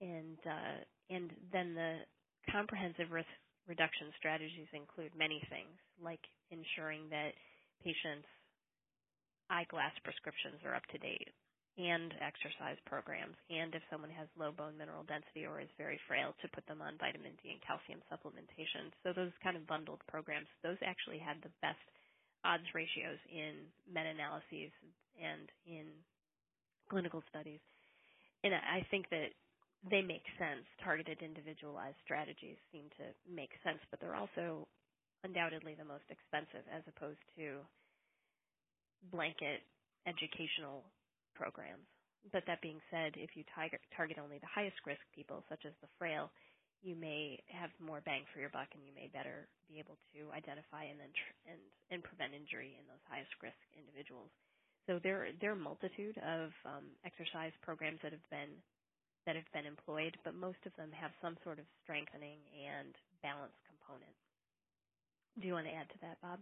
And, 0.00 0.38
uh, 0.44 0.78
and 1.10 1.30
then 1.52 1.74
the 1.74 2.04
comprehensive 2.52 3.10
risk 3.10 3.28
reduction 3.66 4.12
strategies 4.18 4.70
include 4.72 5.10
many 5.18 5.42
things, 5.50 5.74
like 6.02 6.22
ensuring 6.50 7.08
that 7.10 7.34
patients' 7.82 8.28
eyeglass 9.50 9.94
prescriptions 10.02 10.62
are 10.64 10.74
up 10.74 10.86
to 10.90 10.98
date, 10.98 11.30
and 11.76 12.16
exercise 12.24 12.80
programs, 12.88 13.36
and 13.52 13.74
if 13.76 13.84
someone 13.92 14.08
has 14.08 14.28
low 14.40 14.48
bone 14.48 14.76
mineral 14.80 15.04
density 15.04 15.44
or 15.44 15.60
is 15.60 15.68
very 15.76 16.00
frail, 16.08 16.32
to 16.40 16.48
put 16.56 16.64
them 16.64 16.80
on 16.80 16.96
vitamin 16.96 17.36
D 17.44 17.52
and 17.52 17.60
calcium 17.60 18.00
supplementation. 18.08 18.88
So 19.04 19.12
those 19.12 19.32
kind 19.44 19.60
of 19.60 19.68
bundled 19.68 20.00
programs, 20.08 20.48
those 20.64 20.80
actually 20.80 21.20
had 21.20 21.36
the 21.44 21.52
best 21.60 21.84
odds 22.44 22.64
ratios 22.72 23.20
in 23.28 23.68
meta-analyses 23.92 24.72
and 25.20 25.48
in 25.68 25.84
clinical 26.88 27.20
studies. 27.28 27.60
And 28.44 28.54
I 28.56 28.86
think 28.88 29.10
that 29.10 29.36
they 29.84 30.00
make 30.00 30.24
sense. 30.40 30.64
Targeted 30.80 31.20
individualized 31.20 32.00
strategies 32.04 32.56
seem 32.72 32.88
to 32.96 33.12
make 33.28 33.52
sense, 33.60 33.80
but 33.90 34.00
they're 34.00 34.16
also 34.16 34.64
undoubtedly 35.24 35.74
the 35.76 35.84
most 35.84 36.08
expensive 36.08 36.64
as 36.72 36.82
opposed 36.88 37.20
to 37.36 37.60
blanket 39.12 39.60
educational 40.06 40.86
programs. 41.36 41.86
But 42.32 42.42
that 42.50 42.64
being 42.64 42.80
said, 42.90 43.14
if 43.14 43.36
you 43.36 43.44
target, 43.54 44.18
only 44.18 44.40
the 44.42 44.50
highest 44.50 44.80
risk 44.88 45.04
people, 45.14 45.44
such 45.48 45.62
as 45.68 45.76
the 45.78 45.92
frail, 46.00 46.32
you 46.82 46.96
may 46.96 47.38
have 47.46 47.70
more 47.78 48.02
bang 48.02 48.26
for 48.32 48.40
your 48.40 48.50
buck, 48.50 48.68
and 48.74 48.82
you 48.82 48.92
may 48.96 49.08
better 49.12 49.46
be 49.70 49.78
able 49.78 49.96
to 50.16 50.32
identify 50.34 50.84
and 50.84 50.98
then 50.98 51.12
tr- 51.14 51.38
and 51.54 51.60
and 51.90 52.02
prevent 52.02 52.34
injury 52.34 52.74
in 52.78 52.84
those 52.90 53.02
highest 53.06 53.30
risk 53.42 53.58
individuals. 53.78 54.30
So 54.90 54.98
there 55.02 55.30
there 55.40 55.54
are 55.54 55.60
a 55.60 55.68
multitude 55.70 56.18
of 56.18 56.50
um, 56.66 56.90
exercise 57.06 57.54
programs 57.62 58.00
that 58.02 58.12
have 58.12 58.28
been 58.30 58.58
that 59.26 59.36
have 59.36 59.48
been 59.52 59.66
employed, 59.66 60.16
but 60.24 60.34
most 60.34 60.60
of 60.66 60.74
them 60.76 60.90
have 60.92 61.10
some 61.22 61.36
sort 61.44 61.58
of 61.58 61.66
strengthening 61.82 62.38
and 62.54 62.94
balance 63.22 63.56
component. 63.66 64.14
Do 65.40 65.46
you 65.46 65.54
want 65.54 65.66
to 65.66 65.74
add 65.74 65.88
to 65.90 65.98
that, 66.02 66.20
Bob? 66.22 66.40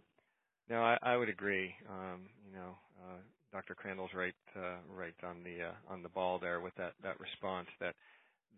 No, 0.69 0.81
I, 0.81 0.97
I 1.01 1.17
would 1.17 1.29
agree. 1.29 1.73
Um, 1.89 2.29
you 2.45 2.53
know, 2.53 2.77
uh, 3.01 3.19
Dr. 3.55 3.73
Crandall's 3.73 4.11
right 4.13 4.35
uh, 4.57 4.83
right 4.91 5.15
on 5.23 5.39
the 5.47 5.71
uh, 5.71 5.93
on 5.93 6.03
the 6.03 6.09
ball 6.09 6.39
there 6.39 6.59
with 6.59 6.75
that 6.75 6.91
that 7.03 7.17
response 7.21 7.67
that 7.79 7.95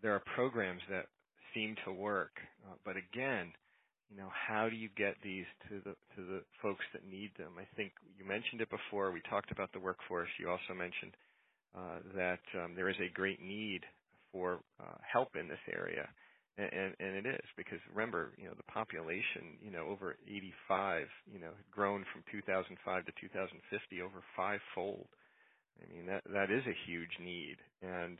there 0.02 0.12
are 0.12 0.22
programs 0.34 0.82
that 0.90 1.06
seem 1.54 1.76
to 1.84 1.92
work, 1.92 2.32
uh, 2.66 2.74
but 2.84 2.96
again, 2.96 3.52
you 4.10 4.16
know, 4.16 4.28
how 4.34 4.68
do 4.68 4.74
you 4.74 4.88
get 4.96 5.14
these 5.22 5.46
to 5.68 5.78
the 5.84 5.94
to 6.16 6.26
the 6.26 6.42
folks 6.60 6.84
that 6.92 7.06
need 7.06 7.30
them? 7.38 7.52
I 7.58 7.66
think 7.76 7.92
you 8.18 8.26
mentioned 8.26 8.60
it 8.60 8.70
before. 8.70 9.12
We 9.12 9.22
talked 9.30 9.52
about 9.52 9.70
the 9.72 9.78
workforce. 9.78 10.28
You 10.40 10.50
also 10.50 10.74
mentioned 10.74 11.14
uh, 11.78 11.98
that 12.16 12.42
um, 12.58 12.74
there 12.74 12.88
is 12.88 12.98
a 12.98 13.14
great 13.14 13.40
need 13.40 13.82
for 14.32 14.58
uh, 14.80 14.98
help 15.12 15.36
in 15.38 15.46
this 15.46 15.62
area 15.72 16.08
and, 16.58 16.94
and 16.98 17.14
it 17.14 17.26
is 17.26 17.48
because 17.56 17.78
remember, 17.94 18.32
you 18.36 18.46
know, 18.46 18.54
the 18.56 18.66
population, 18.66 19.56
you 19.62 19.70
know, 19.70 19.86
over 19.86 20.16
85, 20.26 21.06
you 21.32 21.38
know, 21.38 21.54
had 21.54 21.70
grown 21.70 22.04
from 22.12 22.22
2005 22.30 22.74
to 23.06 23.12
2050 23.20 24.02
over 24.02 24.20
fivefold. 24.36 25.06
I 25.78 25.86
mean, 25.94 26.06
that 26.06 26.26
that 26.34 26.50
is 26.50 26.66
a 26.66 26.80
huge 26.90 27.14
need, 27.22 27.56
and 27.82 28.18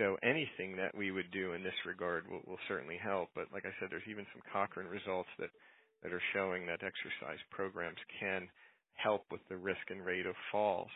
so 0.00 0.16
anything 0.24 0.76
that 0.80 0.96
we 0.96 1.12
would 1.12 1.30
do 1.30 1.52
in 1.52 1.62
this 1.62 1.76
regard 1.84 2.24
will, 2.26 2.40
will 2.48 2.62
certainly 2.66 2.96
help. 2.96 3.28
But 3.34 3.52
like 3.52 3.66
I 3.68 3.76
said, 3.76 3.92
there's 3.92 4.08
even 4.08 4.24
some 4.32 4.40
Cochrane 4.50 4.88
results 4.88 5.28
that 5.38 5.52
that 6.02 6.12
are 6.12 6.22
showing 6.32 6.66
that 6.66 6.80
exercise 6.80 7.42
programs 7.50 8.00
can 8.20 8.48
help 8.94 9.24
with 9.30 9.40
the 9.48 9.56
risk 9.56 9.84
and 9.90 10.04
rate 10.04 10.26
of 10.26 10.34
falls. 10.50 10.90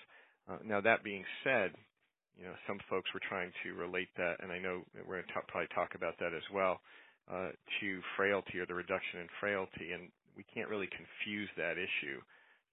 Uh, 0.48 0.58
now, 0.64 0.80
that 0.80 1.04
being 1.04 1.24
said, 1.44 1.70
you 2.38 2.44
know, 2.44 2.54
some 2.66 2.78
folks 2.88 3.12
were 3.14 3.22
trying 3.28 3.52
to 3.62 3.74
relate 3.74 4.08
that, 4.16 4.42
and 4.42 4.50
I 4.50 4.58
know 4.58 4.82
we're 5.06 5.22
going 5.22 5.28
to 5.28 5.40
probably 5.48 5.68
talk 5.74 5.94
about 5.94 6.18
that 6.18 6.34
as 6.34 6.46
well, 6.52 6.80
uh, 7.30 7.50
to 7.80 8.00
frailty 8.16 8.58
or 8.58 8.66
the 8.66 8.74
reduction 8.74 9.20
in 9.20 9.28
frailty, 9.40 9.92
and 9.92 10.10
we 10.36 10.44
can't 10.54 10.68
really 10.68 10.88
confuse 10.88 11.48
that 11.56 11.76
issue. 11.78 12.20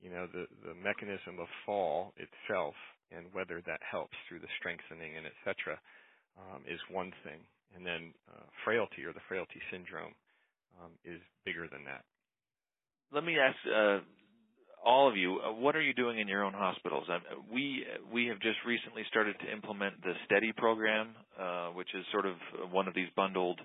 You 0.02 0.12
know, 0.12 0.28
the 0.32 0.48
the 0.64 0.76
mechanism 0.76 1.40
of 1.40 1.48
fall 1.66 2.14
itself 2.16 2.74
and 3.12 3.26
whether 3.34 3.62
that 3.66 3.82
helps 3.84 4.16
through 4.28 4.40
the 4.40 4.54
strengthening 4.60 5.18
and 5.18 5.26
et 5.26 5.38
cetera 5.44 5.78
um, 6.38 6.62
is 6.70 6.80
one 6.92 7.12
thing, 7.24 7.42
and 7.76 7.86
then 7.86 8.14
uh, 8.32 8.46
frailty 8.64 9.04
or 9.04 9.14
the 9.14 9.26
frailty 9.28 9.60
syndrome 9.72 10.14
um, 10.80 10.92
is 11.04 11.20
bigger 11.46 11.68
than 11.68 11.84
that. 11.84 12.06
Let 13.12 13.24
me 13.24 13.38
ask 13.38 13.58
uh, 13.66 14.00
all 14.86 15.10
of 15.10 15.18
you, 15.18 15.40
uh, 15.40 15.54
what 15.54 15.76
are 15.76 15.82
you 15.82 15.94
doing 15.94 16.20
in 16.20 16.28
your 16.28 16.44
own 16.44 16.54
hospitals? 16.54 17.06
Um, 17.10 17.22
we 17.52 17.86
we 18.14 18.28
have 18.28 18.40
just 18.40 18.58
recently 18.66 19.04
started 19.10 19.36
to 19.40 19.52
implement 19.52 20.02
the 20.02 20.14
STEADI 20.28 20.56
program, 20.58 21.16
uh, 21.40 21.70
which 21.70 21.90
is 21.94 22.06
sort 22.12 22.26
of 22.26 22.36
one 22.72 22.88
of 22.88 22.94
these 22.94 23.10
bundled, 23.16 23.60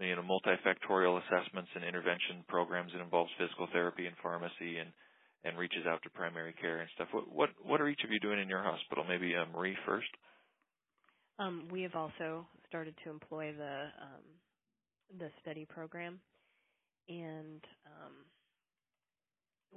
you 0.00 0.16
know, 0.16 0.22
multifactorial 0.22 1.20
assessments 1.22 1.70
and 1.74 1.84
intervention 1.84 2.44
programs 2.48 2.92
that 2.92 3.02
involves 3.02 3.30
physical 3.38 3.68
therapy 3.72 4.06
and 4.06 4.16
pharmacy 4.22 4.78
and 4.78 4.90
and 5.44 5.58
reaches 5.58 5.84
out 5.86 6.02
to 6.02 6.10
primary 6.10 6.54
care 6.60 6.80
and 6.80 6.88
stuff. 6.94 7.08
What 7.12 7.32
what 7.32 7.50
what 7.64 7.80
are 7.80 7.88
each 7.88 8.02
of 8.04 8.10
you 8.10 8.20
doing 8.20 8.40
in 8.40 8.48
your 8.48 8.62
hospital? 8.62 9.04
Maybe 9.06 9.34
uh, 9.36 9.44
Marie 9.54 9.76
first. 9.86 10.08
Um, 11.38 11.68
we 11.70 11.82
have 11.82 11.94
also 11.94 12.46
started 12.68 12.94
to 13.04 13.10
employ 13.10 13.52
the 13.52 13.88
um, 14.00 14.24
the 15.18 15.28
STEADI 15.42 15.68
program, 15.68 16.20
and 17.08 17.60
um, 17.86 18.12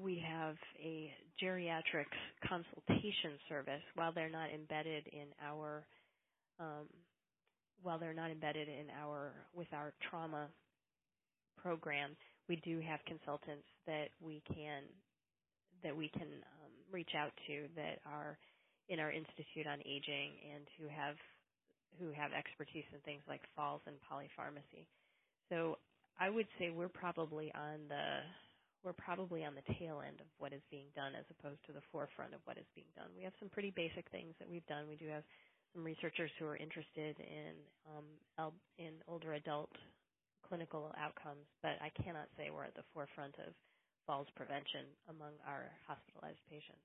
we 0.02 0.24
have 0.28 0.56
a 0.80 1.12
geriatrics 1.42 2.18
consultation 2.48 3.38
service 3.50 3.82
while 3.96 4.12
they're 4.14 4.30
not 4.30 4.50
embedded 4.54 5.08
in 5.08 5.28
our 5.44 5.84
um, 6.60 6.88
while 7.84 8.00
they're 8.00 8.14
not 8.14 8.32
embedded 8.32 8.68
in 8.68 8.88
our 9.02 9.34
with 9.56 9.68
our 9.74 9.94
trauma 10.10 10.48
program 11.62 12.16
we 12.50 12.58
do 12.64 12.80
have 12.80 13.00
consultants 13.06 13.68
that 13.86 14.10
we 14.22 14.42
can 14.48 14.84
that 15.84 15.96
we 15.96 16.10
can 16.10 16.28
um, 16.28 16.72
reach 16.92 17.12
out 17.18 17.32
to 17.48 17.66
that 17.76 18.00
are 18.06 18.38
in 18.90 19.00
our 19.00 19.12
institute 19.12 19.68
on 19.68 19.80
aging 19.86 20.32
and 20.56 20.64
who 20.80 20.88
have 20.88 21.16
who 22.00 22.12
have 22.12 22.32
expertise 22.34 22.86
in 22.94 23.00
things 23.02 23.22
like 23.28 23.42
falls 23.56 23.82
and 23.88 23.96
polypharmacy. 24.10 24.86
So 25.50 25.78
i 26.20 26.30
would 26.30 26.48
say 26.60 26.70
we're 26.72 26.90
probably 26.90 27.52
on 27.56 27.80
the 27.90 28.22
we're 28.88 28.96
probably 28.96 29.44
on 29.44 29.52
the 29.52 29.68
tail 29.76 30.00
end 30.00 30.24
of 30.24 30.32
what 30.40 30.56
is 30.56 30.64
being 30.72 30.88
done 30.96 31.12
as 31.12 31.28
opposed 31.28 31.60
to 31.68 31.76
the 31.76 31.84
forefront 31.92 32.32
of 32.32 32.40
what 32.48 32.56
is 32.56 32.64
being 32.72 32.88
done. 32.96 33.12
We 33.20 33.28
have 33.28 33.36
some 33.36 33.52
pretty 33.52 33.76
basic 33.76 34.08
things 34.16 34.32
that 34.40 34.48
we've 34.48 34.66
done. 34.72 34.88
We 34.88 34.96
do 34.96 35.12
have 35.12 35.28
some 35.76 35.84
researchers 35.84 36.32
who 36.40 36.48
are 36.48 36.56
interested 36.56 37.20
in 37.20 37.60
um, 37.84 38.56
in 38.80 38.96
older 39.12 39.36
adult 39.36 39.76
clinical 40.48 40.96
outcomes, 40.96 41.44
but 41.60 41.76
I 41.84 41.92
cannot 42.00 42.32
say 42.40 42.48
we're 42.48 42.64
at 42.64 42.80
the 42.80 42.88
forefront 42.96 43.36
of 43.44 43.52
falls 44.08 44.32
prevention 44.40 44.88
among 45.12 45.36
our 45.44 45.68
hospitalized 45.84 46.40
patients. 46.48 46.80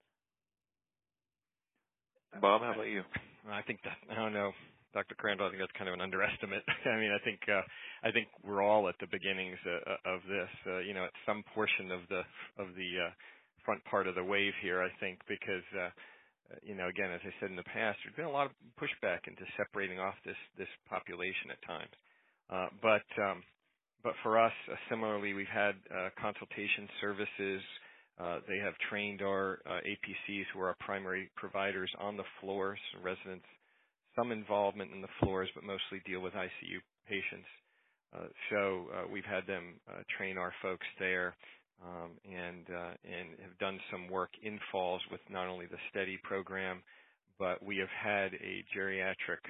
Bob, 2.43 2.63
how 2.67 2.75
about 2.75 2.91
you? 2.91 3.07
I 3.47 3.63
think 3.63 3.79
that 3.87 3.95
I 4.11 4.19
don't 4.19 4.33
know. 4.35 4.51
Dr. 4.93 5.15
Crandall, 5.17 5.47
I 5.47 5.51
think 5.51 5.63
that's 5.63 5.79
kind 5.79 5.89
of 5.89 5.95
an 5.95 6.01
underestimate. 6.01 6.63
I 6.87 6.97
mean, 7.01 7.13
I 7.13 7.23
think 7.25 7.41
uh, 7.49 7.63
I 8.05 8.13
think 8.13 8.29
we're 8.45 8.63
all 8.63 8.89
at 8.89 8.97
the 9.01 9.09
beginnings 9.11 9.59
uh, 9.65 9.97
of 10.05 10.21
this. 10.29 10.53
Uh, 10.67 10.79
you 10.81 10.95
know, 10.95 11.05
at 11.05 11.17
some 11.25 11.43
portion 11.55 11.91
of 11.91 12.01
the 12.09 12.23
of 12.61 12.75
the 12.77 13.09
uh, 13.09 13.13
front 13.65 13.85
part 13.85 14.07
of 14.07 14.15
the 14.15 14.25
wave 14.25 14.53
here, 14.61 14.83
I 14.83 14.91
think, 15.01 15.21
because 15.29 15.65
uh, 15.77 15.91
you 16.63 16.75
know, 16.75 16.89
again, 16.89 17.11
as 17.11 17.21
I 17.25 17.33
said 17.41 17.51
in 17.51 17.57
the 17.57 17.65
past, 17.65 17.99
there's 18.05 18.17
been 18.17 18.29
a 18.29 18.31
lot 18.31 18.47
of 18.47 18.53
pushback 18.77 19.25
into 19.27 19.43
separating 19.57 19.99
off 19.99 20.15
this 20.25 20.39
this 20.59 20.69
population 20.89 21.51
at 21.51 21.61
times. 21.65 21.95
Uh, 22.51 22.69
but 22.83 23.09
um, 23.23 23.43
but 24.03 24.15
for 24.23 24.39
us, 24.39 24.53
uh, 24.71 24.75
similarly, 24.91 25.33
we've 25.33 25.53
had 25.53 25.75
uh, 25.89 26.11
consultation 26.21 26.89
services. 27.01 27.63
Uh, 28.21 28.39
they 28.47 28.59
have 28.59 28.75
trained 28.91 29.23
our 29.23 29.61
uh, 29.67 29.81
APCs, 29.81 30.45
who 30.53 30.61
are 30.61 30.69
our 30.69 30.77
primary 30.81 31.31
providers, 31.37 31.91
on 31.99 32.17
the 32.17 32.25
floors, 32.41 32.79
residents 33.03 33.47
some 34.17 34.33
involvement 34.33 34.93
in 34.93 35.01
the 35.01 35.09
floors, 35.21 35.49
but 35.55 35.65
mostly 35.65 36.01
deal 36.07 36.21
with 36.21 36.35
ICU 36.35 36.81
patients. 37.09 37.49
Uh, 38.15 38.27
so 38.51 38.87
uh, 38.95 39.03
we've 39.11 39.25
had 39.25 39.47
them 39.47 39.81
uh, 39.89 40.03
train 40.17 40.37
our 40.37 40.53
folks 40.61 40.87
there 40.99 41.35
um, 41.83 42.11
and 42.25 42.67
uh, 42.69 42.93
and 43.05 43.29
have 43.43 43.57
done 43.59 43.81
some 43.91 44.09
work 44.09 44.31
in 44.43 44.59
falls 44.71 45.01
with 45.11 45.21
not 45.31 45.47
only 45.47 45.67
the 45.67 45.79
STEADI 45.91 46.21
program, 46.23 46.83
but 47.39 47.63
we 47.63 47.79
have 47.79 47.89
had 47.89 48.35
a 48.35 48.65
geriatric 48.77 49.41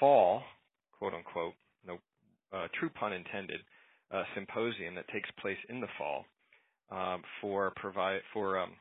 fall, 0.00 0.42
quote 0.98 1.12
unquote, 1.12 1.54
no 1.86 1.98
uh, 2.52 2.68
true 2.80 2.90
pun 2.98 3.12
intended, 3.12 3.60
uh, 4.10 4.22
symposium 4.34 4.94
that 4.94 5.06
takes 5.08 5.28
place 5.40 5.58
in 5.68 5.80
the 5.80 5.88
fall 5.98 6.24
um, 6.90 7.22
for 7.40 7.72
provide 7.76 8.20
for 8.32 8.58
um, 8.58 8.72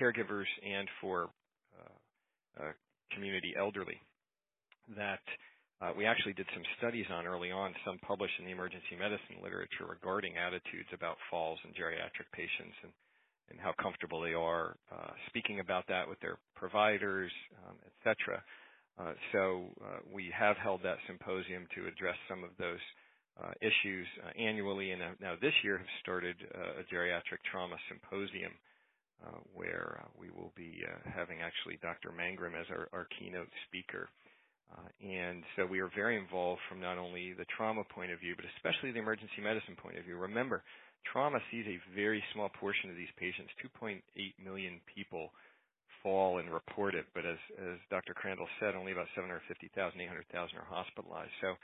caregivers 0.00 0.46
and 0.64 0.86
for 1.00 1.30
community 3.10 3.54
elderly 3.58 3.98
that 4.96 5.24
uh, 5.80 5.92
we 5.96 6.06
actually 6.06 6.32
did 6.34 6.46
some 6.54 6.64
studies 6.78 7.06
on 7.12 7.26
early 7.26 7.50
on, 7.50 7.74
some 7.84 7.98
published 8.02 8.34
in 8.38 8.46
the 8.46 8.50
emergency 8.50 8.98
medicine 8.98 9.38
literature 9.42 9.86
regarding 9.88 10.36
attitudes 10.36 10.88
about 10.92 11.16
falls 11.30 11.58
in 11.64 11.70
geriatric 11.70 12.26
patients 12.32 12.74
and, 12.82 12.92
and 13.50 13.60
how 13.60 13.72
comfortable 13.80 14.20
they 14.20 14.34
are 14.34 14.76
uh, 14.90 15.12
speaking 15.28 15.60
about 15.60 15.86
that 15.88 16.08
with 16.08 16.18
their 16.20 16.38
providers, 16.56 17.30
um, 17.66 17.76
et 17.86 17.94
cetera. 18.02 18.42
Uh, 18.98 19.14
so 19.30 19.70
uh, 19.80 20.02
we 20.12 20.30
have 20.34 20.56
held 20.56 20.82
that 20.82 20.98
symposium 21.06 21.66
to 21.74 21.86
address 21.86 22.18
some 22.28 22.42
of 22.42 22.50
those 22.58 22.82
uh, 23.38 23.54
issues 23.62 24.06
uh, 24.26 24.34
annually, 24.34 24.90
and 24.90 25.00
now 25.20 25.34
this 25.40 25.54
year 25.62 25.78
have 25.78 25.94
started 26.02 26.34
uh, 26.58 26.82
a 26.82 26.84
geriatric 26.92 27.38
trauma 27.50 27.76
symposium 27.88 28.52
where 29.52 29.98
we 30.14 30.30
will 30.30 30.52
be 30.54 30.78
having 31.04 31.38
actually 31.42 31.76
Dr. 31.82 32.14
Mangram 32.14 32.54
as 32.54 32.66
our, 32.70 32.86
our 32.92 33.08
keynote 33.18 33.50
speaker. 33.66 34.08
Uh, 34.68 34.88
and 35.00 35.42
so 35.56 35.64
we 35.64 35.80
are 35.80 35.90
very 35.96 36.16
involved 36.18 36.60
from 36.68 36.80
not 36.80 36.98
only 36.98 37.32
the 37.32 37.48
trauma 37.56 37.84
point 37.94 38.12
of 38.12 38.20
view, 38.20 38.34
but 38.36 38.44
especially 38.56 38.92
the 38.92 39.00
emergency 39.00 39.40
medicine 39.40 39.76
point 39.80 39.96
of 39.96 40.04
view. 40.04 40.16
Remember, 40.16 40.62
trauma 41.10 41.38
sees 41.50 41.64
a 41.66 41.80
very 41.96 42.22
small 42.34 42.50
portion 42.60 42.90
of 42.90 42.96
these 42.96 43.12
patients. 43.16 43.50
2.8 43.64 44.00
million 44.42 44.80
people 44.92 45.32
fall 46.02 46.38
and 46.38 46.52
report 46.52 46.94
it, 46.94 47.06
but 47.14 47.24
as, 47.24 47.40
as 47.58 47.80
Dr. 47.90 48.12
Crandall 48.14 48.48
said, 48.60 48.76
only 48.76 48.92
about 48.92 49.08
750,000, 49.16 49.72
800,000 49.72 50.58
are 50.58 50.68
hospitalized. 50.68 51.32
So 51.40 51.56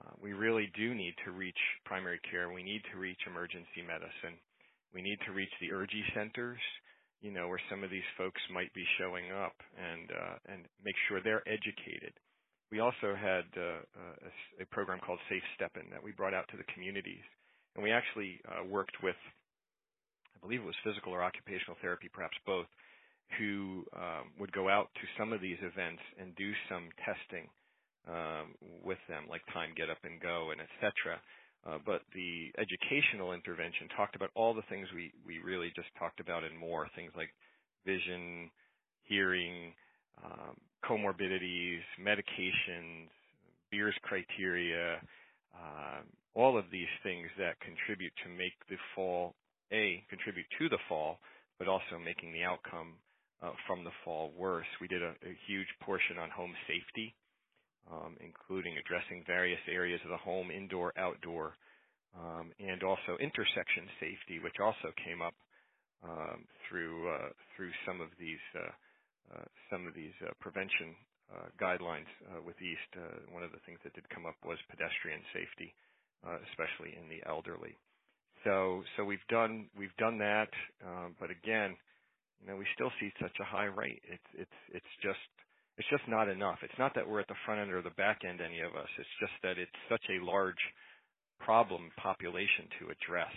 uh, 0.00 0.12
we 0.18 0.32
really 0.32 0.72
do 0.74 0.94
need 0.94 1.14
to 1.24 1.30
reach 1.30 1.58
primary 1.84 2.18
care. 2.30 2.50
We 2.50 2.64
need 2.64 2.82
to 2.92 2.98
reach 2.98 3.20
emergency 3.28 3.84
medicine. 3.84 4.40
We 4.94 5.02
need 5.02 5.20
to 5.28 5.36
reach 5.36 5.52
the 5.60 5.76
urgy 5.76 6.00
centers, 6.16 6.58
you 7.20 7.30
know, 7.30 7.46
where 7.46 7.60
some 7.68 7.84
of 7.84 7.90
these 7.90 8.06
folks 8.16 8.40
might 8.50 8.72
be 8.72 8.86
showing 8.96 9.30
up, 9.30 9.54
and 9.76 10.08
uh, 10.08 10.36
and 10.48 10.60
make 10.82 10.96
sure 11.06 11.20
they're 11.20 11.44
educated 11.46 12.16
we 12.70 12.80
also 12.80 13.16
had 13.16 13.48
uh, 13.56 13.80
uh, 13.96 14.28
a, 14.60 14.62
a, 14.62 14.66
program 14.66 15.00
called 15.00 15.18
Safe 15.28 15.42
Steppin' 15.56 15.88
that 15.90 16.02
we 16.02 16.12
brought 16.12 16.34
out 16.34 16.48
to 16.50 16.56
the 16.56 16.68
communities, 16.74 17.24
and 17.74 17.82
we 17.82 17.90
actually 17.90 18.40
uh, 18.44 18.64
worked 18.64 19.02
with, 19.02 19.16
I 20.36 20.38
believe 20.40 20.60
it 20.60 20.66
was 20.66 20.76
physical 20.84 21.12
or 21.12 21.22
occupational 21.22 21.76
therapy, 21.80 22.08
perhaps 22.12 22.36
both, 22.44 22.66
who 23.38 23.84
um, 23.96 24.32
would 24.38 24.52
go 24.52 24.68
out 24.68 24.88
to 24.94 25.04
some 25.18 25.32
of 25.32 25.40
these 25.40 25.58
events 25.60 26.02
and 26.20 26.36
do 26.36 26.52
some 26.68 26.88
testing 27.04 27.48
um, 28.08 28.56
with 28.84 29.00
them, 29.08 29.24
like 29.28 29.42
time, 29.52 29.72
get 29.76 29.90
up, 29.90 30.00
and 30.04 30.20
go, 30.20 30.50
and 30.52 30.60
etc. 30.60 31.20
Uh, 31.66 31.78
but 31.84 32.02
the 32.14 32.52
educational 32.56 33.32
intervention 33.32 33.88
talked 33.96 34.16
about 34.16 34.30
all 34.34 34.54
the 34.54 34.64
things 34.68 34.88
we 34.94 35.12
we 35.26 35.38
really 35.40 35.72
just 35.74 35.88
talked 35.98 36.20
about 36.20 36.44
and 36.44 36.56
more, 36.56 36.88
things 36.94 37.12
like 37.16 37.28
vision, 37.84 38.50
hearing, 39.04 39.72
um, 40.24 40.56
comorbidities, 40.88 41.80
medications, 42.00 43.08
Beers 43.70 43.94
criteria, 44.02 44.96
uh, 45.52 46.00
all 46.34 46.56
of 46.56 46.64
these 46.72 46.88
things 47.02 47.28
that 47.36 47.60
contribute 47.60 48.12
to 48.24 48.30
make 48.30 48.56
the 48.70 48.76
fall, 48.94 49.34
A, 49.72 50.02
contribute 50.08 50.46
to 50.58 50.68
the 50.68 50.78
fall, 50.88 51.18
but 51.58 51.68
also 51.68 52.00
making 52.02 52.32
the 52.32 52.44
outcome 52.44 52.94
uh, 53.42 53.52
from 53.66 53.84
the 53.84 53.92
fall 54.04 54.32
worse. 54.38 54.66
We 54.80 54.88
did 54.88 55.02
a, 55.02 55.12
a 55.20 55.36
huge 55.46 55.68
portion 55.82 56.16
on 56.18 56.30
home 56.30 56.54
safety, 56.66 57.14
um, 57.92 58.16
including 58.20 58.78
addressing 58.78 59.24
various 59.26 59.60
areas 59.70 60.00
of 60.04 60.10
the 60.10 60.16
home, 60.16 60.50
indoor, 60.50 60.92
outdoor, 60.96 61.54
um, 62.16 62.52
and 62.58 62.82
also 62.82 63.20
intersection 63.20 63.84
safety, 64.00 64.40
which 64.42 64.56
also 64.62 64.94
came 65.04 65.20
up 65.20 65.34
um, 66.02 66.46
through 66.68 67.10
uh, 67.10 67.28
through 67.56 67.70
some 67.84 68.00
of 68.00 68.08
these 68.18 68.42
uh, 68.54 68.70
some 69.70 69.86
of 69.86 69.94
these 69.94 70.14
uh, 70.24 70.32
prevention 70.40 70.96
uh, 71.28 71.52
guidelines 71.60 72.08
with 72.44 72.56
EAST. 72.60 72.92
one 73.32 73.42
of 73.42 73.52
the 73.52 73.60
things 73.66 73.78
that 73.84 73.92
did 73.92 74.08
come 74.08 74.24
up 74.24 74.36
was 74.44 74.58
pedestrian 74.70 75.20
safety, 75.32 75.74
especially 76.50 76.96
in 76.96 77.08
the 77.08 77.20
elderly. 77.28 77.76
So, 78.44 78.82
so 78.96 79.04
we've 79.04 79.24
done 79.28 79.68
we've 79.76 79.94
done 79.98 80.18
that, 80.18 80.48
um, 80.86 81.16
but 81.20 81.30
again, 81.30 81.76
you 82.40 82.46
know, 82.48 82.56
we 82.56 82.66
still 82.74 82.92
see 83.00 83.12
such 83.20 83.34
a 83.40 83.44
high 83.44 83.66
rate. 83.66 84.02
It's 84.06 84.30
it's 84.34 84.58
it's 84.72 84.94
just 85.02 85.20
it's 85.76 85.88
just 85.90 86.06
not 86.08 86.28
enough. 86.28 86.58
It's 86.62 86.78
not 86.78 86.94
that 86.94 87.08
we're 87.08 87.20
at 87.20 87.28
the 87.28 87.38
front 87.44 87.60
end 87.60 87.72
or 87.72 87.82
the 87.82 87.94
back 87.98 88.22
end, 88.26 88.40
any 88.40 88.60
of 88.60 88.74
us. 88.74 88.88
It's 88.98 89.16
just 89.20 89.34
that 89.42 89.58
it's 89.58 89.78
such 89.88 90.04
a 90.10 90.24
large 90.24 90.60
problem 91.40 91.90
population 91.96 92.66
to 92.78 92.90
address 92.90 93.34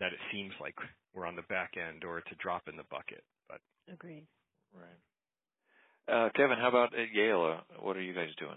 that 0.00 0.12
it 0.12 0.22
seems 0.32 0.52
like 0.60 0.74
we're 1.14 1.26
on 1.26 1.36
the 1.36 1.46
back 1.50 1.74
end 1.76 2.04
or 2.04 2.18
it's 2.18 2.30
a 2.32 2.42
drop 2.42 2.66
in 2.68 2.76
the 2.76 2.88
bucket. 2.90 3.22
But 3.90 3.94
agreed. 3.94 4.26
Right. 4.74 6.16
Uh, 6.26 6.30
Kevin, 6.34 6.58
how 6.58 6.68
about 6.68 6.94
at 6.98 7.12
Yale? 7.12 7.58
Uh, 7.58 7.74
what 7.80 7.96
are 7.96 8.02
you 8.02 8.14
guys 8.14 8.28
doing? 8.38 8.56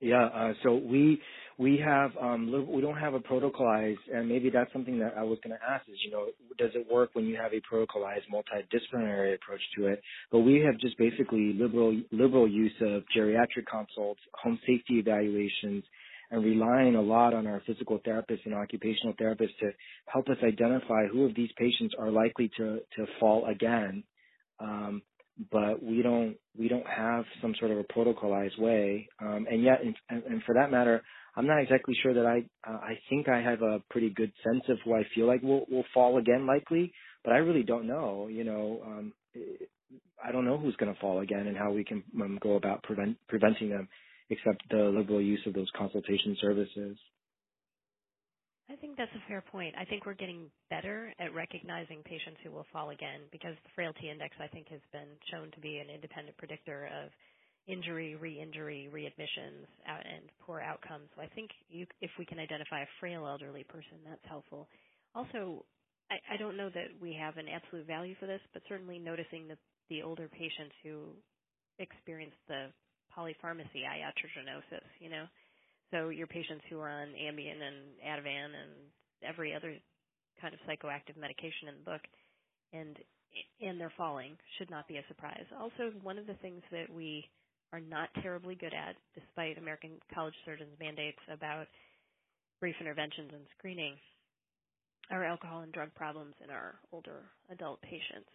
Yeah, 0.00 0.24
uh, 0.24 0.52
so 0.62 0.76
we 0.76 1.20
we 1.58 1.76
have 1.84 2.12
um, 2.20 2.50
we 2.68 2.80
don't 2.80 2.96
have 2.96 3.14
a 3.14 3.20
protocolized, 3.20 3.98
and 4.12 4.28
maybe 4.28 4.48
that's 4.48 4.72
something 4.72 4.98
that 5.00 5.14
I 5.16 5.22
was 5.22 5.38
going 5.44 5.54
to 5.54 5.62
ask 5.62 5.86
is, 5.88 5.98
you 6.02 6.10
know, 6.10 6.26
does 6.56 6.70
it 6.74 6.90
work 6.90 7.10
when 7.12 7.26
you 7.26 7.36
have 7.36 7.52
a 7.52 7.60
protocolized 7.60 8.24
multidisciplinary 8.32 9.34
approach 9.34 9.60
to 9.76 9.88
it? 9.88 10.00
But 10.32 10.40
we 10.40 10.60
have 10.60 10.78
just 10.78 10.96
basically 10.96 11.52
liberal 11.52 12.00
liberal 12.12 12.48
use 12.48 12.72
of 12.80 13.02
geriatric 13.14 13.66
consults, 13.70 14.20
home 14.32 14.58
safety 14.66 14.94
evaluations, 14.94 15.84
and 16.30 16.44
relying 16.44 16.94
a 16.94 17.00
lot 17.00 17.34
on 17.34 17.46
our 17.46 17.62
physical 17.66 17.98
therapists 18.06 18.44
and 18.44 18.54
occupational 18.54 19.14
therapists 19.14 19.56
to 19.60 19.70
help 20.06 20.28
us 20.28 20.36
identify 20.44 21.06
who 21.06 21.24
of 21.24 21.34
these 21.34 21.50
patients 21.56 21.94
are 21.98 22.10
likely 22.10 22.50
to 22.56 22.80
to 22.96 23.06
fall 23.18 23.46
again. 23.46 24.04
Um, 24.60 25.02
but 25.50 25.82
we 25.82 26.02
don't 26.02 26.36
we 26.58 26.68
don't 26.68 26.86
have 26.86 27.24
some 27.40 27.54
sort 27.58 27.70
of 27.70 27.78
a 27.78 27.84
protocolized 27.84 28.58
way, 28.58 29.08
um, 29.20 29.46
and 29.50 29.62
yet, 29.62 29.80
and, 29.82 30.22
and, 30.24 30.42
for 30.44 30.54
that 30.54 30.70
matter, 30.70 31.02
I'm 31.34 31.46
not 31.46 31.62
exactly 31.62 31.94
sure 32.02 32.12
that 32.12 32.26
I 32.26 32.44
uh, 32.68 32.76
I 32.76 32.98
think 33.08 33.28
I 33.28 33.40
have 33.40 33.62
a 33.62 33.82
pretty 33.90 34.10
good 34.10 34.32
sense 34.44 34.64
of 34.68 34.78
who 34.84 34.94
I 34.94 35.06
feel 35.14 35.26
like 35.26 35.42
will 35.42 35.64
will 35.70 35.84
fall 35.94 36.18
again 36.18 36.46
likely, 36.46 36.92
but 37.24 37.32
I 37.32 37.38
really 37.38 37.62
don't 37.62 37.86
know. 37.86 38.28
You 38.28 38.44
know, 38.44 38.82
um, 38.86 39.12
I 40.22 40.30
don't 40.30 40.44
know 40.44 40.58
who's 40.58 40.76
going 40.76 40.92
to 40.92 41.00
fall 41.00 41.20
again 41.20 41.46
and 41.46 41.56
how 41.56 41.72
we 41.72 41.84
can 41.84 42.02
um, 42.20 42.38
go 42.42 42.56
about 42.56 42.82
prevent, 42.82 43.16
preventing 43.28 43.70
them 43.70 43.88
except 44.30 44.62
the 44.70 44.84
liberal 44.84 45.20
use 45.20 45.40
of 45.46 45.54
those 45.54 45.70
consultation 45.76 46.36
services. 46.40 46.96
I 48.70 48.76
think 48.76 48.96
that's 48.96 49.10
a 49.18 49.28
fair 49.28 49.42
point. 49.42 49.74
I 49.76 49.84
think 49.84 50.06
we're 50.06 50.14
getting 50.14 50.46
better 50.70 51.12
at 51.18 51.34
recognizing 51.34 52.02
patients 52.04 52.38
who 52.44 52.52
will 52.52 52.66
fall 52.72 52.90
again 52.90 53.26
because 53.32 53.58
the 53.64 53.74
frailty 53.74 54.08
index, 54.10 54.36
I 54.38 54.46
think, 54.46 54.68
has 54.68 54.80
been 54.92 55.10
shown 55.30 55.50
to 55.50 55.60
be 55.60 55.78
an 55.78 55.90
independent 55.90 56.36
predictor 56.38 56.86
of 56.86 57.10
injury, 57.66 58.14
re-injury, 58.14 58.88
readmissions, 58.94 59.66
and 59.86 60.30
poor 60.46 60.60
outcomes. 60.60 61.10
So 61.16 61.22
I 61.22 61.26
think 61.34 61.50
you, 61.68 61.84
if 62.00 62.10
we 62.16 62.24
can 62.24 62.38
identify 62.38 62.82
a 62.82 62.92
frail 63.00 63.26
elderly 63.26 63.64
person, 63.64 63.98
that's 64.08 64.22
helpful. 64.28 64.68
Also, 65.16 65.64
I, 66.10 66.34
I 66.34 66.36
don't 66.36 66.56
know 66.56 66.70
that 66.70 66.94
we 67.02 67.12
have 67.18 67.38
an 67.38 67.46
absolute 67.48 67.86
value 67.86 68.14
for 68.20 68.26
this, 68.26 68.40
but 68.52 68.62
certainly 68.68 68.98
noticing 68.98 69.48
the, 69.48 69.58
the 69.88 70.02
older 70.02 70.28
patients 70.28 70.74
who 70.82 71.10
experience 71.80 72.34
the 72.46 72.66
polypharmacy 73.16 73.82
iatrogenosis, 73.84 74.86
you 75.00 75.10
know. 75.10 75.26
So 75.90 76.08
your 76.08 76.26
patients 76.26 76.64
who 76.70 76.78
are 76.80 76.90
on 76.90 77.08
Ambien 77.08 77.60
and 77.60 77.98
Ativan 78.06 78.54
and 78.54 78.72
every 79.26 79.54
other 79.54 79.74
kind 80.40 80.54
of 80.54 80.60
psychoactive 80.66 81.16
medication 81.18 81.68
in 81.68 81.74
the 81.76 81.90
book 81.90 82.02
and 82.72 82.96
and 83.60 83.78
they're 83.78 83.92
falling 83.96 84.36
should 84.58 84.70
not 84.70 84.88
be 84.88 84.96
a 84.96 85.06
surprise. 85.06 85.44
Also, 85.58 85.92
one 86.02 86.18
of 86.18 86.26
the 86.26 86.34
things 86.42 86.62
that 86.72 86.90
we 86.92 87.24
are 87.72 87.80
not 87.80 88.08
terribly 88.22 88.56
good 88.56 88.74
at, 88.74 88.96
despite 89.14 89.58
American 89.58 89.92
College 90.12 90.34
Surgeons 90.44 90.74
mandates 90.80 91.20
about 91.32 91.66
brief 92.58 92.74
interventions 92.80 93.30
and 93.32 93.46
screening, 93.56 93.94
are 95.10 95.24
alcohol 95.24 95.60
and 95.60 95.72
drug 95.72 95.94
problems 95.94 96.34
in 96.42 96.50
our 96.50 96.74
older 96.92 97.22
adult 97.50 97.80
patients, 97.82 98.30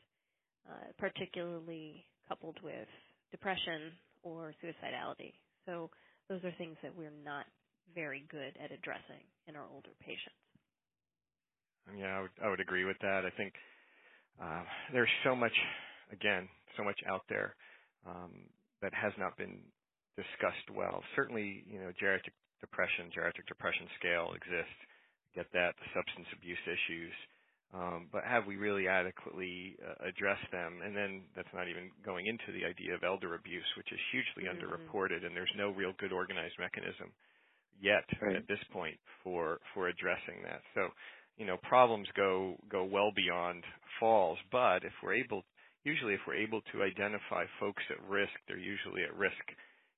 uh, 0.70 0.92
particularly 0.98 2.06
coupled 2.28 2.58
with 2.64 2.88
depression, 3.32 3.91
or 4.26 4.53
suicidality. 4.59 5.38
So 5.65 5.89
those 6.28 6.43
are 6.43 6.51
things 6.57 6.76
that 6.82 6.91
we're 6.97 7.13
not 7.23 7.45
very 7.93 8.26
good 8.30 8.57
at 8.57 8.73
addressing 8.73 9.23
in 9.47 9.55
our 9.55 9.69
older 9.71 9.93
patients. 10.01 10.36
Yeah, 11.95 12.17
I 12.17 12.21
would, 12.21 12.36
I 12.43 12.49
would 12.49 12.59
agree 12.59 12.84
with 12.84 12.97
that. 13.01 13.23
I 13.26 13.32
think 13.38 13.53
uh, 14.41 14.63
there's 14.91 15.13
so 15.23 15.36
much, 15.36 15.53
again, 16.11 16.49
so 16.76 16.84
much 16.84 16.99
out 17.07 17.21
there 17.30 17.55
um, 18.05 18.49
that 18.82 18.91
has 18.93 19.13
not 19.21 19.38
been 19.38 19.61
discussed 20.17 20.73
well. 20.73 21.03
Certainly, 21.15 21.63
you 21.69 21.80
know, 21.80 21.93
geriatric 22.01 22.34
depression, 22.59 23.13
geriatric 23.13 23.45
depression 23.47 23.86
scale 24.01 24.34
exists. 24.34 24.82
Get 25.38 25.45
that, 25.53 25.78
the 25.78 25.89
substance 25.93 26.28
abuse 26.34 26.63
issues, 26.65 27.13
um, 27.76 28.07
but 28.11 28.23
have 28.23 28.47
we 28.47 28.55
really 28.55 28.88
adequately 28.88 29.76
uh, 29.84 30.07
addressed 30.07 30.47
them? 30.51 30.80
And 30.80 30.95
then 30.95 31.21
that's 31.36 31.51
not 31.53 31.67
even 31.67 31.91
going 32.05 32.26
into 32.26 32.55
the 32.55 32.63
idea 32.63 32.95
of 32.95 33.03
elder 33.03 33.36
abuse, 33.36 33.67
which 33.76 33.91
is 33.91 33.99
hugely 34.11 34.47
mm-hmm. 34.47 34.55
underreported, 34.55 35.26
and 35.26 35.36
there's 35.36 35.51
no 35.57 35.71
real 35.71 35.91
good 35.99 36.13
organized 36.13 36.55
mechanism 36.57 37.11
yet 37.82 38.07
right. 38.21 38.38
at 38.38 38.47
this 38.47 38.63
point 38.71 38.95
for 39.23 39.59
for 39.73 39.89
addressing 39.89 40.39
that. 40.47 40.61
So, 40.73 40.88
you 41.38 41.45
know, 41.45 41.57
problems 41.63 42.07
go 42.15 42.55
go 42.71 42.86
well 42.86 43.11
beyond 43.13 43.63
falls, 43.99 44.39
but 44.51 44.88
if 44.88 44.93
we're 45.03 45.15
able, 45.15 45.43
usually 45.84 46.13
if 46.13 46.21
we're 46.26 46.39
able 46.39 46.61
to 46.71 46.84
identify 46.84 47.43
folks 47.59 47.84
at 47.91 47.99
risk, 48.07 48.32
they're 48.47 48.57
usually 48.57 49.03
at 49.03 49.15
risk 49.15 49.43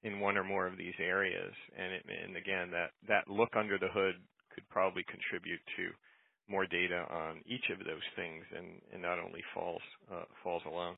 in 0.04 0.20
one 0.20 0.38
or 0.38 0.44
more 0.44 0.68
of 0.68 0.78
these 0.78 0.94
areas. 1.00 1.54
And, 1.78 1.94
it, 1.94 2.04
and 2.06 2.38
again, 2.38 2.70
that, 2.72 2.92
that 3.08 3.28
look 3.28 3.56
under 3.58 3.78
the 3.78 3.90
hood 3.90 4.16
could 4.54 4.68
probably 4.70 5.04
contribute 5.10 5.62
to 5.78 5.90
more 6.50 6.66
data 6.66 7.06
on 7.10 7.42
each 7.46 7.70
of 7.72 7.80
those 7.80 8.06
things 8.16 8.44
and, 8.56 8.82
and 8.94 9.02
not 9.02 9.20
only 9.20 9.44
falls 9.54 9.82
uh, 10.12 10.24
falls 10.44 10.64
alone. 10.66 10.96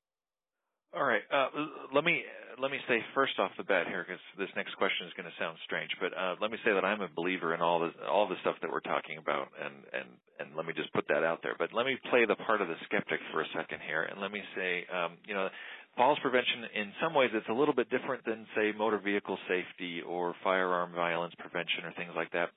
All 0.89 1.05
right. 1.05 1.21
Uh, 1.29 1.49
let 1.93 2.03
me 2.03 2.23
let 2.57 2.71
me 2.71 2.77
say 2.87 2.97
first 3.13 3.37
off 3.37 3.51
the 3.57 3.63
bat 3.63 3.85
here, 3.85 4.03
because 4.07 4.21
this 4.41 4.49
next 4.55 4.73
question 4.75 5.05
is 5.05 5.13
going 5.13 5.29
to 5.29 5.37
sound 5.37 5.55
strange, 5.63 5.93
but 6.01 6.09
uh, 6.17 6.33
let 6.41 6.49
me 6.49 6.57
say 6.65 6.73
that 6.73 6.83
I'm 6.83 7.01
a 7.01 7.07
believer 7.13 7.53
in 7.53 7.61
all 7.61 7.79
the 7.79 7.93
all 8.09 8.27
the 8.27 8.41
stuff 8.41 8.55
that 8.61 8.71
we're 8.71 8.81
talking 8.81 9.21
about, 9.21 9.53
and 9.61 9.75
and 9.93 10.09
and 10.41 10.47
let 10.57 10.65
me 10.65 10.73
just 10.73 10.91
put 10.93 11.05
that 11.13 11.21
out 11.21 11.45
there. 11.45 11.53
But 11.57 11.73
let 11.77 11.85
me 11.85 11.93
play 12.09 12.25
the 12.25 12.35
part 12.35 12.61
of 12.61 12.67
the 12.67 12.79
skeptic 12.85 13.19
for 13.31 13.41
a 13.41 13.49
second 13.53 13.85
here, 13.85 14.01
and 14.01 14.19
let 14.19 14.31
me 14.31 14.41
say, 14.57 14.85
um, 14.89 15.21
you 15.29 15.35
know, 15.37 15.47
falls 15.95 16.17
prevention 16.25 16.65
in 16.73 16.91
some 16.97 17.13
ways 17.13 17.29
it's 17.33 17.49
a 17.49 17.53
little 17.53 17.75
bit 17.75 17.89
different 17.93 18.25
than 18.25 18.49
say 18.57 18.73
motor 18.75 18.97
vehicle 18.97 19.37
safety 19.47 20.01
or 20.01 20.33
firearm 20.43 20.91
violence 20.93 21.33
prevention 21.37 21.85
or 21.85 21.93
things 21.93 22.11
like 22.15 22.31
that 22.33 22.49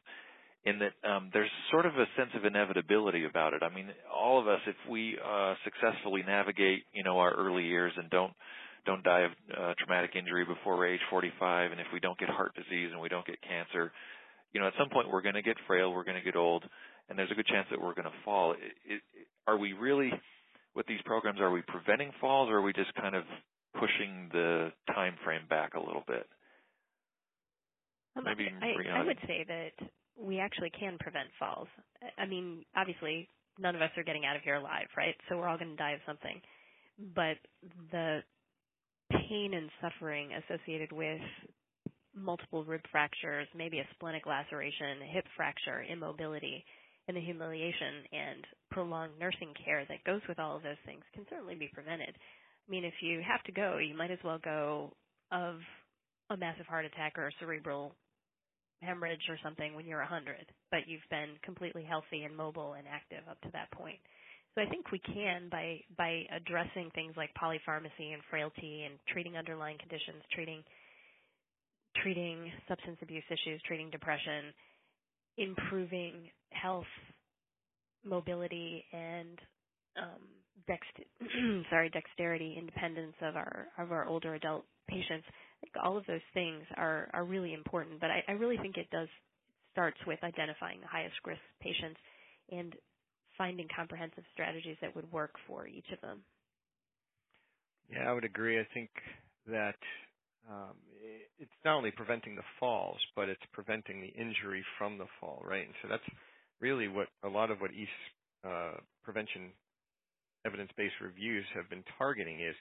in 0.65 0.79
that 0.79 1.09
um, 1.09 1.31
there's 1.33 1.51
sort 1.71 1.87
of 1.87 1.95
a 1.95 2.07
sense 2.17 2.31
of 2.37 2.45
inevitability 2.45 3.25
about 3.25 3.53
it. 3.53 3.63
I 3.63 3.75
mean, 3.75 3.89
all 4.13 4.41
of 4.41 4.47
us, 4.47 4.61
if 4.67 4.77
we 4.89 5.19
uh, 5.19 5.55
successfully 5.65 6.23
navigate, 6.27 6.85
you 6.93 7.03
know, 7.03 7.19
our 7.19 7.35
early 7.35 7.65
years 7.65 7.93
and 7.97 8.09
don't 8.11 8.33
don't 8.85 9.03
die 9.05 9.21
of 9.21 9.31
uh, 9.57 9.75
traumatic 9.79 10.11
injury 10.17 10.45
before 10.45 10.85
age 10.87 11.01
45, 11.09 11.71
and 11.71 11.81
if 11.81 11.87
we 11.93 12.01
don't 12.01 12.19
get 12.19 12.29
heart 12.29 12.53
disease 12.55 12.91
and 12.91 13.01
we 13.01 13.09
don't 13.09 13.25
get 13.25 13.41
cancer, 13.43 13.93
you 14.53 14.61
know, 14.61 14.67
at 14.67 14.73
some 14.77 14.89
point 14.91 15.09
we're 15.09 15.23
going 15.23 15.37
to 15.37 15.43
get 15.43 15.57
frail, 15.69 15.93
we're 15.93 16.03
going 16.03 16.17
to 16.17 16.23
get 16.23 16.35
old, 16.35 16.65
and 17.09 17.17
there's 17.17 17.31
a 17.31 17.35
good 17.35 17.47
chance 17.47 17.69
that 17.71 17.81
we're 17.81 17.95
going 17.95 18.11
to 18.11 18.19
fall. 18.25 18.53
It, 18.53 18.59
it, 18.85 19.03
are 19.47 19.57
we 19.57 19.73
really, 19.73 20.11
with 20.75 20.87
these 20.87 21.01
programs, 21.05 21.39
are 21.39 21.53
we 21.53 21.63
preventing 21.63 22.11
falls, 22.21 22.51
or 22.51 22.59
are 22.59 22.63
we 22.63 22.73
just 22.73 22.93
kind 22.95 23.15
of 23.15 23.23
pushing 23.79 24.29
the 24.33 24.73
time 24.89 25.15
frame 25.25 25.43
back 25.49 25.75
a 25.75 25.81
little 25.81 26.03
bit? 26.09 26.27
Um, 28.17 28.25
Maybe 28.25 28.51
I, 28.61 28.99
I 28.99 29.05
would 29.05 29.19
say 29.29 29.45
that 29.47 29.89
we 30.19 30.39
actually 30.39 30.71
can 30.71 30.99
prevent 30.99 31.29
falls. 31.39 31.69
I 32.19 32.27
mean, 32.27 32.65
obviously, 32.77 33.29
none 33.59 33.75
of 33.75 33.83
us 33.83 33.91
are 33.97 34.05
getting 34.05 34.25
out 34.25 34.37
of 34.37 34.43
here 34.43 34.57
alive, 34.57 34.87
right? 34.97 35.15
So 35.29 35.37
we're 35.37 35.49
all 35.49 35.59
going 35.59 35.71
to 35.71 35.77
die 35.77 35.93
of 35.93 36.01
something. 36.07 36.41
But 37.15 37.37
the 37.91 38.21
pain 39.11 39.55
and 39.55 39.71
suffering 39.81 40.31
associated 40.45 40.93
with 40.93 41.21
multiple 42.15 42.65
rib 42.65 42.83
fractures, 42.91 43.49
maybe 43.57 43.79
a 43.79 43.89
splenic 43.95 44.27
laceration, 44.27 45.01
hip 45.13 45.25
fracture, 45.37 45.85
immobility, 45.91 46.65
and 47.09 47.17
the 47.17 47.21
humiliation 47.21 48.05
and 48.13 48.47
prolonged 48.71 49.19
nursing 49.19 49.53
care 49.65 49.85
that 49.89 50.05
goes 50.05 50.21
with 50.29 50.39
all 50.39 50.57
of 50.57 50.63
those 50.63 50.81
things 50.87 51.03
can 51.15 51.25
certainly 51.29 51.55
be 51.55 51.71
prevented. 51.73 52.15
I 52.15 52.71
mean, 52.71 52.85
if 52.85 52.95
you 53.01 53.21
have 53.27 53.43
to 53.45 53.53
go, 53.53 53.79
you 53.79 53.97
might 53.97 54.11
as 54.11 54.23
well 54.25 54.39
go 54.43 54.93
of 55.33 55.57
a 56.31 56.37
massive 56.37 56.67
heart 56.67 56.85
attack 56.85 57.19
or 57.19 57.29
a 57.29 57.33
cerebral 57.41 57.93
hemorrhage 58.83 59.23
or 59.29 59.39
something 59.43 59.75
when 59.75 59.87
you're 59.87 60.01
100, 60.01 60.37
but 60.71 60.81
you've 60.87 61.07
been 61.11 61.37
completely 61.45 61.85
healthy 61.85 62.25
and 62.25 62.37
mobile 62.37 62.75
and 62.75 62.87
active 62.89 63.25
up 63.31 63.41
to 63.43 63.51
that 63.53 63.71
point. 63.73 63.99
So 64.55 64.63
I 64.63 64.67
think 64.69 64.93
we 64.93 64.99
can 65.01 65.49
by 65.51 65.81
by 65.97 66.25
addressing 66.35 66.91
things 66.95 67.15
like 67.17 67.31
polypharmacy 67.35 68.13
and 68.13 68.23
frailty 68.31 68.85
and 68.85 68.99
treating 69.09 69.37
underlying 69.37 69.79
conditions, 69.79 70.23
treating 70.35 70.63
treating 72.03 72.53
substance 72.69 72.99
abuse 73.03 73.25
issues, 73.31 73.61
treating 73.67 73.91
depression, 73.91 74.53
improving 75.39 76.31
health, 76.53 76.87
mobility, 78.05 78.85
and 78.93 79.39
um, 79.97 80.23
sorry 81.71 81.91
dexterity, 81.91 82.57
independence 82.59 83.15
of 83.23 83.37
our 83.37 83.69
of 83.79 83.93
our 83.93 84.07
older 84.07 84.35
adult 84.35 84.65
patients 84.89 85.27
think 85.63 85.73
all 85.83 85.97
of 85.97 86.05
those 86.07 86.25
things 86.35 86.65
are 86.77 87.09
are 87.15 87.25
really 87.25 87.55
important. 87.55 88.01
But 88.01 88.11
I, 88.11 88.25
I 88.29 88.33
really 88.33 88.59
think 88.59 88.77
it 88.77 88.91
does 88.91 89.09
starts 89.73 89.99
with 90.07 90.19
identifying 90.23 90.81
the 90.81 90.87
highest 90.87 91.15
risk 91.25 91.41
patients 91.61 91.99
and 92.51 92.75
finding 93.39 93.67
comprehensive 93.75 94.25
strategies 94.33 94.77
that 94.83 94.95
would 94.95 95.11
work 95.11 95.33
for 95.47 95.67
each 95.67 95.87
of 95.93 96.01
them. 96.03 96.21
Yeah, 97.91 98.11
I 98.11 98.13
would 98.13 98.25
agree. 98.25 98.61
I 98.61 98.67
think 98.75 98.91
that 99.47 99.77
um, 100.49 100.77
it's 101.39 101.51
not 101.65 101.77
only 101.77 101.91
preventing 101.91 102.37
the 102.37 102.43
falls, 102.61 102.99
but 103.17 103.29
it's 103.29 103.43
preventing 103.53 104.01
the 104.01 104.09
injury 104.09 104.65
from 104.79 104.99
the 104.99 105.07
fall, 105.21 105.43
right? 105.45 105.65
And 105.65 105.75
so 105.83 105.89
that's 105.89 106.03
really 106.61 106.89
what 106.89 107.09
a 107.25 107.29
lot 107.29 107.51
of 107.51 107.61
what 107.61 107.73
EAST 107.73 107.91
uh, 108.45 108.73
prevention 109.03 109.51
evidence-based 110.45 110.95
reviews 111.01 111.45
have 111.55 111.71
been 111.71 111.85
targeting 111.99 112.41
is 112.41 112.55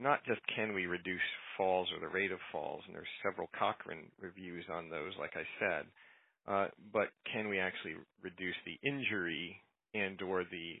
not 0.00 0.24
just 0.24 0.40
can 0.54 0.74
we 0.74 0.86
reduce 0.86 1.20
falls 1.56 1.88
or 1.92 2.00
the 2.00 2.12
rate 2.12 2.32
of 2.32 2.38
falls, 2.52 2.82
and 2.86 2.94
there's 2.94 3.06
several 3.22 3.48
Cochrane 3.58 4.10
reviews 4.20 4.64
on 4.72 4.90
those, 4.90 5.12
like 5.18 5.32
I 5.34 5.44
said, 5.58 5.86
uh, 6.46 6.68
but 6.92 7.08
can 7.32 7.48
we 7.48 7.58
actually 7.58 7.94
reduce 8.22 8.54
the 8.64 8.78
injury 8.88 9.60
and 9.94 10.20
or 10.22 10.44
the 10.44 10.80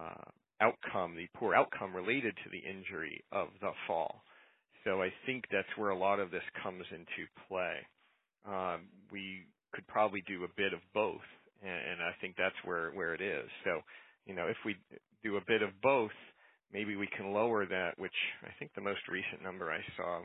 uh, 0.00 0.30
outcome, 0.60 1.16
the 1.16 1.28
poor 1.34 1.54
outcome 1.54 1.94
related 1.94 2.34
to 2.44 2.50
the 2.50 2.58
injury 2.58 3.22
of 3.32 3.48
the 3.60 3.72
fall? 3.86 4.22
So 4.84 5.02
I 5.02 5.12
think 5.26 5.44
that's 5.50 5.68
where 5.76 5.90
a 5.90 5.98
lot 5.98 6.20
of 6.20 6.30
this 6.30 6.44
comes 6.62 6.84
into 6.90 7.28
play. 7.48 7.74
Um, 8.46 8.86
we 9.10 9.42
could 9.74 9.86
probably 9.88 10.22
do 10.28 10.44
a 10.44 10.48
bit 10.56 10.72
of 10.72 10.80
both, 10.94 11.26
and, 11.62 11.70
and 11.70 12.00
I 12.00 12.12
think 12.20 12.36
that's 12.38 12.54
where 12.64 12.90
where 12.92 13.12
it 13.12 13.20
is. 13.20 13.48
So, 13.64 13.80
you 14.26 14.34
know, 14.34 14.46
if 14.46 14.56
we 14.64 14.76
do 15.24 15.36
a 15.36 15.44
bit 15.46 15.62
of 15.62 15.70
both, 15.82 16.14
maybe 16.72 16.96
we 16.96 17.08
can 17.16 17.32
lower 17.32 17.66
that, 17.66 17.98
which 17.98 18.16
I 18.42 18.50
think 18.58 18.72
the 18.74 18.80
most 18.80 19.06
recent 19.08 19.42
number 19.42 19.70
I 19.70 19.80
saw, 19.96 20.22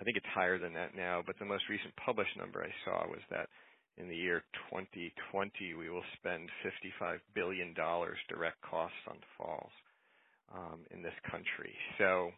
I 0.00 0.04
think 0.04 0.16
it's 0.16 0.34
higher 0.34 0.58
than 0.58 0.74
that 0.74 0.94
now, 0.96 1.22
but 1.26 1.38
the 1.38 1.44
most 1.44 1.64
recent 1.70 1.94
published 2.04 2.36
number 2.36 2.62
I 2.62 2.72
saw 2.84 3.06
was 3.08 3.22
that 3.30 3.48
in 3.96 4.08
the 4.08 4.16
year 4.16 4.42
2020 4.70 5.74
we 5.74 5.90
will 5.90 6.04
spend 6.18 6.50
55 6.62 7.20
billion 7.34 7.74
dollars 7.74 8.18
direct 8.28 8.60
costs 8.62 8.98
on 9.08 9.16
falls 9.38 9.72
um, 10.54 10.84
in 10.90 11.02
this 11.02 11.16
country. 11.30 11.74
So 11.98 12.30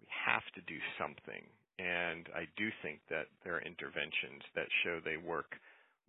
we 0.00 0.08
have 0.26 0.44
to 0.54 0.62
do 0.68 0.78
something, 0.98 1.44
and 1.78 2.28
I 2.34 2.46
do 2.56 2.68
think 2.82 3.00
that 3.10 3.26
there 3.44 3.56
are 3.56 3.62
interventions 3.62 4.42
that 4.54 4.68
show 4.84 5.00
they 5.04 5.16
work 5.16 5.52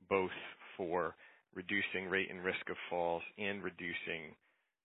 both 0.10 0.36
for 0.78 1.16
reducing 1.56 2.10
rate 2.10 2.30
and 2.32 2.44
risk 2.44 2.70
of 2.70 2.78
falls 2.90 3.24
and 3.38 3.64
reducing 3.64 4.36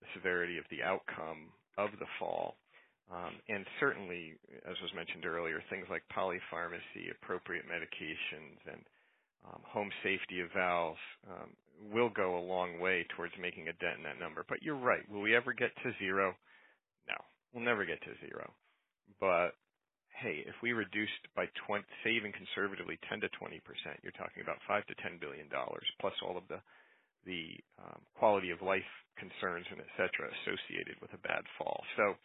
the 0.00 0.08
severity 0.14 0.58
of 0.58 0.64
the 0.70 0.82
outcome 0.82 1.50
of 1.78 1.90
the 1.98 2.10
fall. 2.18 2.58
Um, 3.08 3.40
and 3.48 3.64
certainly, 3.80 4.34
as 4.68 4.76
was 4.82 4.92
mentioned 4.92 5.24
earlier, 5.24 5.62
things 5.70 5.86
like 5.88 6.02
polypharmacy, 6.12 7.08
appropriate 7.08 7.64
medications, 7.64 8.60
and 8.68 8.82
um, 9.48 9.62
home 9.64 9.88
safety 10.02 10.44
evals 10.44 11.00
um, 11.30 11.48
will 11.90 12.10
go 12.10 12.36
a 12.36 12.44
long 12.44 12.80
way 12.80 13.06
towards 13.16 13.32
making 13.40 13.68
a 13.68 13.78
dent 13.80 13.96
in 13.98 14.04
that 14.04 14.20
number. 14.20 14.44
But 14.46 14.62
you're 14.62 14.76
right. 14.76 15.08
Will 15.08 15.22
we 15.22 15.34
ever 15.34 15.54
get 15.54 15.70
to 15.84 15.92
zero? 15.98 16.34
No, 17.08 17.16
we'll 17.54 17.64
never 17.64 17.86
get 17.86 18.02
to 18.02 18.12
zero. 18.26 18.52
But 19.20 19.56
hey, 20.20 20.44
if 20.44 20.54
we 20.62 20.72
reduced 20.74 21.24
by 21.34 21.46
20, 21.66 21.84
saving 22.04 22.32
conservatively 22.34 22.98
10 23.08 23.20
to 23.22 23.28
20 23.40 23.60
percent, 23.64 23.96
you're 24.02 24.18
talking 24.20 24.42
about 24.42 24.60
five 24.68 24.84
to 24.86 24.94
10 25.00 25.16
billion 25.16 25.48
dollars 25.48 25.86
plus 26.00 26.14
all 26.20 26.36
of 26.36 26.44
the 26.48 26.60
the 27.28 27.52
um, 27.76 28.00
quality 28.16 28.50
of 28.50 28.64
life 28.64 28.88
concerns 29.20 29.68
and 29.68 29.78
et 29.84 29.92
cetera 30.00 30.32
associated 30.40 30.96
with 31.04 31.12
a 31.12 31.20
bad 31.20 31.44
fall. 31.60 31.84
So 32.00 32.16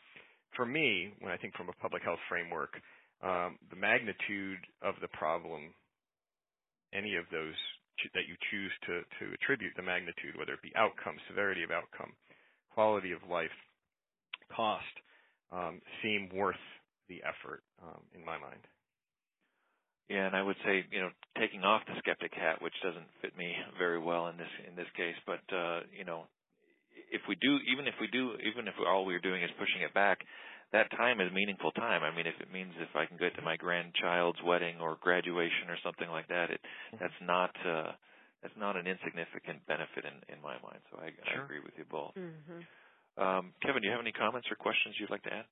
for 0.55 0.65
me, 0.65 1.11
when 1.19 1.31
I 1.33 1.37
think 1.37 1.53
from 1.59 1.67
a 1.67 1.81
public 1.83 2.03
health 2.07 2.23
framework, 2.31 2.79
um, 3.21 3.59
the 3.69 3.75
magnitude 3.75 4.63
of 4.81 4.95
the 5.03 5.11
problem, 5.11 5.75
any 6.93 7.15
of 7.19 7.25
those 7.31 7.57
that 8.13 8.27
you 8.27 8.35
choose 8.49 8.73
to, 8.87 9.01
to 9.19 9.33
attribute 9.33 9.73
the 9.75 9.85
magnitude, 9.85 10.37
whether 10.37 10.53
it 10.53 10.61
be 10.65 10.73
outcome, 10.75 11.15
severity 11.27 11.63
of 11.63 11.71
outcome, 11.71 12.11
quality 12.73 13.11
of 13.11 13.21
life, 13.29 13.53
cost, 14.49 14.95
um, 15.51 15.81
seem 16.01 16.29
worth 16.33 16.63
the 17.09 17.21
effort 17.21 17.61
um, 17.81 18.01
in 18.15 18.25
my 18.25 18.37
mind. 18.37 18.61
Yeah, 20.09 20.27
and 20.27 20.35
I 20.35 20.43
would 20.43 20.59
say, 20.65 20.83
you 20.91 20.99
know, 20.99 21.09
taking 21.39 21.63
off 21.63 21.81
the 21.87 21.95
skeptic 21.99 22.35
hat, 22.35 22.61
which 22.61 22.75
doesn't 22.83 23.07
fit 23.21 23.37
me 23.37 23.55
very 23.79 23.99
well 23.99 24.27
in 24.27 24.37
this 24.37 24.51
in 24.67 24.75
this 24.75 24.89
case, 24.95 25.15
but 25.25 25.41
uh, 25.55 25.87
you 25.95 26.03
know, 26.03 26.27
if 27.11 27.21
we 27.29 27.35
do, 27.39 27.57
even 27.71 27.87
if 27.87 27.95
we 28.01 28.07
do, 28.11 28.35
even 28.43 28.67
if 28.67 28.75
all 28.83 29.05
we're 29.05 29.23
doing 29.23 29.43
is 29.43 29.49
pushing 29.57 29.81
it 29.81 29.93
back, 29.93 30.19
that 30.73 30.91
time 30.91 31.21
is 31.21 31.31
meaningful 31.31 31.71
time. 31.71 32.03
I 32.03 32.13
mean, 32.13 32.27
if 32.27 32.35
it 32.41 32.51
means 32.51 32.73
if 32.81 32.91
I 32.95 33.05
can 33.05 33.15
get 33.17 33.35
to 33.37 33.41
my 33.41 33.55
grandchild's 33.55 34.41
wedding 34.43 34.81
or 34.81 34.97
graduation 34.99 35.69
or 35.69 35.77
something 35.85 36.09
like 36.09 36.27
that, 36.27 36.51
it 36.51 36.59
that's 36.99 37.21
not 37.23 37.55
uh, 37.63 37.95
that's 38.41 38.57
not 38.59 38.75
an 38.75 38.89
insignificant 38.89 39.63
benefit 39.71 40.03
in 40.03 40.19
in 40.33 40.41
my 40.43 40.59
mind. 40.59 40.83
So 40.91 40.99
I, 40.99 41.15
sure. 41.31 41.41
I 41.41 41.45
agree 41.45 41.63
with 41.63 41.73
you 41.77 41.85
both. 41.87 42.11
Mm-hmm. 42.19 42.61
Um, 43.15 43.53
Kevin, 43.61 43.81
do 43.81 43.87
you 43.87 43.93
have 43.93 44.01
any 44.01 44.11
comments 44.11 44.49
or 44.49 44.57
questions 44.57 44.95
you'd 44.99 45.13
like 45.13 45.23
to 45.23 45.33
add? 45.33 45.47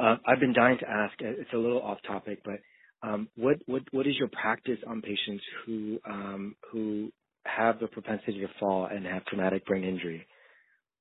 Uh, 0.00 0.16
I've 0.26 0.40
been 0.40 0.52
dying 0.52 0.78
to 0.80 0.88
ask. 0.88 1.14
It's 1.20 1.52
a 1.52 1.60
little 1.60 1.80
off 1.80 1.98
topic, 2.06 2.40
but 2.44 2.60
um, 3.02 3.28
what 3.36 3.58
what 3.66 3.82
what 3.92 4.06
is 4.06 4.16
your 4.18 4.28
practice 4.28 4.78
on 4.86 5.02
patients 5.02 5.44
who 5.64 5.98
um, 6.08 6.56
who 6.72 7.10
have 7.44 7.78
the 7.78 7.86
propensity 7.86 8.40
to 8.40 8.48
fall 8.58 8.86
and 8.86 9.06
have 9.06 9.24
traumatic 9.26 9.64
brain 9.66 9.84
injury? 9.84 10.26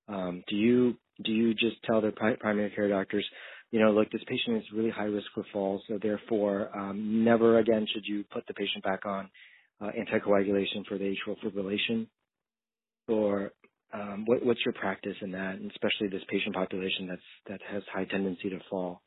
Um, 0.07 0.43
do 0.47 0.55
you 0.55 0.95
do 1.23 1.31
you 1.31 1.53
just 1.53 1.81
tell 1.83 2.01
their 2.01 2.11
pri- 2.11 2.35
primary 2.35 2.69
care 2.71 2.89
doctors, 2.89 3.25
you 3.71 3.79
know, 3.79 3.91
look, 3.91 4.11
this 4.11 4.21
patient 4.27 4.57
is 4.57 4.63
really 4.73 4.89
high 4.89 5.05
risk 5.05 5.27
for 5.33 5.45
falls, 5.53 5.81
so 5.87 5.97
therefore, 6.01 6.69
um, 6.77 7.23
never 7.23 7.59
again 7.59 7.87
should 7.93 8.05
you 8.05 8.23
put 8.31 8.45
the 8.47 8.53
patient 8.53 8.83
back 8.83 9.05
on 9.05 9.29
uh, 9.81 9.91
anticoagulation 9.97 10.85
for 10.87 10.97
the 10.97 11.05
atrial 11.05 11.37
fibrillation? 11.43 12.07
Or 13.07 13.51
um, 13.93 14.25
what, 14.25 14.45
what's 14.45 14.59
your 14.65 14.73
practice 14.73 15.15
in 15.21 15.31
that, 15.31 15.55
and 15.55 15.71
especially 15.71 16.07
this 16.09 16.25
patient 16.29 16.55
population 16.55 17.07
that's 17.07 17.21
that 17.47 17.61
has 17.71 17.83
high 17.93 18.05
tendency 18.05 18.49
to 18.49 18.59
fall? 18.69 19.01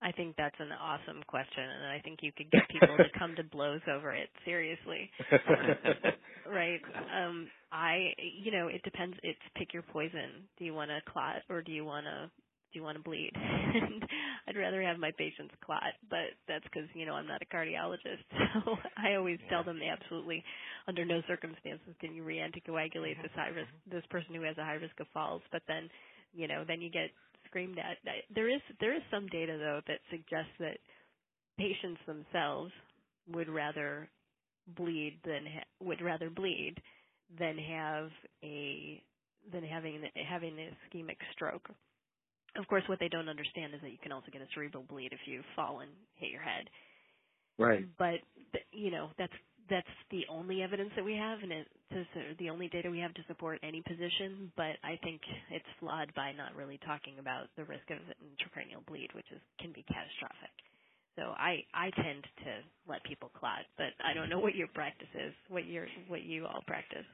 I 0.00 0.12
think 0.12 0.36
that's 0.36 0.54
an 0.60 0.70
awesome 0.72 1.22
question, 1.26 1.64
and 1.64 1.86
I 1.90 2.00
think 2.04 2.20
you 2.22 2.30
could 2.30 2.50
get 2.50 2.68
people 2.68 2.96
to 2.96 3.18
come 3.18 3.34
to 3.36 3.42
blows 3.42 3.80
over 3.92 4.12
it. 4.12 4.28
Seriously, 4.44 5.10
right? 6.48 6.80
Um, 7.12 7.48
I, 7.72 8.12
you 8.44 8.52
know, 8.52 8.68
it 8.68 8.82
depends. 8.84 9.16
It's 9.22 9.38
pick 9.56 9.74
your 9.74 9.82
poison. 9.82 10.46
Do 10.58 10.64
you 10.64 10.72
want 10.74 10.90
to 10.90 11.00
clot 11.10 11.42
or 11.50 11.62
do 11.62 11.72
you 11.72 11.84
want 11.84 12.06
to 12.06 12.30
do 12.72 12.78
you 12.78 12.84
want 12.84 12.96
to 12.96 13.02
bleed? 13.02 13.32
and 13.34 14.04
I'd 14.46 14.56
rather 14.56 14.82
have 14.82 14.98
my 14.98 15.10
patients 15.18 15.54
clot, 15.64 15.94
but 16.10 16.36
that's 16.46 16.64
because 16.64 16.88
you 16.94 17.06
know 17.06 17.14
I'm 17.14 17.26
not 17.26 17.42
a 17.42 17.54
cardiologist. 17.54 18.24
So 18.64 18.76
I 18.96 19.14
always 19.14 19.38
tell 19.50 19.62
them 19.64 19.80
absolutely, 19.82 20.42
under 20.86 21.04
no 21.04 21.20
circumstances 21.28 21.94
can 22.00 22.14
you 22.14 22.24
re-anticoagulate 22.24 23.20
this 23.20 23.30
high 23.34 23.48
risk 23.48 23.68
this 23.90 24.04
person 24.10 24.34
who 24.34 24.42
has 24.42 24.56
a 24.58 24.64
high 24.64 24.74
risk 24.80 24.98
of 25.00 25.06
falls. 25.12 25.42
But 25.52 25.62
then, 25.68 25.90
you 26.32 26.48
know, 26.48 26.64
then 26.66 26.80
you 26.80 26.90
get 26.90 27.10
screamed 27.48 27.78
at. 27.78 27.98
There 28.34 28.48
is 28.48 28.60
there 28.80 28.94
is 28.94 29.02
some 29.10 29.26
data 29.28 29.56
though 29.58 29.80
that 29.86 30.00
suggests 30.10 30.52
that 30.60 30.78
patients 31.58 32.00
themselves 32.06 32.72
would 33.32 33.48
rather 33.48 34.08
bleed 34.76 35.18
than 35.24 35.44
ha- 35.46 35.86
would 35.86 36.00
rather 36.00 36.30
bleed 36.30 36.76
than 37.38 37.58
have 37.58 38.10
a 38.44 39.02
than 39.52 39.62
having 39.62 40.02
having 40.28 40.58
an 40.58 40.70
ischemic 40.94 41.16
stroke 41.32 41.68
of 42.56 42.66
course, 42.66 42.82
what 42.86 42.98
they 42.98 43.08
don't 43.08 43.28
understand 43.28 43.74
is 43.74 43.80
that 43.82 43.90
you 43.90 43.98
can 44.02 44.12
also 44.12 44.26
get 44.32 44.42
a 44.42 44.46
cerebral 44.54 44.84
bleed 44.88 45.12
if 45.12 45.20
you 45.26 45.42
fall 45.54 45.80
and 45.80 45.90
hit 46.16 46.30
your 46.30 46.42
head. 46.42 46.68
Right. 47.58 47.86
But 47.98 48.20
you 48.72 48.90
know 48.90 49.10
that's 49.18 49.32
that's 49.70 49.96
the 50.10 50.24
only 50.30 50.62
evidence 50.62 50.90
that 50.96 51.04
we 51.04 51.14
have, 51.16 51.40
and 51.42 51.52
it's 51.52 51.68
the 52.38 52.50
only 52.50 52.68
data 52.68 52.90
we 52.90 53.00
have 53.00 53.14
to 53.14 53.24
support 53.28 53.60
any 53.62 53.82
position. 53.82 54.52
But 54.56 54.76
I 54.84 54.98
think 55.02 55.20
it's 55.50 55.68
flawed 55.80 56.12
by 56.14 56.32
not 56.32 56.54
really 56.56 56.78
talking 56.84 57.18
about 57.18 57.48
the 57.56 57.64
risk 57.64 57.88
of 57.90 57.98
intracranial 58.20 58.84
bleed, 58.86 59.10
which 59.14 59.26
is 59.32 59.40
can 59.60 59.72
be 59.72 59.84
catastrophic. 59.88 60.54
So 61.16 61.34
I 61.34 61.64
I 61.74 61.90
tend 61.96 62.24
to 62.44 62.52
let 62.88 63.02
people 63.04 63.30
clot, 63.38 63.66
but 63.76 63.92
I 64.04 64.14
don't 64.14 64.28
know 64.28 64.38
what 64.38 64.54
your 64.54 64.68
practice 64.68 65.10
is, 65.14 65.34
what 65.48 65.66
your 65.66 65.86
what 66.08 66.22
you 66.22 66.46
all 66.46 66.62
practice. 66.66 67.06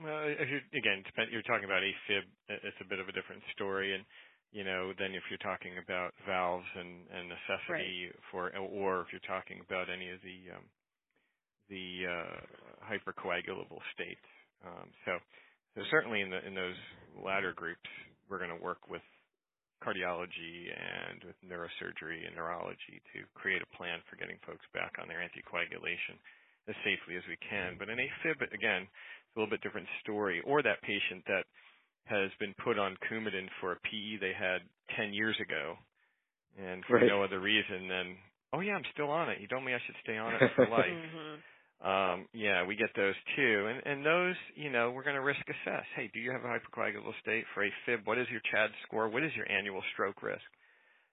Well, 0.00 0.24
if 0.28 0.48
you 0.48 0.60
again, 0.78 1.04
you're 1.30 1.46
talking 1.46 1.66
about 1.66 1.82
AFib, 1.82 2.24
it's 2.48 2.80
a 2.80 2.88
bit 2.88 2.98
of 2.98 3.08
a 3.08 3.12
different 3.12 3.42
story, 3.54 3.94
and 3.94 4.04
you 4.52 4.64
know, 4.64 4.92
than 5.00 5.16
if 5.16 5.24
you're 5.32 5.40
talking 5.40 5.80
about 5.82 6.12
valves 6.28 6.68
and, 6.76 7.08
and 7.08 7.24
necessity 7.32 8.12
right. 8.12 8.20
for, 8.30 8.52
or 8.52 9.00
if 9.00 9.08
you're 9.10 9.24
talking 9.24 9.64
about 9.64 9.88
any 9.88 10.12
of 10.12 10.20
the 10.20 10.52
um, 10.52 10.64
the 11.68 12.06
uh, 12.06 12.38
hypercoagulable 12.82 13.80
states. 13.94 14.24
Um, 14.64 14.88
so, 15.04 15.18
so 15.74 15.82
certainly 15.90 16.20
in 16.20 16.30
the 16.30 16.40
in 16.46 16.54
those 16.54 16.78
latter 17.18 17.52
groups, 17.52 17.88
we're 18.28 18.38
going 18.38 18.54
to 18.54 18.62
work 18.62 18.88
with 18.88 19.02
cardiology 19.82 20.70
and 20.70 21.18
with 21.26 21.34
neurosurgery 21.42 22.22
and 22.22 22.38
neurology 22.38 23.02
to 23.12 23.26
create 23.34 23.60
a 23.60 23.76
plan 23.76 23.98
for 24.06 24.14
getting 24.14 24.38
folks 24.46 24.62
back 24.70 24.94
on 25.02 25.10
their 25.10 25.18
anticoagulation 25.18 26.14
as 26.70 26.78
safely 26.86 27.18
as 27.18 27.26
we 27.26 27.34
can. 27.42 27.74
But 27.78 27.90
in 27.90 27.98
AFib, 27.98 28.38
again, 28.54 28.86
it's 28.86 29.34
a 29.34 29.40
little 29.42 29.50
bit 29.50 29.60
different 29.66 29.90
story. 30.00 30.40
Or 30.46 30.62
that 30.62 30.78
patient 30.86 31.26
that 31.26 31.42
has 32.06 32.30
been 32.38 32.54
put 32.62 32.78
on 32.78 32.96
Coumadin 33.10 33.50
for 33.60 33.72
a 33.72 33.80
PE 33.82 34.22
they 34.22 34.34
had 34.34 34.62
10 34.96 35.12
years 35.12 35.36
ago, 35.42 35.74
and 36.58 36.84
for 36.86 36.96
right. 36.98 37.06
no 37.06 37.22
other 37.22 37.40
reason 37.40 37.88
than, 37.88 38.16
oh 38.52 38.60
yeah, 38.60 38.74
I'm 38.74 38.86
still 38.92 39.10
on 39.10 39.30
it. 39.30 39.40
You 39.40 39.48
told 39.48 39.64
me 39.64 39.74
I 39.74 39.82
should 39.86 39.98
stay 40.02 40.18
on 40.18 40.34
it 40.34 40.50
for 40.54 40.68
life. 40.70 40.86
mm-hmm. 40.86 41.42
Um, 41.82 42.26
yeah, 42.32 42.64
we 42.64 42.76
get 42.76 42.90
those 42.94 43.14
too, 43.36 43.66
and 43.68 43.82
and 43.84 44.06
those, 44.06 44.36
you 44.54 44.70
know, 44.70 44.92
we're 44.92 45.02
going 45.02 45.16
to 45.16 45.22
risk 45.22 45.42
assess. 45.48 45.84
Hey, 45.96 46.10
do 46.14 46.20
you 46.20 46.30
have 46.30 46.44
a 46.44 46.46
hypercoagulable 46.48 47.12
state 47.20 47.44
for 47.54 47.64
AFib? 47.64 48.06
What 48.06 48.18
is 48.18 48.28
your 48.30 48.40
CHAD 48.52 48.70
score? 48.86 49.08
What 49.08 49.24
is 49.24 49.32
your 49.34 49.50
annual 49.50 49.82
stroke 49.92 50.22
risk? 50.22 50.42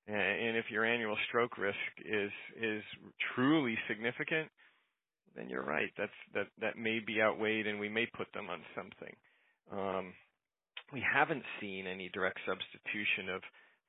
And 0.08 0.58
if 0.58 0.66
your 0.72 0.86
annual 0.86 1.16
stroke 1.28 1.58
risk 1.58 1.78
is 2.04 2.32
is 2.60 2.84
truly 3.36 3.78
significant, 3.88 4.50
then 5.36 5.50
you're 5.50 5.64
right. 5.64 5.92
That's 5.98 6.12
that 6.34 6.48
that 6.62 6.78
may 6.78 7.00
be 7.00 7.22
outweighed, 7.22 7.68
and 7.68 7.80
we 7.80 7.90
may 7.90 8.08
put 8.18 8.28
them 8.34 8.50
on 8.50 8.62
something. 8.76 9.16
Um, 9.72 10.14
we 10.92 11.02
haven't 11.02 11.44
seen 11.62 11.86
any 11.86 12.10
direct 12.14 12.40
substitution 12.48 13.30
of, 13.36 13.42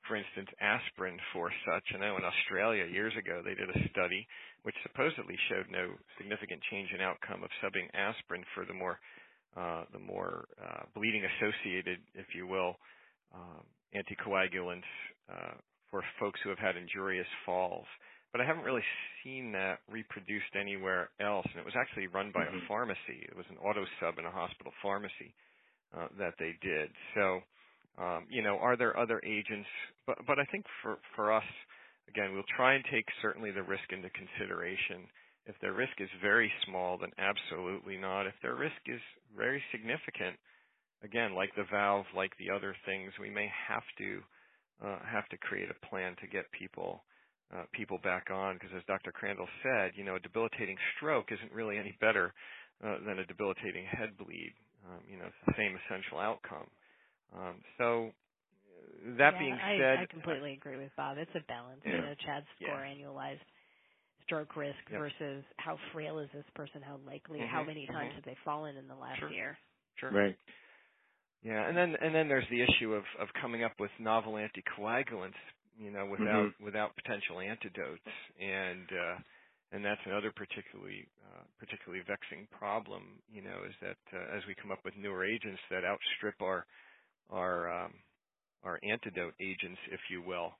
for 0.07 0.15
instance, 0.15 0.49
aspirin 0.59 1.17
for 1.33 1.51
such. 1.65 1.83
I 1.93 1.99
know 1.99 2.17
in 2.17 2.25
Australia 2.25 2.85
years 2.85 3.13
ago 3.17 3.41
they 3.43 3.55
did 3.55 3.69
a 3.69 3.89
study 3.89 4.27
which 4.63 4.75
supposedly 4.83 5.37
showed 5.49 5.65
no 5.69 5.89
significant 6.17 6.61
change 6.69 6.89
in 6.93 7.01
outcome 7.01 7.43
of 7.43 7.49
subbing 7.63 7.89
aspirin 7.93 8.43
for 8.53 8.65
the 8.65 8.73
more 8.73 8.99
uh, 9.57 9.83
the 9.91 9.99
more 9.99 10.47
uh, 10.63 10.83
bleeding 10.95 11.23
associated, 11.27 11.99
if 12.15 12.27
you 12.33 12.47
will, 12.47 12.77
um, 13.35 13.67
anticoagulants 13.91 14.87
uh, 15.27 15.59
for 15.89 16.01
folks 16.19 16.39
who 16.43 16.49
have 16.49 16.59
had 16.59 16.77
injurious 16.77 17.27
falls. 17.45 17.85
But 18.31 18.39
I 18.39 18.45
haven't 18.45 18.63
really 18.63 18.83
seen 19.23 19.51
that 19.51 19.79
reproduced 19.91 20.55
anywhere 20.55 21.09
else. 21.19 21.45
And 21.51 21.59
it 21.59 21.65
was 21.65 21.75
actually 21.75 22.07
run 22.07 22.31
by 22.33 22.45
mm-hmm. 22.45 22.63
a 22.63 22.67
pharmacy. 22.67 23.27
It 23.27 23.35
was 23.35 23.45
an 23.49 23.57
auto 23.57 23.83
sub 23.99 24.17
in 24.19 24.25
a 24.25 24.31
hospital 24.31 24.71
pharmacy 24.81 25.35
uh, 25.91 26.07
that 26.17 26.35
they 26.39 26.55
did. 26.61 26.89
So, 27.15 27.41
um, 28.01 28.25
you 28.29 28.41
know, 28.41 28.57
are 28.57 28.75
there 28.75 28.97
other 28.97 29.21
agents? 29.23 29.69
But 30.07 30.17
but 30.25 30.39
I 30.39 30.45
think 30.45 30.65
for 30.81 30.97
for 31.15 31.31
us, 31.31 31.45
again, 32.09 32.33
we'll 32.33 32.49
try 32.57 32.73
and 32.73 32.83
take 32.91 33.05
certainly 33.21 33.51
the 33.51 33.63
risk 33.63 33.85
into 33.91 34.09
consideration. 34.09 35.05
If 35.45 35.55
their 35.61 35.73
risk 35.73 35.93
is 35.99 36.09
very 36.21 36.51
small, 36.65 36.97
then 36.97 37.11
absolutely 37.17 37.97
not. 37.97 38.27
If 38.27 38.33
their 38.41 38.55
risk 38.55 38.81
is 38.87 39.01
very 39.35 39.61
significant, 39.71 40.37
again, 41.03 41.35
like 41.35 41.53
the 41.55 41.65
valve, 41.71 42.05
like 42.15 42.31
the 42.37 42.49
other 42.49 42.75
things, 42.85 43.11
we 43.19 43.29
may 43.29 43.49
have 43.67 43.83
to 43.97 44.21
uh, 44.85 44.99
have 45.05 45.27
to 45.29 45.37
create 45.37 45.69
a 45.69 45.85
plan 45.87 46.15
to 46.21 46.27
get 46.27 46.45
people 46.57 47.03
uh, 47.53 47.63
people 47.73 47.99
back 48.03 48.29
on. 48.31 48.55
Because 48.55 48.73
as 48.75 48.83
Dr. 48.87 49.11
Crandall 49.11 49.49
said, 49.61 49.91
you 49.95 50.03
know, 50.03 50.15
a 50.15 50.19
debilitating 50.19 50.77
stroke 50.97 51.31
isn't 51.31 51.53
really 51.53 51.77
any 51.77 51.95
better 52.01 52.33
uh, 52.83 52.97
than 53.05 53.19
a 53.19 53.25
debilitating 53.25 53.85
head 53.85 54.17
bleed. 54.17 54.53
Um, 54.89 55.01
you 55.09 55.17
know, 55.17 55.25
it's 55.25 55.45
the 55.45 55.53
same 55.57 55.77
essential 55.85 56.17
outcome. 56.17 56.65
Um, 57.35 57.55
so 57.77 58.11
that 59.17 59.33
yeah, 59.33 59.39
being 59.39 59.53
I, 59.53 59.77
said, 59.79 59.97
I 59.99 60.05
completely 60.05 60.53
agree 60.53 60.77
with 60.77 60.91
Bob. 60.95 61.17
It's 61.17 61.31
a 61.35 61.43
balance. 61.47 61.81
Yeah. 61.85 61.95
You 61.95 62.01
know, 62.01 62.15
Chad's 62.25 62.45
score 62.59 62.85
yeah. 62.85 62.93
annualized 62.93 63.43
stroke 64.25 64.55
risk 64.55 64.79
yep. 64.91 64.99
versus 64.99 65.43
how 65.57 65.77
frail 65.93 66.19
is 66.19 66.29
this 66.33 66.45
person, 66.55 66.81
how 66.81 66.99
likely, 67.05 67.39
mm-hmm. 67.39 67.51
how 67.51 67.63
many 67.63 67.87
times 67.87 68.09
mm-hmm. 68.09 68.15
have 68.15 68.25
they 68.25 68.37
fallen 68.45 68.77
in 68.77 68.87
the 68.87 68.95
last 68.95 69.19
sure. 69.19 69.31
year? 69.31 69.57
Sure. 69.99 70.11
Right. 70.11 70.37
Yeah, 71.43 71.67
and 71.67 71.75
then 71.75 71.95
and 71.99 72.13
then 72.13 72.27
there's 72.27 72.45
the 72.51 72.61
issue 72.61 72.93
of 72.93 73.03
of 73.19 73.27
coming 73.41 73.63
up 73.63 73.73
with 73.79 73.89
novel 73.99 74.33
anticoagulants, 74.33 75.41
you 75.79 75.89
know, 75.89 76.05
without 76.05 76.53
mm-hmm. 76.53 76.63
without 76.63 76.95
potential 76.95 77.39
antidotes, 77.41 78.05
and 78.37 78.85
uh, 78.93 79.17
and 79.73 79.83
that's 79.83 80.01
another 80.05 80.29
particularly 80.29 81.09
uh, 81.33 81.41
particularly 81.57 82.05
vexing 82.05 82.45
problem. 82.53 83.17
You 83.33 83.41
know, 83.41 83.65
is 83.65 83.73
that 83.81 83.97
uh, 84.13 84.37
as 84.37 84.45
we 84.47 84.53
come 84.53 84.69
up 84.69 84.85
with 84.85 84.93
newer 85.01 85.25
agents 85.25 85.59
that 85.71 85.81
outstrip 85.81 86.37
our 86.45 86.69
our 87.29 87.85
um, 87.85 87.93
our 88.63 88.79
antidote 88.83 89.33
agents, 89.39 89.79
if 89.91 89.99
you 90.09 90.21
will, 90.21 90.53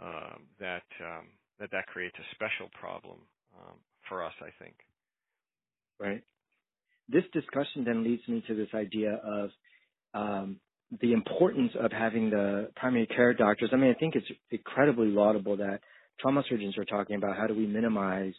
um, 0.00 0.42
that 0.58 0.82
um, 1.04 1.26
that 1.58 1.70
that 1.72 1.86
creates 1.86 2.16
a 2.18 2.34
special 2.34 2.70
problem 2.78 3.18
um, 3.58 3.76
for 4.08 4.24
us, 4.24 4.32
I 4.40 4.50
think. 4.62 4.74
Right. 5.98 6.22
This 7.08 7.24
discussion 7.32 7.84
then 7.84 8.04
leads 8.04 8.22
me 8.28 8.42
to 8.46 8.54
this 8.54 8.68
idea 8.74 9.20
of 9.24 9.50
um, 10.14 10.60
the 11.00 11.12
importance 11.12 11.72
of 11.78 11.90
having 11.92 12.30
the 12.30 12.70
primary 12.76 13.06
care 13.06 13.34
doctors. 13.34 13.70
I 13.72 13.76
mean, 13.76 13.90
I 13.90 13.98
think 13.98 14.14
it's 14.14 14.26
incredibly 14.50 15.08
laudable 15.08 15.56
that 15.56 15.80
trauma 16.20 16.42
surgeons 16.48 16.78
are 16.78 16.84
talking 16.84 17.16
about 17.16 17.36
how 17.36 17.46
do 17.46 17.54
we 17.54 17.66
minimize 17.66 18.34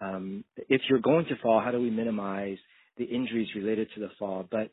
um, 0.00 0.44
if 0.68 0.80
you're 0.88 1.00
going 1.00 1.26
to 1.26 1.36
fall, 1.42 1.60
how 1.60 1.70
do 1.70 1.80
we 1.80 1.90
minimize 1.90 2.56
the 2.96 3.04
injuries 3.04 3.48
related 3.54 3.88
to 3.94 4.00
the 4.00 4.08
fall? 4.18 4.46
But 4.50 4.70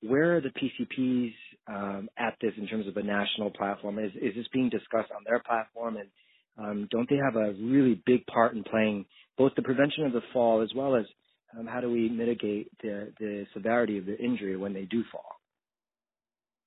where 0.00 0.36
are 0.36 0.40
the 0.40 0.50
PCPs 0.50 1.34
um, 1.66 2.08
at 2.18 2.34
this 2.40 2.52
in 2.58 2.66
terms 2.66 2.86
of 2.86 2.96
a 2.96 3.02
national 3.02 3.50
platform? 3.50 3.98
Is, 3.98 4.12
is 4.20 4.34
this 4.34 4.46
being 4.52 4.68
discussed 4.68 5.10
on 5.14 5.22
their 5.26 5.40
platform? 5.40 5.96
And 5.96 6.08
um, 6.58 6.88
don't 6.90 7.08
they 7.08 7.16
have 7.16 7.36
a 7.36 7.52
really 7.54 8.02
big 8.06 8.26
part 8.26 8.54
in 8.54 8.64
playing 8.64 9.06
both 9.36 9.52
the 9.56 9.62
prevention 9.62 10.04
of 10.04 10.12
the 10.12 10.22
fall 10.32 10.62
as 10.62 10.70
well 10.74 10.94
as 10.94 11.04
um, 11.58 11.66
how 11.66 11.80
do 11.80 11.90
we 11.90 12.08
mitigate 12.08 12.70
the, 12.82 13.12
the 13.18 13.46
severity 13.54 13.98
of 13.98 14.06
the 14.06 14.18
injury 14.18 14.56
when 14.56 14.72
they 14.72 14.84
do 14.84 15.02
fall? 15.10 15.40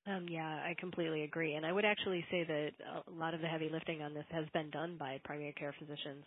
Um, 0.07 0.25
yeah, 0.29 0.47
I 0.47 0.73
completely 0.79 1.23
agree. 1.23 1.55
And 1.55 1.65
I 1.65 1.73
would 1.73 1.83
actually 1.83 2.23
say 2.31 2.45
that 2.47 2.69
a 3.07 3.11
lot 3.11 3.33
of 3.33 3.41
the 3.41 3.47
heavy 3.47 3.69
lifting 3.71 4.01
on 4.01 4.13
this 4.13 4.23
has 4.31 4.45
been 4.53 4.69
done 4.69 4.95
by 4.97 5.19
primary 5.25 5.53
care 5.57 5.75
physicians 5.77 6.23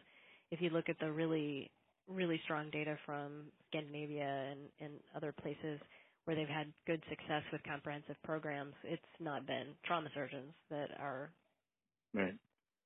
if 0.51 0.61
you 0.61 0.71
look 0.71 0.89
at 0.89 0.99
the 1.01 1.11
really 1.11 1.71
really 2.09 2.41
strong 2.45 2.71
data 2.71 2.99
from 3.07 3.45
Scandinavia 3.69 4.51
and, 4.51 4.61
and 4.81 4.93
other 5.15 5.33
places 5.33 5.79
where 6.31 6.39
they've 6.39 6.55
had 6.55 6.73
good 6.87 7.03
success 7.11 7.43
with 7.51 7.61
comprehensive 7.65 8.15
programs, 8.23 8.75
it's 8.85 9.03
not 9.19 9.49
been 9.49 9.75
trauma 9.85 10.09
surgeons 10.15 10.55
that 10.71 10.87
are 11.01 11.33
right. 12.15 12.35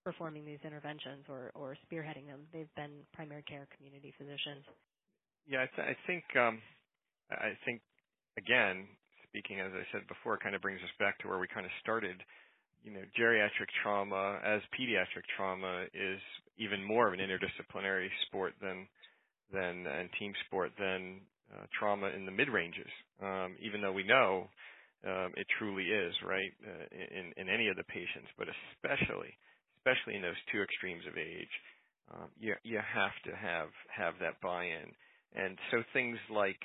performing 0.03 0.47
these 0.47 0.65
interventions 0.65 1.27
or, 1.29 1.53
or 1.55 1.77
spearheading 1.85 2.25
them. 2.25 2.49
They've 2.55 2.75
been 2.75 3.05
primary 3.13 3.43
care 3.43 3.69
community 3.77 4.15
physicians. 4.17 4.65
Yeah, 5.47 5.61
I, 5.61 5.69
th- 5.77 5.89
I 5.93 5.97
think 6.07 6.25
um, 6.41 6.63
I 7.31 7.53
think 7.67 7.83
again, 8.39 8.89
speaking 9.29 9.61
as 9.61 9.73
I 9.77 9.85
said 9.93 10.09
before, 10.09 10.39
kind 10.39 10.55
of 10.55 10.63
brings 10.63 10.81
us 10.81 10.97
back 10.99 11.19
to 11.19 11.29
where 11.29 11.39
we 11.39 11.47
kind 11.47 11.67
of 11.67 11.73
started. 11.83 12.17
You 12.83 12.93
know, 12.93 13.05
geriatric 13.13 13.69
trauma 13.83 14.41
as 14.43 14.63
pediatric 14.73 15.29
trauma 15.37 15.85
is 15.93 16.21
even 16.57 16.83
more 16.83 17.09
of 17.09 17.13
an 17.13 17.21
interdisciplinary 17.21 18.09
sport 18.27 18.55
than 18.63 18.89
than 19.53 19.87
and 19.87 20.09
team 20.19 20.33
sport 20.47 20.73
than 20.79 21.21
uh, 21.53 21.67
trauma 21.79 22.09
in 22.09 22.27
the 22.27 22.33
mid 22.33 22.49
ranges. 22.49 22.91
Um, 23.23 23.57
even 23.61 23.81
though 23.81 23.93
we 23.93 24.05
know 24.05 24.49
um, 25.07 25.33
it 25.37 25.47
truly 25.59 25.85
is 25.85 26.15
right 26.25 26.53
uh, 26.65 26.87
in 26.93 27.33
in 27.37 27.49
any 27.49 27.69
of 27.69 27.77
the 27.77 27.85
patients, 27.85 28.31
but 28.39 28.49
especially 28.49 29.33
especially 29.79 30.17
in 30.17 30.23
those 30.23 30.41
two 30.51 30.63
extremes 30.63 31.05
of 31.05 31.19
age, 31.19 31.55
um, 32.15 32.29
you 32.39 32.55
you 32.65 32.79
have 32.81 33.17
to 33.25 33.33
have 33.37 33.69
have 33.89 34.15
that 34.21 34.41
buy-in. 34.41 34.89
And 35.35 35.59
so 35.71 35.83
things 35.93 36.17
like 36.31 36.63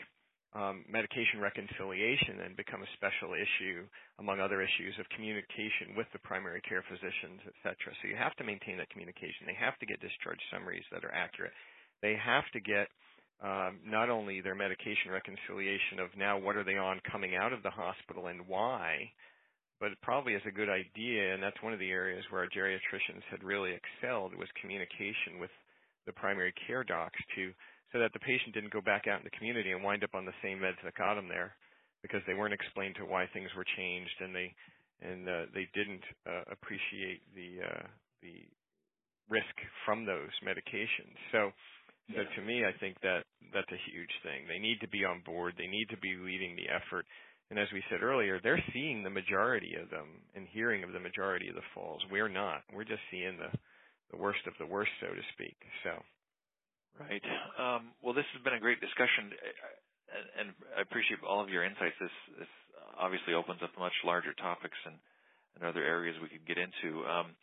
um, 0.53 0.85
medication 0.89 1.41
reconciliation 1.41 2.37
then 2.37 2.53
become 2.57 2.81
a 2.81 2.93
special 2.97 3.33
issue 3.33 3.85
among 4.17 4.39
other 4.39 4.61
issues 4.61 4.97
of 4.97 5.09
communication 5.13 5.93
with 5.97 6.07
the 6.13 6.21
primary 6.25 6.61
care 6.61 6.85
physicians, 6.89 7.41
et 7.45 7.57
cetera. 7.61 7.93
So 8.01 8.09
you 8.09 8.17
have 8.17 8.33
to 8.37 8.45
maintain 8.45 8.77
that 8.77 8.89
communication. 8.89 9.45
They 9.45 9.57
have 9.57 9.77
to 9.77 9.85
get 9.85 10.01
discharge 10.01 10.41
summaries 10.49 10.85
that 10.93 11.05
are 11.05 11.13
accurate. 11.13 11.53
They 12.01 12.15
have 12.17 12.45
to 12.53 12.61
get 12.61 12.89
um, 13.41 13.79
not 13.85 14.09
only 14.09 14.41
their 14.41 14.55
medication 14.55 15.11
reconciliation 15.11 15.99
of 15.99 16.09
now 16.17 16.37
what 16.37 16.55
are 16.55 16.63
they 16.63 16.77
on 16.77 16.99
coming 17.09 17.35
out 17.35 17.53
of 17.53 17.63
the 17.63 17.69
hospital 17.69 18.27
and 18.27 18.47
why, 18.47 19.09
but 19.79 19.91
it 19.91 19.97
probably 20.01 20.33
is 20.33 20.43
a 20.45 20.51
good 20.51 20.67
idea, 20.67 21.33
and 21.33 21.41
that's 21.41 21.61
one 21.63 21.71
of 21.71 21.79
the 21.79 21.89
areas 21.89 22.23
where 22.29 22.41
our 22.43 22.51
geriatricians 22.51 23.23
had 23.31 23.43
really 23.43 23.71
excelled 23.71 24.35
was 24.35 24.49
communication 24.59 25.39
with 25.39 25.51
the 26.05 26.11
primary 26.13 26.53
care 26.67 26.83
docs 26.83 27.19
to 27.35 27.51
so 27.91 27.99
that 27.99 28.11
the 28.13 28.19
patient 28.19 28.53
didn't 28.53 28.73
go 28.73 28.81
back 28.81 29.07
out 29.07 29.19
in 29.19 29.25
the 29.25 29.37
community 29.37 29.71
and 29.71 29.83
wind 29.83 30.03
up 30.03 30.13
on 30.13 30.25
the 30.25 30.35
same 30.43 30.59
meds 30.59 30.77
that 30.83 30.93
got 30.95 31.15
them 31.15 31.27
there 31.27 31.55
because 32.01 32.21
they 32.27 32.33
weren't 32.33 32.53
explained 32.53 32.95
to 32.95 33.05
why 33.05 33.25
things 33.33 33.49
were 33.55 33.65
changed 33.77 34.13
and 34.19 34.35
they 34.35 34.53
and 35.01 35.27
uh, 35.29 35.47
they 35.55 35.63
didn't 35.73 36.03
uh, 36.27 36.43
appreciate 36.51 37.23
the 37.33 37.63
uh, 37.63 37.87
the 38.21 38.43
risk 39.29 39.55
from 39.85 40.05
those 40.05 40.33
medications. 40.43 41.15
So 41.31 41.51
so 42.15 42.21
to 42.23 42.41
me, 42.41 42.65
I 42.65 42.73
think 42.79 42.97
that 43.01 43.23
that's 43.53 43.71
a 43.71 43.85
huge 43.91 44.11
thing. 44.23 44.47
They 44.47 44.59
need 44.59 44.79
to 44.81 44.89
be 44.89 45.05
on 45.05 45.21
board. 45.25 45.53
They 45.57 45.67
need 45.67 45.87
to 45.91 45.97
be 45.97 46.17
leading 46.17 46.55
the 46.55 46.69
effort. 46.69 47.05
And 47.49 47.57
as 47.57 47.67
we 47.73 47.83
said 47.89 48.03
earlier, 48.03 48.39
they're 48.41 48.61
seeing 48.73 49.01
the 49.03 49.09
majority 49.09 49.73
of 49.81 49.89
them 49.89 50.21
and 50.35 50.45
hearing 50.49 50.83
of 50.83 50.93
the 50.93 50.99
majority 50.99 51.49
of 51.49 51.55
the 51.55 51.65
falls. 51.73 52.01
We're 52.11 52.29
not. 52.29 52.61
We're 52.73 52.85
just 52.85 53.05
seeing 53.09 53.37
the 53.37 53.49
the 54.11 54.17
worst 54.17 54.41
of 54.47 54.53
the 54.57 54.65
worst, 54.65 54.89
so 55.01 55.07
to 55.07 55.21
speak. 55.33 55.57
So 55.83 56.01
Right. 56.99 57.23
Um, 57.55 57.95
well, 58.03 58.11
this 58.11 58.27
has 58.35 58.43
been 58.43 58.59
a 58.59 58.59
great 58.59 58.83
discussion, 58.83 59.31
and, 59.31 60.25
and 60.35 60.47
I 60.75 60.83
appreciate 60.83 61.23
all 61.23 61.39
of 61.39 61.47
your 61.47 61.63
insights. 61.63 61.95
This, 61.95 62.15
this 62.43 62.51
obviously 62.99 63.31
opens 63.33 63.63
up 63.63 63.71
much 63.79 63.95
larger 64.03 64.35
topics 64.35 64.75
and, 64.83 64.99
and 65.55 65.63
other 65.63 65.79
areas 65.79 66.19
we 66.19 66.27
could 66.27 66.43
get 66.43 66.59
into. 66.59 67.07
Um, 67.07 67.39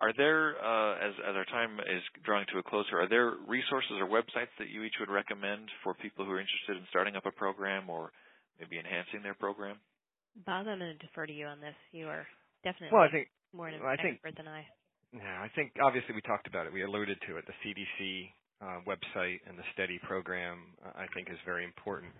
are 0.00 0.12
there, 0.16 0.56
uh, 0.56 0.96
as, 0.96 1.12
as 1.28 1.34
our 1.36 1.44
time 1.46 1.78
is 1.80 2.02
drawing 2.24 2.46
to 2.52 2.58
a 2.58 2.62
close, 2.62 2.86
are 2.92 3.08
there 3.08 3.34
resources 3.46 3.92
or 4.00 4.08
websites 4.08 4.52
that 4.58 4.68
you 4.72 4.82
each 4.82 4.96
would 5.00 5.10
recommend 5.10 5.68
for 5.84 5.94
people 5.94 6.24
who 6.24 6.32
are 6.32 6.40
interested 6.40 6.76
in 6.76 6.84
starting 6.88 7.16
up 7.16 7.26
a 7.26 7.32
program 7.32 7.90
or 7.90 8.12
maybe 8.58 8.78
enhancing 8.78 9.22
their 9.22 9.34
program? 9.34 9.76
Bob, 10.46 10.66
I'm 10.66 10.78
going 10.78 10.96
to 10.96 11.06
defer 11.06 11.26
to 11.26 11.32
you 11.32 11.46
on 11.46 11.60
this. 11.60 11.74
You 11.92 12.08
are 12.08 12.26
definitely 12.64 12.96
well, 12.96 13.02
I 13.04 13.10
think 13.10 13.28
more 13.52 13.68
an 13.68 13.80
well, 13.80 13.92
I 13.92 13.96
think- 14.00 14.16
expert 14.16 14.36
than 14.36 14.48
I. 14.48 14.64
Yeah, 15.12 15.42
I 15.42 15.50
think 15.58 15.74
obviously 15.82 16.14
we 16.14 16.22
talked 16.22 16.46
about 16.46 16.66
it. 16.66 16.72
We 16.72 16.84
alluded 16.86 17.18
to 17.26 17.36
it. 17.36 17.44
The 17.44 17.58
CDC 17.66 18.30
uh, 18.62 18.78
website 18.86 19.42
and 19.42 19.58
the 19.58 19.66
STEADI 19.74 19.98
program, 20.06 20.78
uh, 20.86 20.94
I 20.94 21.10
think, 21.18 21.26
is 21.28 21.38
very 21.44 21.64
important. 21.64 22.12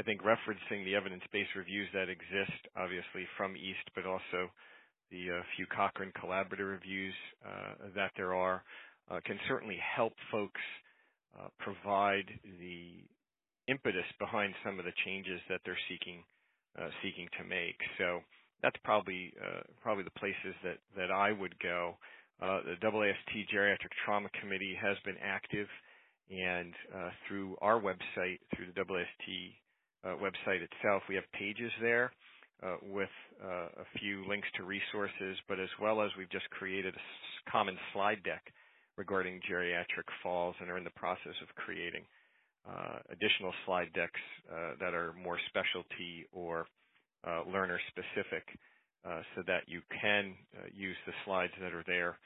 I 0.00 0.02
think 0.02 0.22
referencing 0.26 0.82
the 0.84 0.96
evidence-based 0.96 1.54
reviews 1.54 1.86
that 1.94 2.08
exist, 2.10 2.58
obviously 2.74 3.30
from 3.38 3.54
EAST, 3.54 3.86
but 3.94 4.06
also 4.10 4.50
the 5.12 5.38
uh, 5.38 5.42
few 5.56 5.66
Cochrane 5.66 6.12
collaborative 6.16 6.70
reviews 6.70 7.14
uh, 7.44 7.88
that 7.94 8.10
there 8.16 8.34
are, 8.34 8.64
uh, 9.10 9.20
can 9.24 9.38
certainly 9.46 9.76
help 9.94 10.14
folks 10.32 10.60
uh, 11.38 11.48
provide 11.60 12.24
the 12.58 13.04
impetus 13.68 14.08
behind 14.18 14.54
some 14.64 14.78
of 14.78 14.84
the 14.84 14.96
changes 15.04 15.40
that 15.48 15.60
they're 15.64 15.78
seeking 15.88 16.24
seeking 17.04 17.28
to 17.36 17.44
make. 17.44 17.76
So 17.98 18.20
that's 18.62 18.76
probably 18.82 19.34
probably 19.82 20.04
the 20.04 20.18
places 20.18 20.56
that 20.64 20.78
that 20.96 21.10
I 21.12 21.30
would 21.30 21.54
go. 21.60 21.96
The 22.40 22.74
AAST 22.82 23.46
Geriatric 23.54 23.92
Trauma 24.04 24.28
Committee 24.40 24.74
has 24.80 24.96
been 25.04 25.16
active, 25.22 25.68
and 26.30 26.72
uh, 26.94 27.10
through 27.28 27.56
our 27.60 27.78
website, 27.78 28.40
through 28.56 28.72
the 28.74 28.80
AAST 28.80 29.52
uh, 30.04 30.16
website 30.16 30.62
itself, 30.62 31.02
we 31.08 31.14
have 31.14 31.24
pages 31.38 31.70
there 31.80 32.10
uh, 32.62 32.76
with 32.82 33.10
uh, 33.42 33.82
a 33.82 33.98
few 33.98 34.24
links 34.28 34.48
to 34.56 34.62
resources, 34.64 35.36
but 35.48 35.58
as 35.58 35.68
well 35.80 36.00
as 36.00 36.10
we've 36.16 36.30
just 36.30 36.48
created 36.50 36.94
a 36.94 37.50
common 37.50 37.76
slide 37.92 38.22
deck 38.22 38.52
regarding 38.96 39.40
geriatric 39.50 40.06
falls 40.22 40.54
and 40.60 40.70
are 40.70 40.78
in 40.78 40.84
the 40.84 40.90
process 40.90 41.34
of 41.42 41.48
creating 41.56 42.04
uh, 42.68 42.98
additional 43.10 43.52
slide 43.66 43.88
decks 43.94 44.20
uh, 44.52 44.74
that 44.78 44.94
are 44.94 45.12
more 45.14 45.38
specialty 45.48 46.26
or 46.32 46.66
uh, 47.26 47.42
learner 47.50 47.80
specific 47.90 48.46
uh, 49.04 49.20
so 49.34 49.42
that 49.46 49.62
you 49.66 49.80
can 50.00 50.34
use 50.72 50.96
the 51.06 51.12
slides 51.24 51.52
that 51.60 51.74
are 51.74 51.84
there 51.86 52.18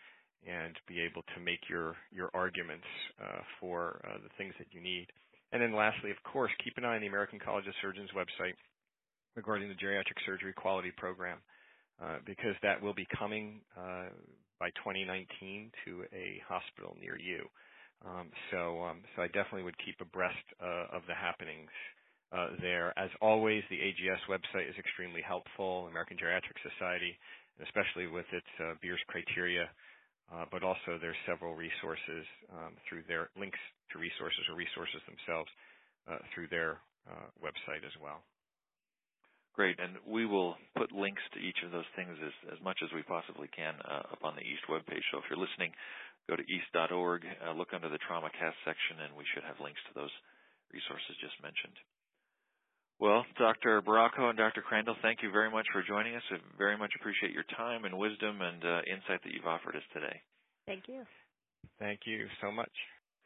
and 0.46 0.76
be 0.86 1.00
able 1.00 1.22
to 1.34 1.40
make 1.40 1.60
your 1.68 1.96
your 2.12 2.30
arguments 2.34 2.84
uh, 3.18 3.40
for 3.58 3.98
the 4.22 4.28
things 4.36 4.52
that 4.58 4.68
you 4.72 4.80
need. 4.80 5.06
And 5.52 5.62
then 5.62 5.74
lastly, 5.74 6.10
of 6.10 6.20
course, 6.30 6.52
keep 6.62 6.76
an 6.76 6.84
eye 6.84 6.96
on 6.96 7.00
the 7.00 7.06
American 7.06 7.38
College 7.38 7.66
of 7.66 7.74
Surgeons 7.80 8.10
website 8.14 8.54
regarding 9.36 9.68
the 9.68 9.74
geriatric 9.74 10.18
surgery 10.24 10.52
quality 10.52 10.92
program 10.96 11.38
uh, 12.02 12.18
because 12.26 12.56
that 12.62 12.80
will 12.82 12.94
be 12.94 13.06
coming 13.16 13.60
uh, 13.76 14.12
by 14.58 14.68
2019 14.84 15.70
to 15.84 16.04
a 16.12 16.40
hospital 16.48 16.96
near 17.00 17.16
you. 17.16 17.44
Um, 18.04 18.28
so, 18.50 18.84
um, 18.84 19.00
so 19.14 19.22
I 19.22 19.28
definitely 19.28 19.64
would 19.64 19.78
keep 19.80 19.96
abreast 20.00 20.44
uh, 20.60 20.92
of 20.92 21.02
the 21.08 21.14
happenings 21.16 21.72
uh, 22.32 22.52
there. 22.60 22.92
As 22.98 23.08
always, 23.20 23.64
the 23.70 23.80
AGS 23.80 24.20
website 24.28 24.68
is 24.68 24.76
extremely 24.76 25.22
helpful, 25.24 25.88
American 25.88 26.16
Geriatric 26.16 26.60
Society, 26.60 27.16
especially 27.64 28.08
with 28.08 28.26
its 28.32 28.52
uh, 28.60 28.76
Beers 28.82 29.00
criteria. 29.08 29.68
Uh, 30.26 30.44
but 30.50 30.66
also 30.66 30.98
there's 31.00 31.16
several 31.24 31.54
resources 31.54 32.26
um, 32.50 32.74
through 32.88 33.06
their 33.06 33.30
links 33.38 33.62
to 33.92 33.98
resources 33.98 34.42
or 34.50 34.58
resources 34.58 34.98
themselves 35.06 35.48
through 36.34 36.46
their 36.50 36.78
website 37.42 37.86
as 37.86 37.94
well. 38.02 38.22
Great, 39.56 39.80
and 39.80 39.96
we 40.04 40.28
will 40.28 40.60
put 40.76 40.92
links 40.92 41.24
to 41.32 41.40
each 41.40 41.64
of 41.64 41.72
those 41.72 41.88
things 41.96 42.12
as, 42.20 42.52
as 42.52 42.60
much 42.60 42.76
as 42.84 42.92
we 42.92 43.00
possibly 43.08 43.48
can 43.56 43.72
uh, 43.88 44.12
up 44.12 44.20
on 44.20 44.36
the 44.36 44.44
EAST 44.44 44.68
webpage. 44.68 45.00
So 45.08 45.16
if 45.16 45.24
you're 45.32 45.40
listening, 45.40 45.72
go 46.28 46.36
to 46.36 46.44
east.org, 46.44 47.24
uh, 47.24 47.56
look 47.56 47.72
under 47.72 47.88
the 47.88 48.02
TraumaCast 48.04 48.60
section, 48.68 49.00
and 49.00 49.16
we 49.16 49.24
should 49.32 49.48
have 49.48 49.56
links 49.64 49.80
to 49.88 49.96
those 49.96 50.12
resources 50.76 51.16
just 51.24 51.40
mentioned. 51.40 51.72
Well, 53.00 53.24
Dr. 53.40 53.80
Barraco 53.80 54.28
and 54.28 54.36
Dr. 54.36 54.60
Crandall, 54.60 54.96
thank 55.00 55.24
you 55.24 55.32
very 55.32 55.48
much 55.48 55.64
for 55.72 55.80
joining 55.80 56.16
us. 56.16 56.24
I 56.28 56.36
very 56.60 56.76
much 56.76 56.92
appreciate 57.00 57.32
your 57.32 57.48
time 57.56 57.88
and 57.88 57.96
wisdom 57.96 58.44
and 58.44 58.60
uh, 58.60 58.84
insight 58.88 59.24
that 59.24 59.32
you've 59.32 59.48
offered 59.48 59.76
us 59.76 59.88
today. 59.96 60.20
Thank 60.68 60.84
you. 60.88 61.04
Thank 61.80 62.00
you 62.04 62.28
so 62.44 62.52
much. 62.52 62.72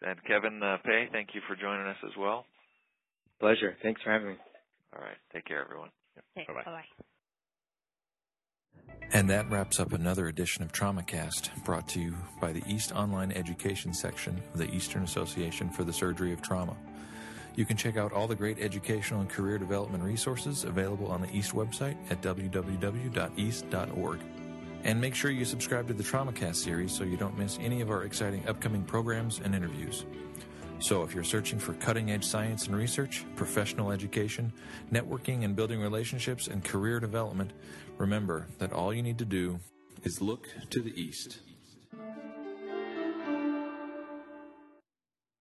And 0.03 0.19
Kevin 0.27 0.63
uh, 0.63 0.79
Pei, 0.87 1.11
thank 1.11 1.35
you 1.35 1.43
for 1.51 1.55
joining 1.59 1.87
us 1.87 1.99
as 2.07 2.15
well. 2.19 2.47
Pleasure. 3.39 3.75
Thanks 3.83 4.03
for 4.03 4.11
having 4.11 4.29
me. 4.29 4.39
All 4.95 5.03
right, 5.03 5.19
take 5.33 5.47
care, 5.47 5.63
everyone. 5.63 5.91
Okay, 6.37 6.47
Bye-bye. 6.47 6.63
bye-bye. 6.65 6.85
And 9.13 9.29
that 9.29 9.51
wraps 9.51 9.81
up 9.81 9.93
another 9.93 10.29
edition 10.29 10.63
of 10.63 10.73
TraumaCast, 10.73 11.65
brought 11.65 11.89
to 11.89 12.01
you 12.01 12.15
by 12.41 12.53
the 12.53 12.63
EAST 12.69 12.93
Online 12.93 13.33
Education 13.33 13.93
section 13.93 14.41
of 14.53 14.59
the 14.59 14.73
Eastern 14.73 15.03
Association 15.03 15.69
for 15.69 15.83
the 15.83 15.93
Surgery 15.93 16.33
of 16.33 16.41
Trauma. 16.43 16.77
You 17.57 17.65
can 17.65 17.77
check 17.77 17.97
out 17.97 18.13
all 18.13 18.29
the 18.29 18.37
great 18.37 18.61
educational 18.61 19.21
and 19.21 19.29
career 19.29 19.59
development 19.59 20.05
resources 20.05 20.63
available 20.63 21.09
on 21.09 21.21
the 21.21 21.37
EAST 21.37 21.53
website 21.53 21.97
at 22.09 22.23
www.east.org. 22.23 24.21
And 24.83 25.01
make 25.01 25.15
sure 25.15 25.31
you 25.31 25.45
subscribe 25.45 25.89
to 25.89 25.95
the 25.95 26.05
TraumaCast 26.05 26.57
series 26.57 26.93
so 26.93 27.05
you 27.05 27.17
don't 27.17 27.37
miss 27.37 27.59
any 27.61 27.81
of 27.81 27.91
our 27.91 28.05
exciting 28.05 28.47
upcoming 28.49 28.85
programs 28.85 29.41
and 29.41 29.55
interviews. 29.55 30.07
So, 30.81 31.03
if 31.03 31.15
you're 31.15 31.25
searching 31.25 31.59
for 31.59 31.75
cutting 31.75 32.11
edge 32.11 32.25
science 32.25 32.67
and 32.67 32.75
research, 32.75 33.27
professional 33.37 33.93
education, 33.93 34.51
networking 34.91 35.45
and 35.45 35.55
building 35.55 35.79
relationships, 35.79 36.49
and 36.49 36.65
career 36.65 36.99
development, 37.01 37.53
remember 37.99 38.47
that 38.59 38.73
all 38.73 38.93
you 38.93 39.03
need 39.03 39.19
to 39.19 39.27
do 39.27 39.61
is 40.05 40.23
look 40.23 40.49
to 40.71 40.81
the 40.81 40.99
East. 40.99 41.41